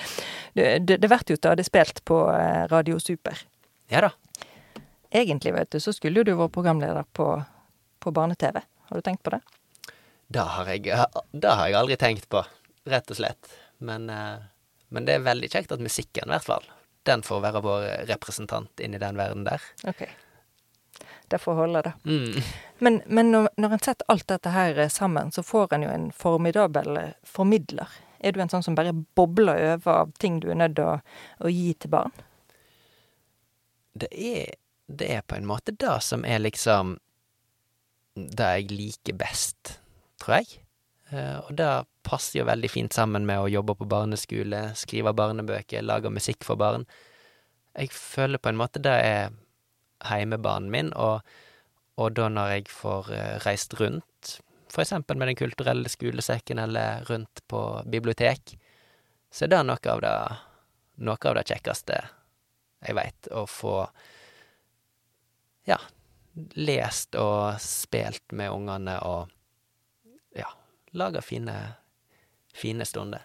Det, 0.56 0.68
det, 0.88 0.96
det 1.02 1.10
blir 1.10 1.34
jo 1.34 1.38
stadig 1.38 1.66
spilt 1.68 2.00
på 2.08 2.22
eh, 2.32 2.64
Radio 2.72 2.98
Super. 3.02 3.42
Ja 3.92 4.06
da. 4.06 4.10
Egentlig, 5.12 5.52
vet 5.54 5.70
du, 5.70 5.78
så 5.80 5.92
skulle 5.94 6.20
jo 6.20 6.26
du 6.26 6.32
vært 6.38 6.54
programleder 6.54 7.06
på, 7.16 7.28
på 8.02 8.12
barne-TV. 8.16 8.62
Har 8.88 8.98
du 8.98 9.04
tenkt 9.04 9.22
på 9.26 9.34
det? 9.36 9.42
Det 10.32 10.42
har 10.42 10.72
jeg, 10.72 10.88
det 11.32 11.52
har 11.52 11.68
jeg 11.68 11.78
aldri 11.78 11.96
tenkt 12.00 12.28
på, 12.32 12.42
rett 12.90 13.12
og 13.12 13.20
slett. 13.20 13.52
Men, 13.78 14.08
eh, 14.10 14.40
men 14.88 15.06
det 15.06 15.18
er 15.18 15.28
veldig 15.28 15.52
kjekt 15.52 15.76
at 15.76 15.84
musikken, 15.84 16.26
i 16.26 16.34
hvert 16.34 16.48
fall, 16.48 16.66
den 17.06 17.22
får 17.22 17.44
være 17.44 17.62
vår 17.62 17.84
representant 18.10 18.82
inn 18.82 18.96
i 18.96 19.02
den 19.02 19.20
verden 19.20 19.44
der. 19.46 19.62
Ok. 19.86 20.06
Det 21.28 21.38
får 21.42 21.54
holde, 21.58 21.82
da. 21.82 21.92
Mm. 22.04 22.42
Men, 22.78 23.00
men 23.06 23.30
når, 23.32 23.48
når 23.58 23.72
en 23.74 23.82
setter 23.82 24.06
alt 24.12 24.26
dette 24.30 24.50
her 24.54 24.78
eh, 24.78 24.90
sammen, 24.92 25.32
så 25.34 25.42
får 25.42 25.72
en 25.74 25.86
jo 25.86 25.90
en 25.90 26.10
formidabel 26.14 26.98
eh, 27.00 27.14
formidler. 27.26 27.88
Er 28.20 28.32
du 28.32 28.40
en 28.40 28.52
sånn 28.52 28.62
som 28.62 28.76
bare 28.78 28.92
bobler 29.18 29.58
over 29.74 29.90
av 30.04 30.12
ting 30.22 30.38
du 30.40 30.46
er 30.50 30.60
nødt 30.60 30.76
til 30.78 30.86
å, 30.86 31.00
å 31.42 31.50
gi 31.52 31.72
til 31.74 31.90
barn? 31.92 32.14
Det 33.96 34.08
er, 34.12 34.54
det 34.86 35.08
er 35.16 35.24
på 35.26 35.38
en 35.38 35.48
måte 35.48 35.74
det 35.74 35.96
som 36.04 36.24
er 36.28 36.42
liksom 36.44 36.94
det 38.16 38.46
jeg 38.60 38.70
liker 38.72 39.18
best, 39.20 39.74
tror 40.22 40.38
jeg. 40.38 40.60
Eh, 41.10 41.36
Og 41.42 41.50
det 41.58 41.70
passer 42.06 42.40
jo 42.40 42.46
veldig 42.48 42.70
fint 42.70 42.94
sammen 42.94 43.26
med 43.26 43.40
å 43.42 43.50
jobbe 43.50 43.74
på 43.80 43.88
barneskole, 43.90 44.68
skrive 44.78 45.12
barnebøker, 45.16 45.82
lage 45.82 46.12
musikk 46.12 46.46
for 46.46 46.60
barn. 46.60 46.86
Jeg 47.76 47.90
føler 47.92 48.40
på 48.40 48.52
en 48.52 48.60
måte 48.60 48.80
det 48.80 48.94
er 49.04 49.34
heimebanen 50.04 50.70
min, 50.72 50.92
og, 50.94 51.22
og 51.96 52.12
da 52.16 52.28
når 52.32 52.52
jeg 52.56 52.68
får 52.72 53.10
eh, 53.14 53.36
reist 53.46 53.78
rundt, 53.80 54.36
for 54.72 54.82
eksempel 54.82 55.16
med 55.16 55.30
Den 55.30 55.38
kulturelle 55.38 55.88
skolesekken 55.88 56.58
eller 56.58 57.04
rundt 57.08 57.40
på 57.48 57.62
bibliotek, 57.86 58.58
så 59.30 59.44
er 59.46 59.54
det 59.54 59.62
noe 59.64 59.92
av 59.92 60.02
det, 60.04 60.16
noe 61.06 61.28
av 61.30 61.36
det 61.38 61.46
kjekkeste 61.48 62.00
jeg 62.86 62.96
veit, 62.96 63.28
å 63.32 63.46
få 63.48 63.76
ja, 65.66 65.78
lest 66.60 67.16
og 67.18 67.56
spilt 67.62 68.34
med 68.36 68.52
ungene 68.52 68.98
og 69.06 69.32
ja, 70.36 70.50
laga 70.92 71.22
fine, 71.24 71.56
fine 72.54 72.86
stunder. 72.86 73.24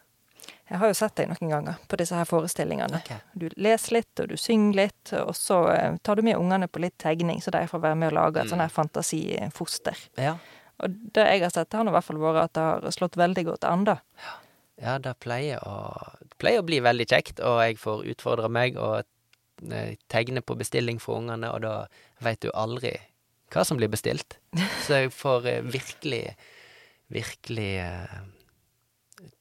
Jeg 0.72 0.80
har 0.80 0.88
jo 0.88 0.96
sett 0.96 1.16
deg 1.20 1.28
noen 1.28 1.50
ganger 1.52 1.80
på 1.92 1.98
disse 2.00 2.16
her 2.16 2.28
forestillingene. 2.30 3.02
Okay. 3.04 3.18
Du 3.36 3.50
leser 3.60 3.98
litt, 3.98 4.12
og 4.24 4.30
du 4.32 4.38
synger 4.40 4.78
litt, 4.86 5.12
og 5.20 5.34
så 5.36 5.58
eh, 5.74 5.98
tar 6.02 6.16
du 6.16 6.22
med 6.24 6.38
ungene 6.40 6.70
på 6.72 6.80
litt 6.80 6.96
tegning, 7.02 7.42
så 7.44 7.52
de 7.52 7.66
får 7.68 7.82
være 7.84 7.98
med 8.00 8.14
og 8.14 8.16
lage 8.22 8.40
et 8.40 8.48
Mm. 8.48 8.52
sånn 8.54 8.64
her 8.64 8.72
fantasifoster. 8.72 9.98
Ja. 10.18 10.38
Og 10.80 10.96
det 11.14 11.26
jeg 11.28 11.42
har 11.44 11.52
sett, 11.54 11.74
har 11.76 11.86
i 11.86 11.92
hvert 11.94 12.08
fall 12.08 12.22
vært 12.24 12.44
at 12.48 12.54
det 12.56 12.62
har 12.88 12.96
slått 12.96 13.20
veldig 13.20 13.44
godt 13.52 13.68
an, 13.68 13.84
da. 13.84 13.98
ja, 14.82 14.96
det 14.98 15.12
pleier 15.20 15.60
å, 15.68 15.76
det 16.24 16.38
pleier 16.42 16.64
å 16.64 16.66
bli 16.66 16.80
veldig 16.82 17.06
kjekt, 17.12 17.40
og 17.44 17.60
jeg 17.62 17.78
får 17.78 18.06
utfordre 18.16 18.48
meg 18.50 18.80
og 18.82 19.04
eh, 19.72 19.98
tegne 20.10 20.42
på 20.42 20.56
bestilling 20.58 20.98
for 21.04 21.20
ungene, 21.20 21.52
og 21.52 21.62
da 21.68 21.76
veit 22.24 22.40
du 22.42 22.50
aldri 22.56 22.96
hva 23.52 23.66
som 23.68 23.76
blir 23.78 23.92
bestilt. 23.92 24.40
Så 24.88 25.04
jeg 25.04 25.12
får 25.14 25.46
eh, 25.52 25.62
virkelig, 25.68 26.24
virkelig 27.12 27.74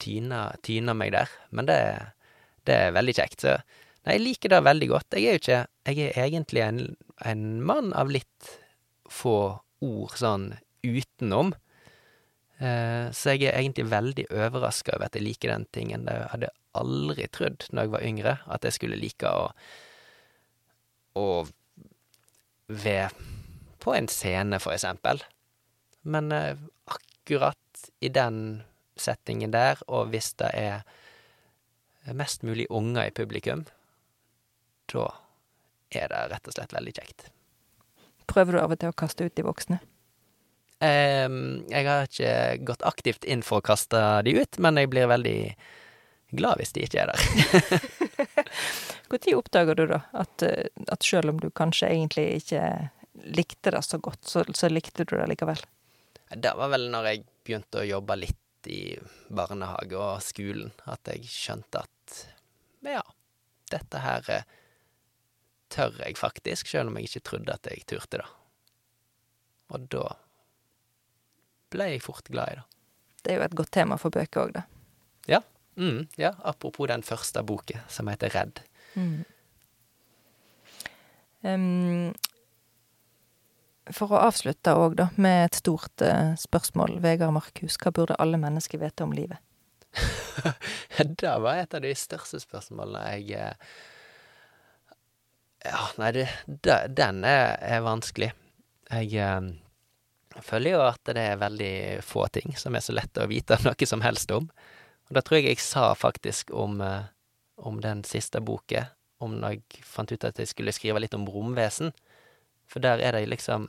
tyna 0.01 0.95
meg 0.97 1.15
der. 1.15 1.31
Men 1.51 1.69
det, 1.71 1.79
det 2.69 2.77
er 2.87 2.97
veldig 2.97 3.17
kjekt. 3.17 3.45
Så 3.45 3.57
nei, 3.59 4.17
jeg 4.17 4.25
liker 4.25 4.55
det 4.55 4.63
veldig 4.67 4.91
godt. 4.93 5.17
Jeg 5.17 5.27
er 5.27 5.39
jo 5.39 5.43
ikke 5.43 5.61
Jeg 5.91 6.13
er 6.13 6.23
egentlig 6.27 6.63
en, 6.67 6.81
en 7.27 7.45
mann 7.67 7.93
av 7.97 8.13
litt 8.13 8.55
få 9.11 9.37
ord 9.81 10.17
sånn 10.17 10.53
utenom. 10.85 11.55
Eh, 12.61 13.07
så 13.17 13.35
jeg 13.35 13.49
er 13.49 13.59
egentlig 13.59 13.89
veldig 13.91 14.27
overraska 14.31 14.97
over 14.97 15.09
at 15.09 15.17
jeg 15.17 15.27
liker 15.27 15.53
den 15.53 15.67
tingen. 15.73 16.09
Jeg 16.09 16.29
hadde 16.35 16.53
aldri 16.79 17.27
trodd 17.33 17.67
når 17.73 17.87
jeg 17.87 17.95
var 17.95 18.07
yngre, 18.07 18.35
at 18.47 18.67
jeg 18.67 18.77
skulle 18.77 19.01
like 19.01 19.27
å 19.27 19.49
å 21.19 21.43
være 22.71 23.11
på 23.83 23.95
en 23.97 24.09
scene, 24.13 24.61
for 24.63 24.75
eksempel. 24.77 25.23
Men 26.03 26.31
eh, 26.33 26.59
akkurat 26.87 27.87
i 28.01 28.11
den 28.13 28.63
settingen 29.01 29.53
der, 29.55 29.81
og 29.89 30.13
hvis 30.13 30.33
det 30.41 30.51
er 30.57 30.85
mest 32.17 32.45
mulig 32.47 32.67
unger 32.71 33.09
i 33.09 33.15
publikum, 33.15 33.65
da 34.93 35.09
er 35.91 36.11
det 36.11 36.27
rett 36.33 36.49
og 36.49 36.57
slett 36.57 36.75
veldig 36.75 36.95
kjekt. 36.97 37.31
Prøver 38.31 38.57
du 38.57 38.61
av 38.63 38.73
og 38.73 38.81
til 38.81 38.93
å 38.93 38.97
kaste 38.97 39.27
ut 39.27 39.35
de 39.37 39.47
voksne? 39.47 39.81
Um, 40.81 41.67
jeg 41.69 41.85
har 41.85 42.07
ikke 42.07 42.35
gått 42.65 42.85
aktivt 42.89 43.27
inn 43.29 43.43
for 43.45 43.61
å 43.61 43.67
kaste 43.67 43.99
de 44.25 44.39
ut, 44.39 44.61
men 44.63 44.81
jeg 44.81 44.89
blir 44.93 45.11
veldig 45.11 45.41
glad 46.39 46.61
hvis 46.61 46.73
de 46.77 46.87
ikke 46.87 47.03
er 47.03 47.11
der. 47.11 47.83
Når 49.11 49.35
oppdager 49.37 49.77
du 49.77 49.85
da 49.91 50.01
at, 50.15 50.45
at 50.47 51.05
selv 51.05 51.35
om 51.35 51.41
du 51.43 51.51
kanskje 51.51 51.91
egentlig 51.91 52.29
ikke 52.39 52.63
likte 53.35 53.75
det 53.75 53.83
så 53.85 53.99
godt, 53.99 54.23
så, 54.25 54.45
så 54.55 54.71
likte 54.71 55.05
du 55.05 55.17
det 55.19 55.27
likevel? 55.33 55.61
Det 56.31 56.53
var 56.57 56.71
vel 56.71 56.87
når 56.93 57.09
jeg 57.09 57.25
begynte 57.43 57.81
å 57.83 57.89
jobbe 57.89 58.17
litt 58.21 58.39
i 58.69 58.99
barnehage 59.33 59.97
og 59.97 60.23
skolen, 60.25 60.73
at 60.91 61.09
jeg 61.09 61.29
skjønte 61.31 61.85
at 61.85 62.19
ja, 62.85 63.03
dette 63.71 64.03
her 64.03 64.31
eh, 64.35 64.49
tør 65.71 66.01
jeg 66.03 66.19
faktisk, 66.19 66.69
selv 66.69 66.91
om 66.91 66.99
jeg 66.99 67.09
ikke 67.09 67.25
trodde 67.31 67.55
at 67.55 67.71
jeg 67.71 67.87
turte 67.89 68.21
det. 68.21 68.29
Og 69.71 69.87
da 69.93 70.05
ble 71.71 71.93
jeg 71.93 72.03
fort 72.03 72.29
glad 72.29 72.53
i 72.53 72.59
det. 72.59 72.67
Det 73.21 73.33
er 73.33 73.39
jo 73.39 73.47
et 73.47 73.59
godt 73.61 73.73
tema 73.77 73.99
for 74.01 74.13
bøker 74.15 74.47
òg, 74.47 74.55
da. 74.57 74.65
Ja, 75.29 75.43
mm, 75.77 76.09
ja, 76.19 76.33
apropos 76.43 76.89
den 76.91 77.05
første 77.07 77.43
boken, 77.47 77.85
som 77.89 78.09
heter 78.11 78.33
Redd. 78.35 78.63
Em, 81.43 82.13
for 83.97 84.15
å 84.15 84.25
avslutte 84.29 84.75
òg, 84.77 84.97
da, 84.99 85.09
med 85.21 85.47
et 85.49 85.61
stort 85.61 86.03
eh, 86.05 86.35
spørsmål. 86.39 86.99
Vegard 87.05 87.35
Markhus, 87.37 87.79
hva 87.81 87.93
burde 87.95 88.19
alle 88.23 88.41
mennesker 88.41 88.81
vite 88.83 89.07
om 89.07 89.15
livet? 89.17 89.41
Det 91.21 91.33
var 91.43 91.59
et 91.59 91.75
av 91.75 91.83
de 91.83 91.91
største 91.99 92.39
spørsmålene 92.43 93.17
jeg 93.17 93.41
eh, 93.41 93.73
Ja, 95.67 95.89
nei, 96.01 96.13
det, 96.15 96.77
den 96.97 97.25
er, 97.27 97.57
er 97.59 97.83
vanskelig. 97.85 98.31
Jeg 98.91 99.11
eh, 99.19 99.51
føler 100.47 100.77
jo 100.77 100.85
at 100.87 101.03
det 101.11 101.25
er 101.33 101.41
veldig 101.43 101.75
få 102.07 102.27
ting 102.33 102.55
som 102.59 102.77
er 102.77 102.85
så 102.85 102.95
lett 102.97 103.19
å 103.19 103.29
vite 103.31 103.59
noe 103.67 103.89
som 103.89 104.05
helst 104.07 104.33
om. 104.35 104.49
Og 105.11 105.17
det 105.17 105.25
tror 105.27 105.41
jeg 105.41 105.51
jeg 105.51 105.65
sa 105.65 105.91
faktisk 105.99 106.55
om, 106.55 106.81
eh, 106.85 107.11
om 107.59 107.83
den 107.83 108.05
siste 108.07 108.41
boka, 108.41 108.87
om 109.21 109.41
da 109.43 109.53
jeg 109.57 109.85
fant 109.85 110.13
ut 110.13 110.25
at 110.25 110.39
jeg 110.39 110.49
skulle 110.49 110.73
skrive 110.73 111.03
litt 111.03 111.17
om 111.19 111.27
romvesen. 111.29 111.93
For 112.71 112.83
der 112.83 113.03
er 113.03 113.19
det 113.19 113.27
liksom 113.29 113.69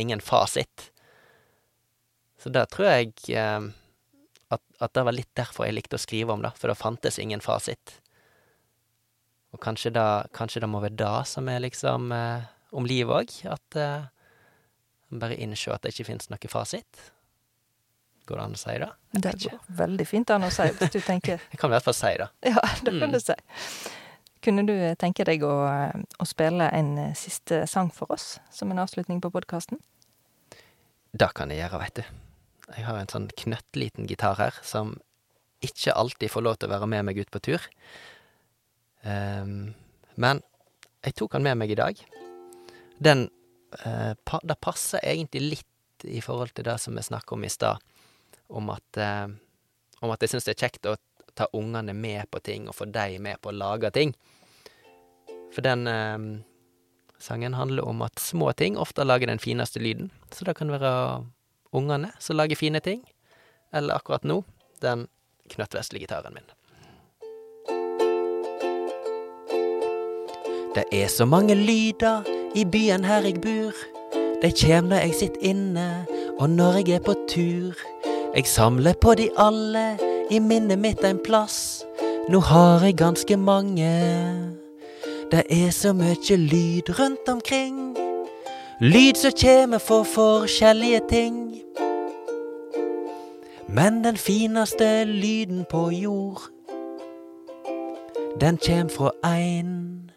ingen 0.00 0.20
fasit. 0.20 0.90
Så 2.40 2.50
det 2.52 2.66
tror 2.74 2.88
jeg 2.90 3.12
eh, 3.32 3.68
at, 4.52 4.62
at 4.80 4.92
det 4.96 5.04
var 5.06 5.16
litt 5.16 5.30
derfor 5.38 5.66
jeg 5.68 5.76
likte 5.78 5.96
å 5.98 6.02
skrive 6.02 6.34
om 6.34 6.42
det, 6.44 6.50
for 6.58 6.68
det 6.72 6.78
fantes 6.80 7.18
ingen 7.22 7.40
fasit. 7.44 8.00
Og 9.54 9.60
kanskje 9.62 9.92
det, 9.94 10.06
kanskje 10.34 10.60
det 10.64 10.68
må 10.70 10.80
være 10.82 10.98
det 10.98 11.12
som 11.30 11.48
er 11.48 11.62
liksom 11.62 12.10
eh, 12.12 12.44
om 12.74 12.86
livet 12.90 13.14
òg, 13.22 13.34
at 13.54 13.78
eh, 13.78 14.06
bare 15.14 15.36
innse 15.38 15.70
at 15.70 15.84
det 15.86 15.92
ikke 15.94 16.08
finnes 16.10 16.30
noe 16.32 16.50
fasit. 16.50 17.04
Går 18.26 18.40
det 18.40 18.44
an 18.48 18.54
å 18.56 18.58
si 18.58 18.74
det? 18.80 18.88
Det 19.20 19.32
går 19.44 19.58
veldig 19.78 20.06
fint 20.08 20.30
an 20.32 20.46
å 20.46 20.50
si, 20.52 20.64
hvis 20.78 20.94
du 20.94 21.00
tenker 21.04 21.38
Jeg 21.52 21.60
kan 21.60 21.70
i 21.70 21.76
hvert 21.76 21.84
fall 21.86 21.96
si 21.98 22.12
det. 22.18 22.28
Ja, 22.50 22.62
det 22.82 22.94
kan 22.98 23.10
Mm. 23.10 23.12
du 23.14 23.20
si. 23.20 23.36
Kunne 24.44 24.66
du 24.68 24.74
tenke 25.00 25.24
deg 25.24 25.44
å, 25.46 25.54
eh, 25.70 26.04
å 26.20 26.26
spille 26.28 26.68
en 26.76 26.90
eh, 27.00 27.16
siste 27.16 27.62
sang 27.70 27.90
for 27.94 28.12
oss, 28.12 28.38
som 28.52 28.72
en 28.72 28.82
avslutning 28.82 29.22
på 29.24 29.32
podkasten? 29.32 29.80
Det 31.14 31.30
kan 31.36 31.52
jeg 31.52 31.62
gjøre, 31.62 31.80
veit 31.80 32.00
du. 32.00 32.04
Jeg 32.74 32.84
har 32.84 32.98
en 32.98 33.08
sånn 33.08 33.28
knøttliten 33.40 34.08
gitar 34.10 34.36
her, 34.40 34.58
som 34.66 34.98
ikke 35.64 35.94
alltid 35.96 36.32
får 36.32 36.44
lov 36.44 36.58
til 36.58 36.68
å 36.68 36.74
være 36.74 36.88
med 36.90 37.06
meg 37.08 37.20
ut 37.22 37.30
på 37.32 37.40
tur. 37.44 37.64
Um, 39.04 39.72
men 40.20 40.40
jeg 41.04 41.16
tok 41.20 41.36
han 41.36 41.44
med 41.44 41.60
meg 41.60 41.72
i 41.72 41.78
dag. 41.78 42.00
Den 43.00 43.26
uh, 43.84 44.12
pa, 44.24 44.40
Det 44.44 44.56
passer 44.64 45.04
egentlig 45.04 45.42
litt 45.44 46.08
i 46.08 46.20
forhold 46.24 46.52
til 46.56 46.66
det 46.68 46.76
som 46.82 46.96
vi 46.96 47.04
snakka 47.04 47.36
om 47.36 47.44
i 47.44 47.52
stad, 47.52 47.80
om 48.48 48.72
at 48.74 49.00
uh, 49.00 49.28
om 50.04 50.12
at 50.12 50.24
jeg 50.24 50.34
syns 50.34 50.48
det 50.48 50.56
er 50.56 50.66
kjekt 50.66 50.88
å 50.88 50.96
ta 51.34 51.48
ungene 51.52 51.94
med 51.94 52.30
på 52.30 52.40
ting, 52.40 52.68
og 52.68 52.74
få 52.74 52.88
dem 52.90 53.22
med 53.22 53.40
på 53.42 53.50
å 53.50 53.56
lage 53.56 53.90
ting. 53.94 54.14
For 55.54 55.62
den 55.62 55.86
eh, 55.86 56.18
sangen 57.18 57.54
handler 57.54 57.86
om 57.88 58.02
at 58.02 58.18
små 58.18 58.52
ting 58.52 58.78
ofte 58.78 59.04
lager 59.04 59.30
den 59.30 59.38
fineste 59.38 59.80
lyden. 59.80 60.10
Så 60.32 60.44
det 60.44 60.56
kan 60.58 60.72
være 60.72 61.24
ungene 61.74 62.12
som 62.18 62.36
lager 62.36 62.58
fine 62.58 62.80
ting, 62.80 63.04
eller 63.72 63.98
akkurat 63.98 64.24
nå 64.24 64.42
den 64.82 65.08
knøttvesle 65.50 65.98
gitaren 66.02 66.34
min. 66.34 66.46
Det 70.74 70.84
er 70.90 71.06
så 71.08 71.24
mange 71.24 71.54
lyder 71.54 72.26
i 72.54 72.64
byen 72.64 73.04
her 73.06 73.22
jeg 73.22 73.38
bor. 73.42 73.76
De 74.42 74.50
kjem 74.50 74.90
når 74.90 75.04
jeg 75.04 75.14
sitter 75.20 75.44
inne, 75.52 75.86
og 76.38 76.50
når 76.50 76.80
jeg 76.80 76.96
er 76.98 77.04
på 77.06 77.14
tur. 77.30 77.78
Jeg 78.34 78.46
samler 78.50 78.98
på 78.98 79.14
de 79.14 79.28
alle 79.38 80.13
i 80.30 80.38
minnet 80.38 80.78
mitt 80.78 81.04
en 81.04 81.18
plass. 81.24 81.84
Nå 82.28 82.40
har 82.40 82.84
jeg 82.84 82.96
ganske 82.96 83.36
mange. 83.36 83.90
Det 85.30 85.42
er 85.50 85.70
så 85.70 85.92
mye 85.92 86.36
lyd 86.36 86.98
rundt 86.98 87.28
omkring. 87.28 87.96
Lyd 88.80 89.14
som 89.14 89.32
kjem 89.32 89.78
for 89.80 90.02
forskjellige 90.02 91.00
ting. 91.08 91.40
Men 93.68 94.04
den 94.04 94.16
fineste 94.16 95.04
lyden 95.04 95.64
på 95.70 95.90
jord, 95.90 96.42
den 98.40 98.58
kjem 98.58 98.90
fra 98.90 99.10
ein 99.24 100.10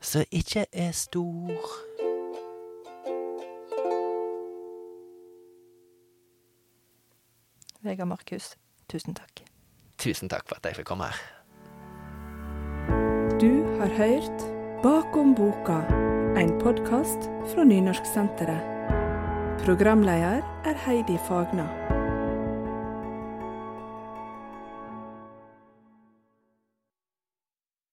som 0.00 0.24
ikke 0.30 0.66
er 0.72 0.92
stor. 0.92 1.88
Vegard 7.82 8.08
Markhus, 8.08 8.56
tusen 8.88 9.14
takk. 9.14 9.42
Tusen 9.98 10.30
takk 10.30 10.48
for 10.48 10.60
at 10.60 10.68
jeg 10.70 10.80
fikk 10.80 10.90
komme 10.92 11.10
her. 11.10 11.20
Du 13.38 13.52
har 13.78 13.92
hørt 13.98 14.46
Bakom 14.82 15.34
boka, 15.34 15.80
en 16.38 16.52
podkast 16.62 17.28
fra 17.50 17.64
Nynorsksenteret. 17.66 18.62
Programleder 19.64 20.42
er 20.64 20.82
Heidi 20.86 21.18
Fagna. 21.28 21.66